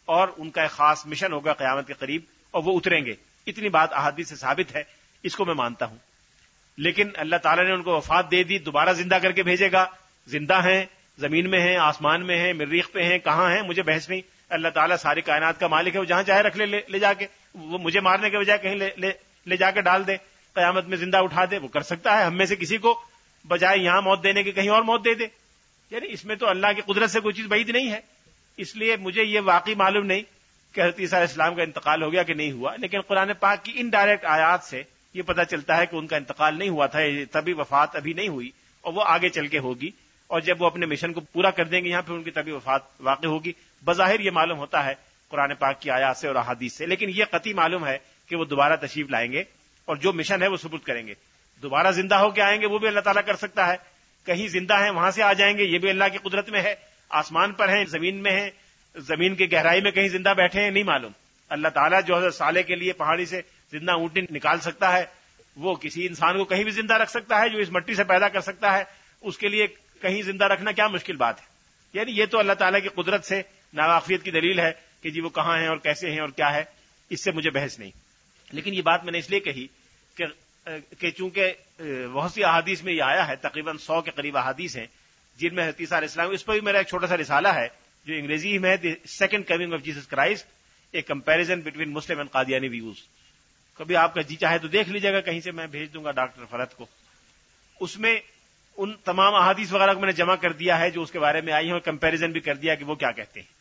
[0.07, 3.15] اور ان کا ایک خاص مشن ہوگا قیامت کے قریب اور وہ اتریں گے۔
[3.47, 4.83] اتنی بات احادیث سے ثابت ہے
[5.23, 5.97] اس کو میں مانتا ہوں۔
[6.77, 9.87] لیکن اللہ تعالیٰ نے ان کو وفات دے دی دوبارہ زندہ کر کے بھیجے گا۔
[10.27, 10.85] زندہ ہیں
[11.19, 14.69] زمین میں ہیں آسمان میں ہیں مریخ پہ ہیں کہاں ہیں؟ مجھے بحث نہیں۔ اللہ
[14.69, 17.79] تعالیٰ ساری کائنات کا مالک ہے وہ جہاں چاہے رکھ لے لے جا کے۔ وہ
[17.79, 19.11] مجھے مارنے کے بجائے کہیں لے لے,
[19.47, 20.17] لے جا کے ڈال دے۔
[20.55, 23.03] قیامت میں زندہ اٹھا دے وہ کر سکتا ہے۔ ہم میں سے کسی کو
[23.49, 25.27] بجائے یہاں موت دینے کے کہیں اور موت دے دے۔
[25.91, 28.01] یعنی اس میں تو اللہ کی قدرت سے کوئی چیز بعید نہیں ہے۔
[28.57, 30.23] اس لیے مجھے یہ واقعی معلوم نہیں
[30.73, 33.73] کہ حضرت علیہ السلام کا انتقال ہو گیا کہ نہیں ہوا، لیکن قرآن پاک کی
[33.75, 34.83] انڈائریکٹ آیات سے
[35.15, 37.01] یہ پتا چلتا ہے کہ ان کا انتقال نہیں ہوا تھا
[37.31, 38.51] تبھی وفات ابھی نہیں ہوئی
[38.81, 39.91] اور وہ آگے چل کے ہوگی
[40.27, 42.53] اور جب وہ اپنے مشن کو پورا کر دیں گے، یہاں پہ ان کی تبھی
[42.53, 43.53] وفات واقع ہوگی۔
[43.85, 44.95] بظاہر یہ معلوم ہوتا ہے
[45.29, 47.99] قرآن پاک کی آیات سے اور احادیث سے، لیکن یہ قطعی معلوم ہے
[48.29, 49.41] کہ وہ دوبارہ تشریف لائیں گے
[49.85, 51.15] اور جو مشن ہے وہ ثبوت کریں گے۔
[51.63, 53.77] دوبارہ زندہ ہو کے آئیں گے وہ بھی اللہ تعالیٰ کر سکتا ہے۔
[54.25, 56.75] کہیں زندہ ہیں وہاں سے آ جائیں گے، یہ بھی اللہ کی قدرت میں ہے۔
[57.09, 58.51] آسمان پر ہیں، زمین میں ہیں،
[58.95, 61.13] زمین کی گہرائی میں کہیں زندہ بیٹھے ہیں، نہیں معلوم۔
[61.49, 63.41] اللہ تعالیٰ جو ہے سالے کے لیے پہاڑی سے
[63.73, 65.05] زندہ اونٹی نکال سکتا ہے،
[65.57, 68.29] وہ کسی انسان کو کہیں بھی زندہ رکھ سکتا ہے، جو اس مٹی سے پیدا
[68.29, 68.85] کر سکتا ہے،
[69.21, 69.67] اس کے لیے
[70.01, 71.47] کہیں زندہ رکھنا کیا مشکل بات ہے؟
[71.93, 73.43] یعنی یہ تو اللہ تعالیٰ کی قدرت سے
[73.75, 76.65] ناواقفیت کی دلیل ہے کہ جی وہ کہاں ہیں اور کیسے ہیں اور کیا ہے،
[77.11, 77.91] اس سے مجھے بحث نہیں۔
[78.53, 79.67] لیکن یہ بات میں نے اس لیے کہی
[80.15, 80.25] کہ
[80.99, 81.53] کہ چونکہ
[82.13, 84.87] بہت سی احادیث میں یہ آیا ہے، تقریباً سو کے قریب احادیث ہیں
[85.39, 87.67] جن میں حتیثہ علیہ السلام، اس پر بھی میرا ایک چھوٹا سا رسالہ ہے،
[88.07, 92.69] جو انگریزی میں ہے second coming of Jesus Christ a comparison between Muslim and Qadiani
[92.69, 93.03] views
[93.81, 96.11] کبھی آپ کا جی چاہے تو دیکھ لیجیے گا، کہیں سے میں بھیج دوں گا
[96.13, 96.87] ڈاکٹر فرد کو۔
[97.81, 98.19] اس میں
[98.79, 101.41] ان تمام احادیث وغیرہ کو میں نے جمع کر دیا ہے، جو اس کے بارے
[101.41, 103.55] میں آئی ہیں، اور کمپیرزن بھی کر دیا کہ وہ کیا کہتے ہیں۔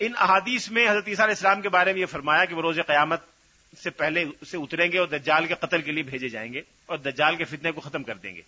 [0.00, 2.78] ان احادیث میں حضرت عیسیٰ علیہ السلام کے بارے میں یہ فرمایا کہ وہ روز
[2.86, 3.20] قیامت
[3.72, 6.98] سے پہلے اسے اتریں گے اور دجال کے قتل کے لیے بھیجے جائیں گے، اور
[6.98, 8.42] دجال کے فتنے کو ختم کر دیں گے۔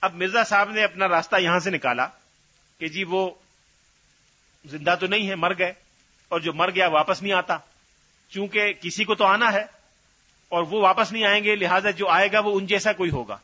[0.00, 2.06] اب مرزا صاحب نے اپنا راستہ یہاں سے نکالا
[2.78, 3.30] کہ جی وہ
[4.64, 5.72] زندہ تو نہیں ہے، مر گئے
[6.28, 7.58] اور جو مر گیا واپس نہیں آتا۔
[8.28, 9.64] چونکہ کسی کو تو آنا ہے
[10.48, 13.36] اور وہ واپس نہیں آئیں گے، لہذا جو آئے گا وہ ان جیسا کوئی ہوگا۔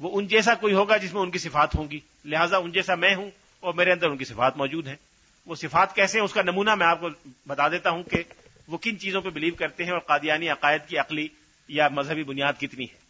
[0.00, 2.94] وہ ان جیسا کوئی ہوگا جس میں ان کی صفات ہوں گی۔ لہذا ان جیسا
[2.94, 3.30] میں ہوں
[3.60, 4.96] اور میرے اندر ان کی صفات موجود ہیں۔
[5.46, 7.08] وہ صفات کیسے ہیں، اس کا نمونہ میں آپ کو
[7.46, 8.22] بتا دیتا ہوں کہ
[8.68, 11.28] وہ کن چیزوں پہ بلیو کرتے ہیں اور قادیانی عقائد کی عقلی
[11.68, 13.01] یا مذہبی بنیاد کتنی ہے۔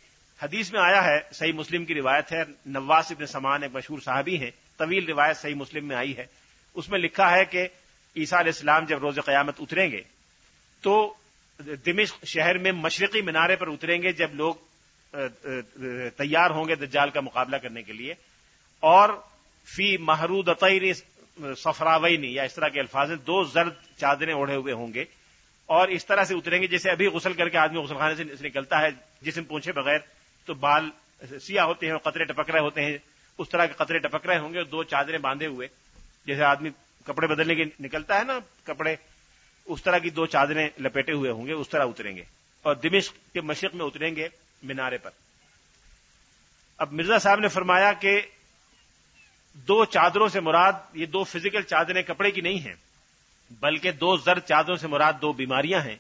[0.42, 4.38] حدیث میں آیا ہے، صحیح مسلم کی روایت ہے نواز ابن سمان ایک مشہور صحابی
[4.38, 6.26] ہیں، طویل روایت صحیح مسلم میں آئی ہے۔
[6.74, 7.68] اس میں لکھا ہے کہ
[8.16, 10.00] عیسیٰ علیہ السلام جب روز قیامت اتریں گے،
[10.80, 11.14] تو
[11.86, 14.54] دمشق شہر میں مشرقی مینارے پر اتریں گے جب لوگ
[16.16, 18.14] تیار ہوں گے دجال کا مقابلہ کرنے کے لیے۔
[18.80, 19.08] اور
[19.76, 20.48] فی محرود
[21.56, 25.04] سفراوئی یا اس طرح کے الفاظ دو زرد چادریں اوڑھے ہوئے ہوں گے۔
[25.66, 28.48] اور اس طرح سے اتریں گے، جیسے ابھی غسل کر کے آدمی غسل خانے سے
[28.48, 28.88] نکلتا ہے،
[29.22, 29.98] جسم پوچھے بغیر
[30.44, 30.90] تو بال
[31.40, 32.98] سیاہ ہوتے ہیں اور قطرے ٹپک رہے ہوتے ہیں۔
[33.38, 35.68] اس طرح کے قطرے ٹپک رہے ہوں گے اور دو چادریں باندھے ہوئے۔
[36.26, 36.70] جیسے آدمی
[37.04, 38.96] کپڑے بدلنے کے نکلتا ہے نا، کپڑے،
[39.64, 42.24] اس طرح کی دو چادریں لپیٹے ہوئے ہوں گے، اس طرح اتریں گے۔
[42.62, 44.28] اور دمشق کے مشرق میں اتریں گے
[44.62, 45.10] مینارے پر۔
[46.78, 48.20] اب مرزا صاحب نے فرمایا کہ
[49.52, 52.74] دو چادروں سے مراد یہ دو فزیکل چادریں کپڑے کی نہیں ہیں،
[53.50, 55.96] بلکہ دو زرد چادروں سے مراد دو بیماریاں ہیں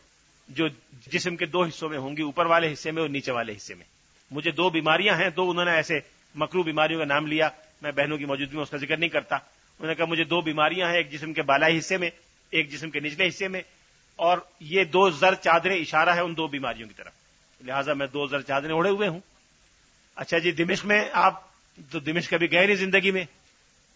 [0.48, 0.66] جو
[1.06, 3.74] جسم کے دو حصوں میں ہوں گی، اوپر والے حصے میں اور نیچے والے حصے
[3.74, 4.01] میں۔
[4.32, 6.00] مجھے دو بیماریاں ہیں، دو انہوں نے ایسے
[6.34, 7.48] مکرو بیماریوں کا نام لیا،
[7.82, 10.40] میں بہنوں کی موجودگی میں اس کا ذکر نہیں کرتا۔ انہوں نے کہا، مجھے دو
[10.40, 12.10] بیماریاں ہیں، ایک جسم کے بالائی حصے میں،
[12.50, 13.60] ایک جسم کے نچلے حصے میں،
[14.16, 17.12] اور یہ دو زر چادریں اشارہ ہے ان دو بیماریوں کی طرف۔
[17.64, 19.20] لہٰذا میں دو زر چادریں اڑے ہوئے ہوں۔
[20.16, 21.40] اچھا جی دمشق میں آپ
[21.90, 23.24] تو دمشق کبھی گئے نہیں زندگی میں؟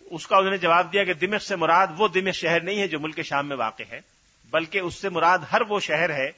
[0.01, 2.89] اس کا انہوں نے جواب دیا کہ دمشق سے مراد وہ دمشق شہر نہیں ہے
[2.89, 4.01] جو ملک شام میں واقع ہے،
[4.51, 6.31] بلکہ اس سے مراد ہر وہ شہر ہے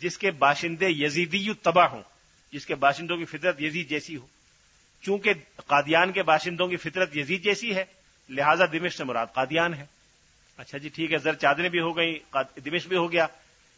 [0.00, 2.02] جس کے باشندے یزیدی تباہ ہوں۔
[2.52, 4.26] جس کے باشندوں کی فطرت یزید جیسی ہو۔
[5.02, 5.32] چونکہ
[5.66, 7.84] قادیان کے باشندوں کی فطرت یزید جیسی ہے،
[8.28, 9.86] لہذا دمشق سے مراد قادیان ہے۔
[10.56, 12.18] اچھا جی ٹھیک ہے، زر چادریں بھی ہو گئی
[12.64, 13.26] دمشق بھی ہو گیا۔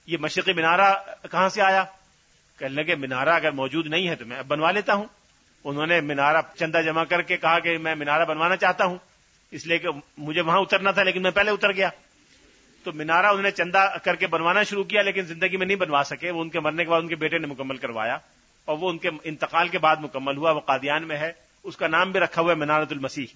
[0.07, 0.95] یہ مشرقی مینارہ
[1.31, 1.85] کہاں سے آیا؟
[2.59, 5.05] کہنے لگے مینارہ اگر موجود نہیں ہے تو میں اب بنوا لیتا ہوں۔
[5.65, 8.99] انہوں نے مینارہ چندہ جمع کر کے کہا کہ میں مینارہ بنوانا چاہتا ہوں،
[9.51, 11.89] اس لیے کہ مجھے وہاں اترنا تھا، لیکن میں پہلے اتر گیا۔
[12.85, 16.03] تو مینارہ انہوں نے چندہ کر کے بنوانا شروع کیا، لیکن زندگی میں نہیں بنوا
[16.05, 18.19] سکے۔ وہ ان کے مرنے کے بعد ان کے بیٹے نے مکمل کروایا۔
[18.65, 21.33] اور وہ ان کے انتقال کے بعد مکمل ہوا، وہ قادیان میں ہے۔
[21.65, 23.27] اس کا نام بھی رکھا ہوا ہے منارت المسیح۔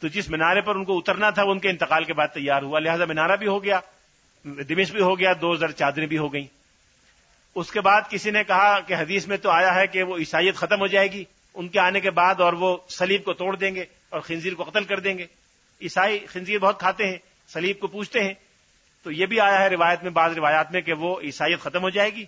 [0.00, 2.62] تو جس مینارے پر ان کو اترنا تھا، وہ ان کے انتقال کے بعد تیار
[2.62, 3.80] ہوا۔ لہذا مینارہ بھی ہو گیا
[4.44, 6.46] دمش بھی ہو گیا، دو ہزار چادریں بھی ہو گئیں۔
[7.54, 10.54] اس کے بعد کسی نے کہا کہ حدیث میں تو آیا ہے کہ وہ عیسائیت
[10.54, 11.24] ختم ہو جائے گی۔
[11.54, 14.64] ان کے آنے کے بعد اور وہ سلیب کو توڑ دیں گے اور خنزیر کو
[14.64, 15.26] قتل کر دیں گے۔
[15.82, 17.16] عیسائی خنزیر بہت کھاتے ہیں
[17.48, 18.34] سلیب کو پوچھتے ہیں۔
[19.02, 21.90] تو یہ بھی آیا ہے روایت میں، بعض روایات میں کہ وہ عیسائیت ختم ہو
[21.90, 22.24] جائے گی۔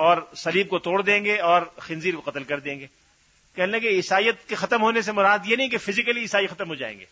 [0.00, 2.86] اور سلیب کو توڑ دیں گے اور خنزیر کو قتل کر دیں گے۔
[3.54, 6.74] کہنے لگے، عیسائیت کے ختم ہونے سے مراد یہ نہیں کہ فزیکلی عیسائی ختم ہو
[6.74, 7.04] جائیں گے،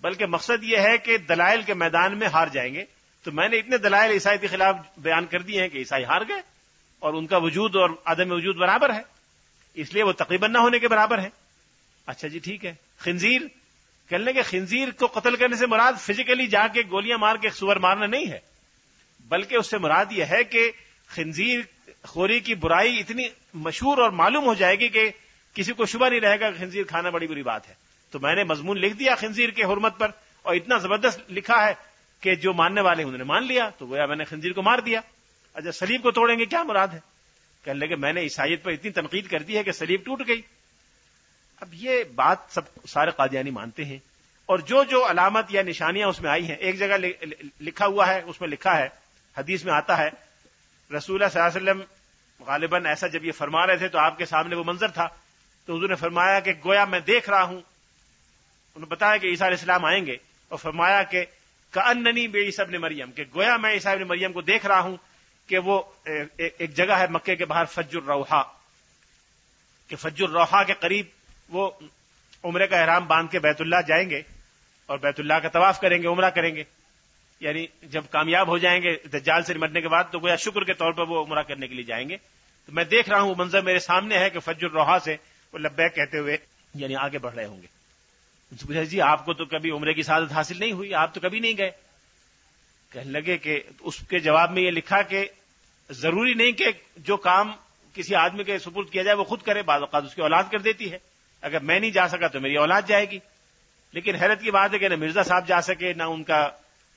[0.00, 2.84] بلکہ مقصد یہ ہے کہ دلائل کے میدان میں ہار جائیں گے۔
[3.24, 6.20] تو میں نے اتنے دلائل عیسائی کے خلاف بیان کر دیے ہیں کہ عیسائی ہار
[6.28, 6.40] گئے
[6.98, 9.02] اور ان کا وجود اور عدم وجود برابر ہے،
[9.74, 11.28] اس لیے وہ تقریباً نہ ہونے کے برابر ہے
[12.06, 13.40] اچھا جی ٹھیک ہے۔ خنزیر،
[14.10, 17.76] کہنے کے خنزیر کو قتل کرنے سے مراد فزیکلی جا کے گولیاں مار کے سور
[17.76, 18.40] مارنا نہیں ہے،
[19.24, 20.70] بلکہ اس سے مراد یہ ہے کہ
[21.08, 21.60] خنزیر
[22.02, 25.10] خوری کی برائی اتنی مشہور اور معلوم ہو جائے گی کہ
[25.54, 27.74] کسی کو شبہ نہیں رہے گا کہ خنزیر کھانا بڑی بری بات ہے۔
[28.10, 30.10] تو میں نے مضمون لکھ دیا خنزیر کے حرمت پر
[30.42, 31.74] اور اتنا زبردست لکھا ہے
[32.20, 34.78] کہ جو ماننے والے انہوں نے مان لیا، تو گویا میں نے خنزیر کو مار
[34.78, 35.00] دیا۔
[35.54, 37.00] اچھا سلیب کو توڑیں گے، کیا مراد ہے؟
[37.64, 40.42] کہنے لگے، میں نے عیسائیت پر اتنی تنقید کر دی ہے کہ سلیب ٹوٹ گئی۔
[41.60, 43.98] اب یہ بات سب سارے قادیانی مانتے ہیں۔
[44.46, 47.24] اور جو جو علامت یا نشانیاں اس میں آئی ہیں، ایک جگہ
[47.60, 48.88] لکھا ہوا ہے، اس میں لکھا ہے،
[49.38, 50.08] حدیث میں آتا ہے
[50.96, 54.18] رسول اللہ صلی اللہ علیہ وسلم غالباً ایسا جب یہ فرما رہے تھے تو آپ
[54.18, 55.06] کے سامنے وہ منظر تھا
[55.68, 59.46] تو حضور نے فرمایا کہ گویا میں دیکھ رہا ہوں۔ انہوں نے بتایا کہ عیسیٰ
[59.46, 60.16] علیہ السلام آئیں گے
[60.50, 61.24] اور فرمایا کہ
[61.74, 64.96] اننی بے عیسب نے مریم، کہ گویا میں عیسیٰ نے مریم کو دیکھ رہا ہوں
[65.48, 65.80] کہ وہ
[66.38, 68.42] ایک جگہ ہے مکے کے باہر فج الروحا
[69.88, 71.06] کہ فج الروحا کے قریب
[71.48, 71.70] وہ
[72.44, 74.22] عمرے کا احرام باندھ کے بیت اللہ جائیں گے
[74.88, 76.64] اور بیت اللہ کا طواف کریں گے، عمرہ کریں گے۔
[77.40, 80.74] یعنی جب کامیاب ہو جائیں گے دجال سے نمٹنے کے بعد تو گویا شکر کے
[80.74, 82.16] طور پر وہ عمرہ کرنے کے لیے جائیں گے۔
[82.66, 85.16] تو میں دیکھ رہا ہوں وہ منظر میرے سامنے ہے کہ فج الروحا سے
[85.52, 86.36] وہ لبیک کہتے ہوئے
[86.74, 87.66] یعنی آگے بڑھ رہے ہوں گے۔
[88.84, 91.52] جی آپ کو تو کبھی عمرے کی سعادت حاصل نہیں ہوئی؟ آپ تو کبھی نہیں
[91.58, 91.70] گئے۔
[92.92, 95.28] کہنے لگے کہ اس کے جواب میں یہ لکھا کہ
[95.90, 96.64] ضروری نہیں کہ
[96.96, 97.52] جو کام
[97.94, 100.58] کسی آدمی کے سپرد کیا جائے وہ خود کرے، بعض اوقات اس کی اولاد کر
[100.58, 100.98] دیتی ہے۔
[101.42, 103.18] اگر میں نہیں جا سکا تو میری اولاد جائے گی۔
[103.92, 106.50] لیکن حیرت کی بات ہے کہ نہ مرزا صاحب جا سکے، نہ ان کا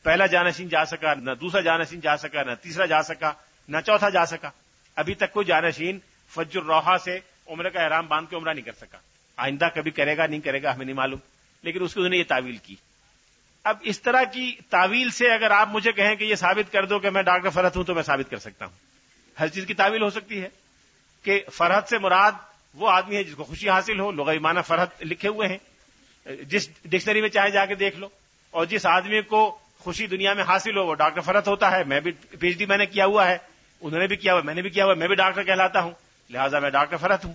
[0.04, 3.32] پہلا جانشین جا سکا، نہ دوسرا جانشین جا سکا، نہ تیسرا جا سکا،
[3.68, 4.50] نہ چوتھا جا سکا۔
[4.96, 8.72] ابھی تک کوئی جانشین فج الروحا سے عمر کا احرام باندھ کے عمرہ نہیں کر
[8.72, 8.98] سکا۔
[9.38, 11.20] آئندہ کبھی کرے گا، نہیں کرے گا، ہمیں نہیں معلوم۔
[11.62, 12.76] لیکن اس کو انہوں نے یہ تعویل کی۔
[13.64, 17.00] اب اس طرح کی تعویل سے اگر آپ مجھے کہیں کہ یہ ثابت کر دو
[17.00, 18.74] کہ میں ڈاکٹر فرحت ہوں تو میں ثابت کر سکتا ہوں۔
[19.40, 20.50] ہر چیز کی تعویل ہو سکتی ہے
[21.24, 22.32] کہ فرحت سے مراد
[22.74, 25.58] وہ آدمی ہے جس کو خوشی حاصل ہو۔ لوگ مانا فرحت لکھے ہوئے ہیں۔
[26.44, 28.10] جس ڈکشنری میں چاہے جا کے دیکھ لو۔
[28.52, 32.00] اور جس آدمی کو خوشی دنیا میں حاصل ہو، وہ ڈاکٹر فرحت ہوتا ہے، میں
[32.00, 33.38] بھی پی ایچ ڈی میں نے کیا ہوا ہے،
[33.82, 35.92] انہوں نے بھی کیا ہوا، میں نے بھی کیا ہوا، میں بھی ڈاکٹر کہلاتا ہوں،
[36.30, 37.34] لہٰذا میں ڈاکٹر فرحت ہوں۔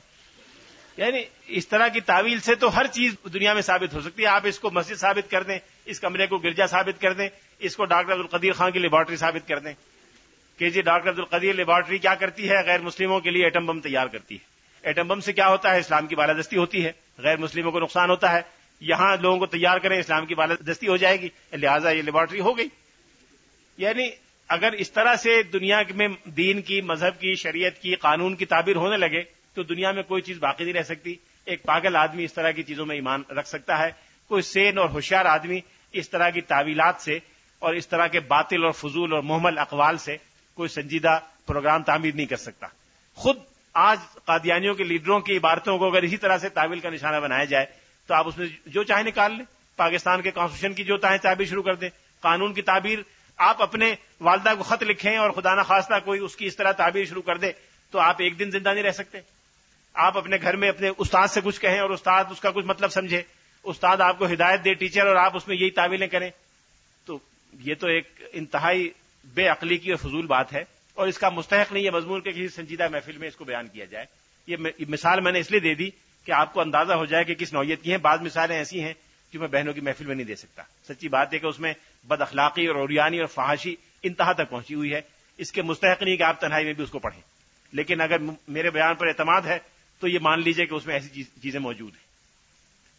[0.97, 4.29] یعنی اس طرح کی تعویل سے تو ہر چیز دنیا میں ثابت ہو سکتی ہے،
[4.29, 7.29] آپ اس کو مسجد ثابت کر دیں، اس کمرے کو گرجا ثابت کر دیں،
[7.59, 9.73] اس کو ڈاکٹر عبدالقدیر خان کی لیبارٹری ثابت کر دیں۔
[10.57, 14.07] کہ جی ڈاکٹر عبدالقدیر لیبارٹری کیا کرتی ہے؟ غیر مسلموں کے لیے ایٹم بم تیار
[14.07, 14.45] کرتی ہے۔
[14.83, 18.11] ایٹم بم سے کیا ہوتا ہے؟ اسلام کی بالادستی ہوتی ہے، غیر مسلموں کو نقصان
[18.11, 18.41] ہوتا ہے۔
[18.83, 22.59] یہاں لوگوں کو تیار کریں، اسلام کی بالادستی ہو جائے گی، لہٰذا یہ لیبارٹری ہو
[22.59, 22.69] گئی۔
[23.79, 24.11] یعنی
[24.49, 28.77] اگر اس طرح سے دنیا میں دین کی، مذہب کی، شریعت کی، قانون کی تعبیر
[28.77, 29.23] ہونے لگے،
[29.55, 31.15] تو دنیا میں کوئی چیز باقی نہیں رہ سکتی۔
[31.45, 33.91] ایک پاگل آدمی اس طرح کی چیزوں میں ایمان رکھ سکتا ہے۔
[34.29, 35.61] کوئی سین اور ہوشیار آدمی
[35.93, 37.19] اس طرح کی تعویلات سے
[37.59, 40.17] اور اس طرح کے باطل اور فضول اور محمل اقوال سے
[40.55, 42.67] کوئی سنجیدہ پروگرام تعمیر نہیں کر سکتا۔
[43.15, 43.37] خود
[43.75, 47.45] آج قادیانیوں کے لیڈروں کی عبارتوں کو اگر اسی طرح سے تعویل کا نشانہ بنایا
[47.45, 47.67] جائے
[48.13, 49.45] تو آپ اس میں جو چاہے نکال لیں۔
[49.77, 51.89] پاکستان کے کانسٹیٹیوشن کی جو چاہیں تعبیر شروع کر دیں۔
[52.21, 52.99] قانون کی تعبیر
[53.37, 57.05] آپ اپنے والدہ کو خط لکھیں اور خدا نخواستہ کوئی اس کی اس طرح تعبیر
[57.05, 57.53] شروع کر دے
[57.91, 59.19] تو آپ ایک دن زندہ نہیں رہ سکتے۔
[59.95, 62.93] آپ اپنے گھر میں اپنے استاد سے کچھ کہیں اور استاد اس کا کچھ مطلب
[62.93, 63.23] سمجھے۔
[63.63, 66.31] استاد آپ کو ہدایت دے، ٹیچر، اور آپ اس میں یہی تعویلیں کریں۔
[67.05, 67.19] تو
[67.53, 68.91] یہ تو ایک انتہائی
[69.25, 70.65] بے عقلی کی اور فضول بات ہے۔
[70.95, 73.69] اور اس کا مستحق نہیں ہے مضمون کے کسی سنجیدہ محفل میں اس کو بیان
[73.69, 74.07] کیا جائے۔
[74.47, 74.57] یہ
[74.89, 75.91] مثال میں نے اس لیے دے دی
[76.25, 78.93] کہ آپ کو اندازہ ہو جائے کہ کس نوعیت کی ہیں۔ بعض مثالیں ایسی ہیں
[79.33, 81.73] جو میں بہنوں کی محفل میں نہیں دے سکتا۔ سچی بات ہے کہ اس میں
[82.05, 85.01] بد اخلاقی اور اوریانی اور فحاشی انتہا تک پہنچی ہوئی ہے۔
[85.39, 87.21] اس کے مستحق نہیں کہ آپ تنہائی میں بھی اس کو پڑھیں۔
[87.73, 88.17] لیکن اگر
[88.49, 89.59] میرے بیان پر اعتماد ہے
[90.01, 92.05] تو یہ مان لیجیے کہ اس میں ایسی چیزیں موجود ہیں۔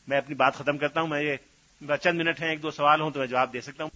[0.07, 1.35] میں اپنی بات ختم کرتا ہوں۔ میں یہ
[2.01, 3.91] چند منٹ ہیں، ایک دو سوال ہوں تو میں جواب دے سکتا ہوں۔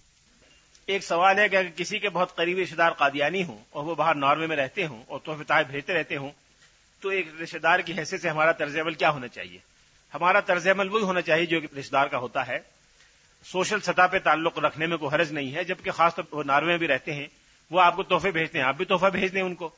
[0.86, 3.94] ایک سوال ہے کہ اگر کسی کے بہت قریبی رشتے دار قادیانی ہوں اور وہ
[3.94, 6.30] باہر ناروے میں رہتے ہوں اور تحفے تحائف بھیجتے رہتے ہوں
[7.00, 9.58] تو ایک رشتے دار کی حیثیت سے ہمارا طرز عمل کیا ہونا چاہیے؟
[10.14, 12.58] ہمارا طرز عمل وہی ہونا چاہیے جو رشتے دار کا ہوتا ہے۔
[13.44, 16.68] سوشل سطح پہ تعلق رکھنے میں کوئی حرج نہیں ہے، جبکہ خاص طور پر ناروے
[16.68, 17.26] میں بھی رہتے ہیں،
[17.70, 19.70] وہ آپ کو تحفے بھیجتے ہیں، آپ بھی تحفہ بھیج دیں ان کو۔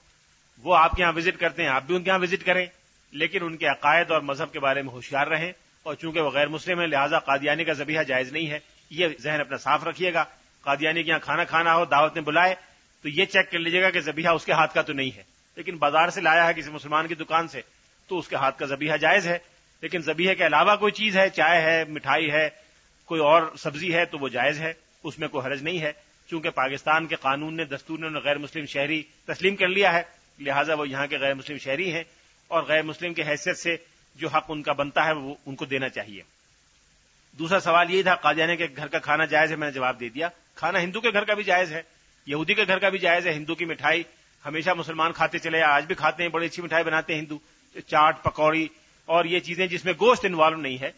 [0.63, 2.67] وہ آپ کے یہاں وزٹ کرتے ہیں، آپ بھی ان کے یہاں وزٹ کریں،
[3.13, 5.53] لیکن ان کے عقائد اور مذہب کے بارے میں ہوشیار رہیں۔
[5.83, 8.59] اور چونکہ وہ غیر مسلم ہیں، لہٰذا قادیانی کا ذبیحہ جائز نہیں ہے۔
[8.91, 10.25] یہ ذہن اپنا صاف رکھیے گا۔
[10.61, 12.55] قادیانی کے یہاں کھانا کھانا ہو، دعوت میں بلائے،
[13.03, 15.40] تو یہ چیک کر لیجیے گا کہ ذبیحہ اس کے ہاتھ کا تو نہیں ہے۔
[15.57, 17.61] لیکن بازار سے لایا ہے کسی مسلمان کی دکان سے،
[18.09, 19.39] تو اس کے ہاتھ کا ذبیحہ جائز ہے۔
[19.81, 22.49] لیکن ذبیحے کے علاوہ کوئی چیز ہے، چائے ہے، مٹھائی ہے،
[23.05, 24.73] کوئی اور سبزی ہے، تو وہ جائز ہے۔
[25.05, 25.93] اس میں کوئی حرج نہیں ہے۔
[26.31, 30.03] چونکہ پاکستان کے قانون نے دستور نے غیر مسلم شہری تسلیم کر لیا ہے،
[30.39, 32.05] لہٰذا وہ یہاں کے غیر مسلم شہری ہیں۔
[32.49, 33.77] اور غیر مسلم کی حیثیت سے
[34.15, 36.23] جو حق ان کا بنتا ہے، وہ ان کو دینا چاہیے۔
[37.33, 40.09] دوسرا سوال یہ تھا قادیانے کے گھر کا کھانا جائز ہے، میں نے جواب دے
[40.09, 41.83] دیا۔ کھانا ہندو کے گھر کا بھی جائز ہے،
[42.27, 44.03] یہودی کے گھر کا بھی جائز ہے، ہندو کی مٹھائی
[44.47, 47.39] ہمیشہ مسلمان کھاتے چلے، آج بھی کھاتے ہیں، بڑی اچھی مٹھائی بناتے ہیں ہندو،
[47.87, 48.69] چاٹ، پکوڑی،
[49.07, 50.91] اور یہ چیزیں جس میں گوشت انوالو نہیں ہے،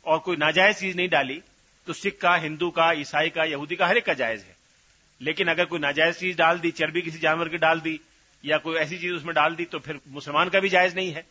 [0.00, 1.40] اور کوئی ناجائز چیز نہیں ڈالی،
[1.84, 4.52] تو سکھ کا، ہندو کا، عیسائی کا، یہودی کا ہر ایک کا جائز ہے۔
[5.20, 7.96] لیکن اگر کوئی ناجائز چیز ڈال دی، چربی کسی جانور کی ڈال دی،
[8.42, 11.14] یا کوئی ایسی چیز اس میں ڈال دی، تو پھر مسلمان کا بھی جائز نہیں
[11.14, 11.22] ہے۔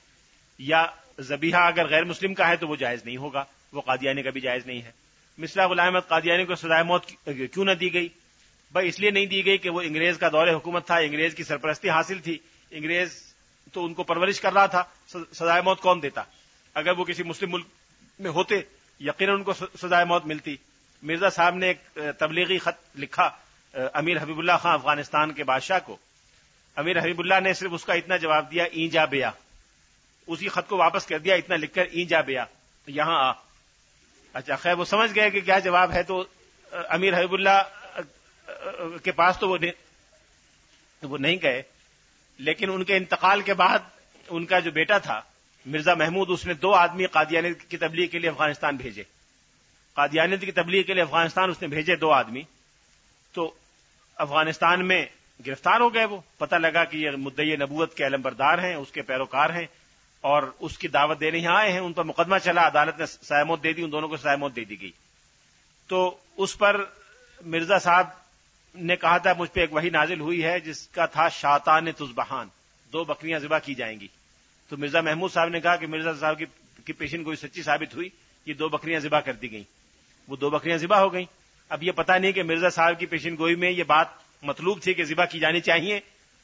[0.59, 0.85] یا
[1.19, 4.41] زبیحہ اگر غیر مسلم کا ہے، تو وہ جائز نہیں ہوگا، وہ قادیانی کا بھی
[4.41, 4.91] جائز نہیں ہے۔
[5.37, 8.09] مصرا غلام قادیانی کو سزائے موت کیوں نہ دی گئی؟
[8.73, 11.43] بھائی، اس لیے نہیں دی گئی کہ وہ انگریز کا دور حکومت تھا، انگریز کی
[11.43, 12.37] سرپرستی حاصل تھی۔
[12.71, 13.33] انگریز
[13.73, 14.83] تو ان کو پرورش کر رہا تھا
[15.33, 16.23] سزائے موت کون دیتا؟
[16.73, 17.65] اگر وہ کسی مسلم ملک
[18.19, 18.55] میں ہوتے،
[18.99, 20.55] یقیناً ان کو سزائے موت ملتی۔
[21.03, 23.29] مرزا صاحب نے ایک تبلیغی خط لکھا
[23.93, 25.97] امیر حبیب اللہ خان افغانستان کے بادشاہ کو۔
[26.75, 29.31] امیر حبیب اللہ نے صرف اس کا اتنا جواب دیا، اینجا بیا۔
[30.27, 32.45] اسی خط کو واپس کر دیا، اتنا لکھ کر اینجا بیا۔
[32.87, 33.31] یہاں آ۔
[34.33, 36.23] اچھا خیر، وہ سمجھ گئے کہ کیا جواب ہے تو
[36.71, 37.61] امیر حبیب اللہ
[39.03, 41.63] کے پاس تو وہ نہیں گئے۔
[42.37, 43.79] لیکن ان کے انتقال کے بعد
[44.29, 45.21] ان کا جو بیٹا تھا،
[45.65, 49.03] مرزا محمود، اس نے دو آدمی قادیانیت کی تبلیغ کے لیے افغانستان بھیجے۔
[49.93, 52.41] قادیانیت کی تبلیغ کے لیے افغانستان اس نے بھیجے دو آدمی۔
[53.33, 53.53] تو
[54.15, 55.05] افغانستان میں
[55.47, 58.91] گرفتار ہو گئے وہ۔ پتہ لگا کہ یہ مدعی نبوت کے علم بردار ہیں، اس
[58.91, 59.65] کے پیروکار ہیں
[60.21, 63.63] اور اس کی دعوت دینے یہاں آئے ہیں۔ ان پر مقدمہ چلا، عدالت نے سائموت
[63.63, 64.91] دے دی، ان دونوں کو سائموت دے دی گئی۔
[65.87, 66.85] تو اس پر
[67.45, 68.22] مرزا صاحب
[68.75, 72.47] نے کہا تھا مجھ پہ ایک وہی نازل ہوئی ہے جس کا تھا شاطان تزبہان
[72.93, 74.07] دو بکریاں ذبح کی جائیں گی۔
[74.69, 76.39] تو مرزا محمود صاحب نے کہا کہ مرزا صاحب
[76.85, 78.09] کی پیشن کوئی سچی ثابت ہوئی،
[78.45, 79.63] یہ دو بکریاں ذبح کر دی گئیں۔
[80.27, 81.25] وہ دو بکریاں ذبح ہو گئیں۔
[81.69, 84.07] اب یہ پتا نہیں کہ مرزا صاحب کی پیشن گوئی میں یہ بات
[84.41, 85.99] مطلوب تھی کہ ذبح کی جانی چاہیے۔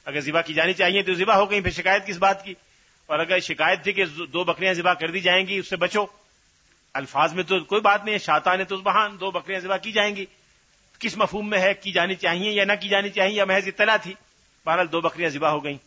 [0.05, 2.53] اگر ذبح کی جانی چاہیے تو ذبح ہو گئی پھر شکایت کس بات کی؟
[3.05, 6.05] اور اگر شکایت تھی کہ دو بکریاں ذبح کر دی جائیں گی، اس سے بچو۔
[6.93, 10.15] الفاظ میں تو کوئی بات نہیں ہے شاطان تو بہان دو بکریاں ذبح کی جائیں
[10.15, 10.25] گی۔
[10.99, 13.97] کس مفہوم میں ہے، کی جانی چاہیے یا نہ کی جانی چاہیے، یا محض اطلاع
[13.97, 14.13] تھی۔
[14.65, 15.77] بہرحال دو بکریاں ذبح ہو گئیں۔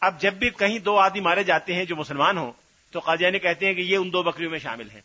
[0.00, 2.52] اب جب بھی کہیں دو آدمی مارے جاتے ہیں جو مسلمان ہوں،
[2.90, 5.00] تو قادیانی کہتے ہیں کہ یہ ان دو بکریوں میں شامل ہیں۔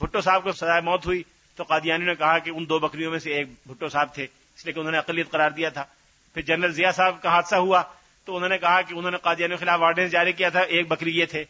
[0.00, 1.22] بھٹو صاحب کو سزائے موت ہوئی،
[1.56, 4.64] تو قادیانی نے کہا کہ ان دو بکریوں میں سے ایک بھٹو صاحب تھے، اس
[4.64, 5.84] لیے کہ انہوں نے اقلیت قرار دیا تھا۔
[6.34, 7.82] پھر جنرل ضیاء صاحب کا حادثہ ہوا،
[8.24, 10.88] تو انہوں نے کہا کہ انہوں نے قادیانی کے خلاف آرڈیننس جاری کیا تھا، ایک
[10.88, 11.44] بکری یہ تھے۔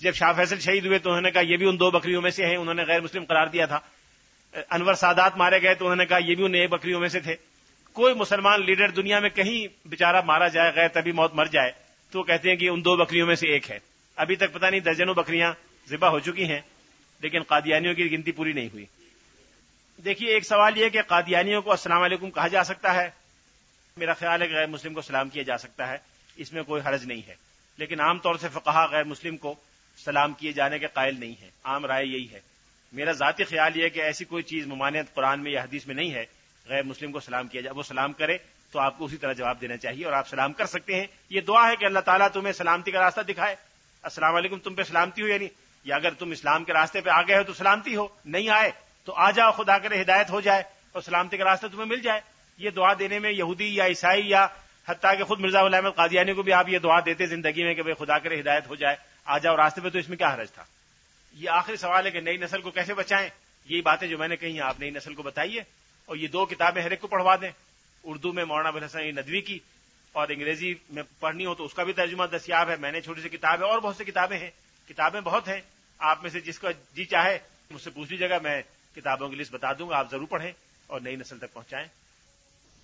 [0.00, 2.30] جب شاہ فیصل شہید ہوئے، تو انہوں نے کہا یہ بھی ان دو بکریوں میں
[2.30, 3.80] سے ہیں، انہوں نے غیر مسلم قرار دیا تھا۔
[4.52, 7.20] انور سادات مارے گئے تو انہوں نے کہا یہ بھی ان ایک بکریوں میں سے
[7.20, 7.36] تھے۔
[7.92, 11.72] کوئی مسلمان لیڈر دنیا میں کہیں بےچارا مارا جائے، غیر تبھی موت مر جائے،
[12.10, 13.78] تو کہتے ہیں کہ ان دو بکریوں میں سے ایک ہے۔
[14.16, 15.52] ابھی تک پتہ نہیں درجنوں بکریاں
[15.88, 16.60] ذبح ہو چکی ہیں،
[17.20, 18.84] لیکن قادیانیوں کی گنتی پوری نہیں ہوئی۔
[20.04, 23.10] دیکھیے، ایک سوال یہ کہ قادیانیوں کو السلام علیکم کہا جا سکتا ہے؟
[23.96, 25.96] میرا خیال ہے کہ غیر مسلم کو سلام کیا جا سکتا ہے،
[26.36, 27.34] اس میں کوئی حرج نہیں ہے۔
[27.78, 29.54] لیکن عام طور سے فقہ غیر مسلم کو
[30.04, 32.40] سلام کیے جانے کے قائل نہیں ہے عام رائے یہی ہے۔
[32.96, 36.14] میرا ذاتی خیال یہ کہ ایسی کوئی چیز ممانعت قرآن میں یا حدیث میں نہیں
[36.14, 36.24] ہے۔
[36.66, 38.36] غیر مسلم کو سلام کیا جائے، وہ سلام کرے
[38.72, 41.40] تو آپ کو اسی طرح جواب دینا چاہیے اور آپ سلام کر سکتے ہیں۔ یہ
[41.40, 43.56] دعا ہے کہ اللہ تعالیٰ تمہیں سلامتی کا راستہ دکھائے۔
[44.02, 45.48] السلام علیکم، تم پہ سلامتی ہو یعنی
[45.84, 48.70] یا اگر تم اسلام کے راستے پہ آ گئے ہو تو سلامتی ہو، نہیں آئے
[49.04, 50.62] تو آ جاؤ، خدا کرے ہدایت ہو جائے
[50.92, 52.20] اور سلامتی کا راستہ تمہیں مل جائے۔
[52.58, 54.46] یہ دعا دینے میں یہودی یا عیسائی یا
[54.88, 57.82] حتیٰ کہ خود مرزا علامت قادیانی کو بھی آپ یہ دعا دیتے زندگی میں کہ
[57.82, 60.52] بھائی خدا کرے ہدایت ہو جائے، آ جاؤ، راستے پہ تو اس میں کیا حرج
[60.52, 60.64] تھا؟
[61.36, 63.28] یہ آخری سوال ہے کہ نئی نسل کو کیسے بچائیں؟
[63.64, 65.60] یہی باتیں جو میں نے کہی آپ نئی نسل کو بتائیے
[66.04, 67.50] اور یہ دو کتابیں ہر ایک کو پڑھوا دیں۔
[68.04, 69.58] اردو میں مولانا ابوالحسن ندوی کی
[70.12, 73.20] اور انگریزی میں پڑھنی ہو تو اس کا بھی ترجمہ دستیاب ہے۔ میں نے چھوٹی
[73.20, 74.50] سی کتاب ہے اور بہت سی کتابیں ہیں۔
[74.88, 75.60] کتابیں بہت ہیں۔
[75.98, 77.38] آپ میں سے جس کا جی چاہے
[77.70, 78.62] مجھ سے پوچھ لیجیے گا، میں
[78.96, 80.52] کتابوں کی لسٹ بتا دوں گا۔ آپ ضرور پڑھیں
[80.86, 81.88] اور نئی نسل تک پہنچائیں۔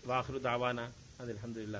[0.07, 1.79] واخر دعوانا الحمد للہ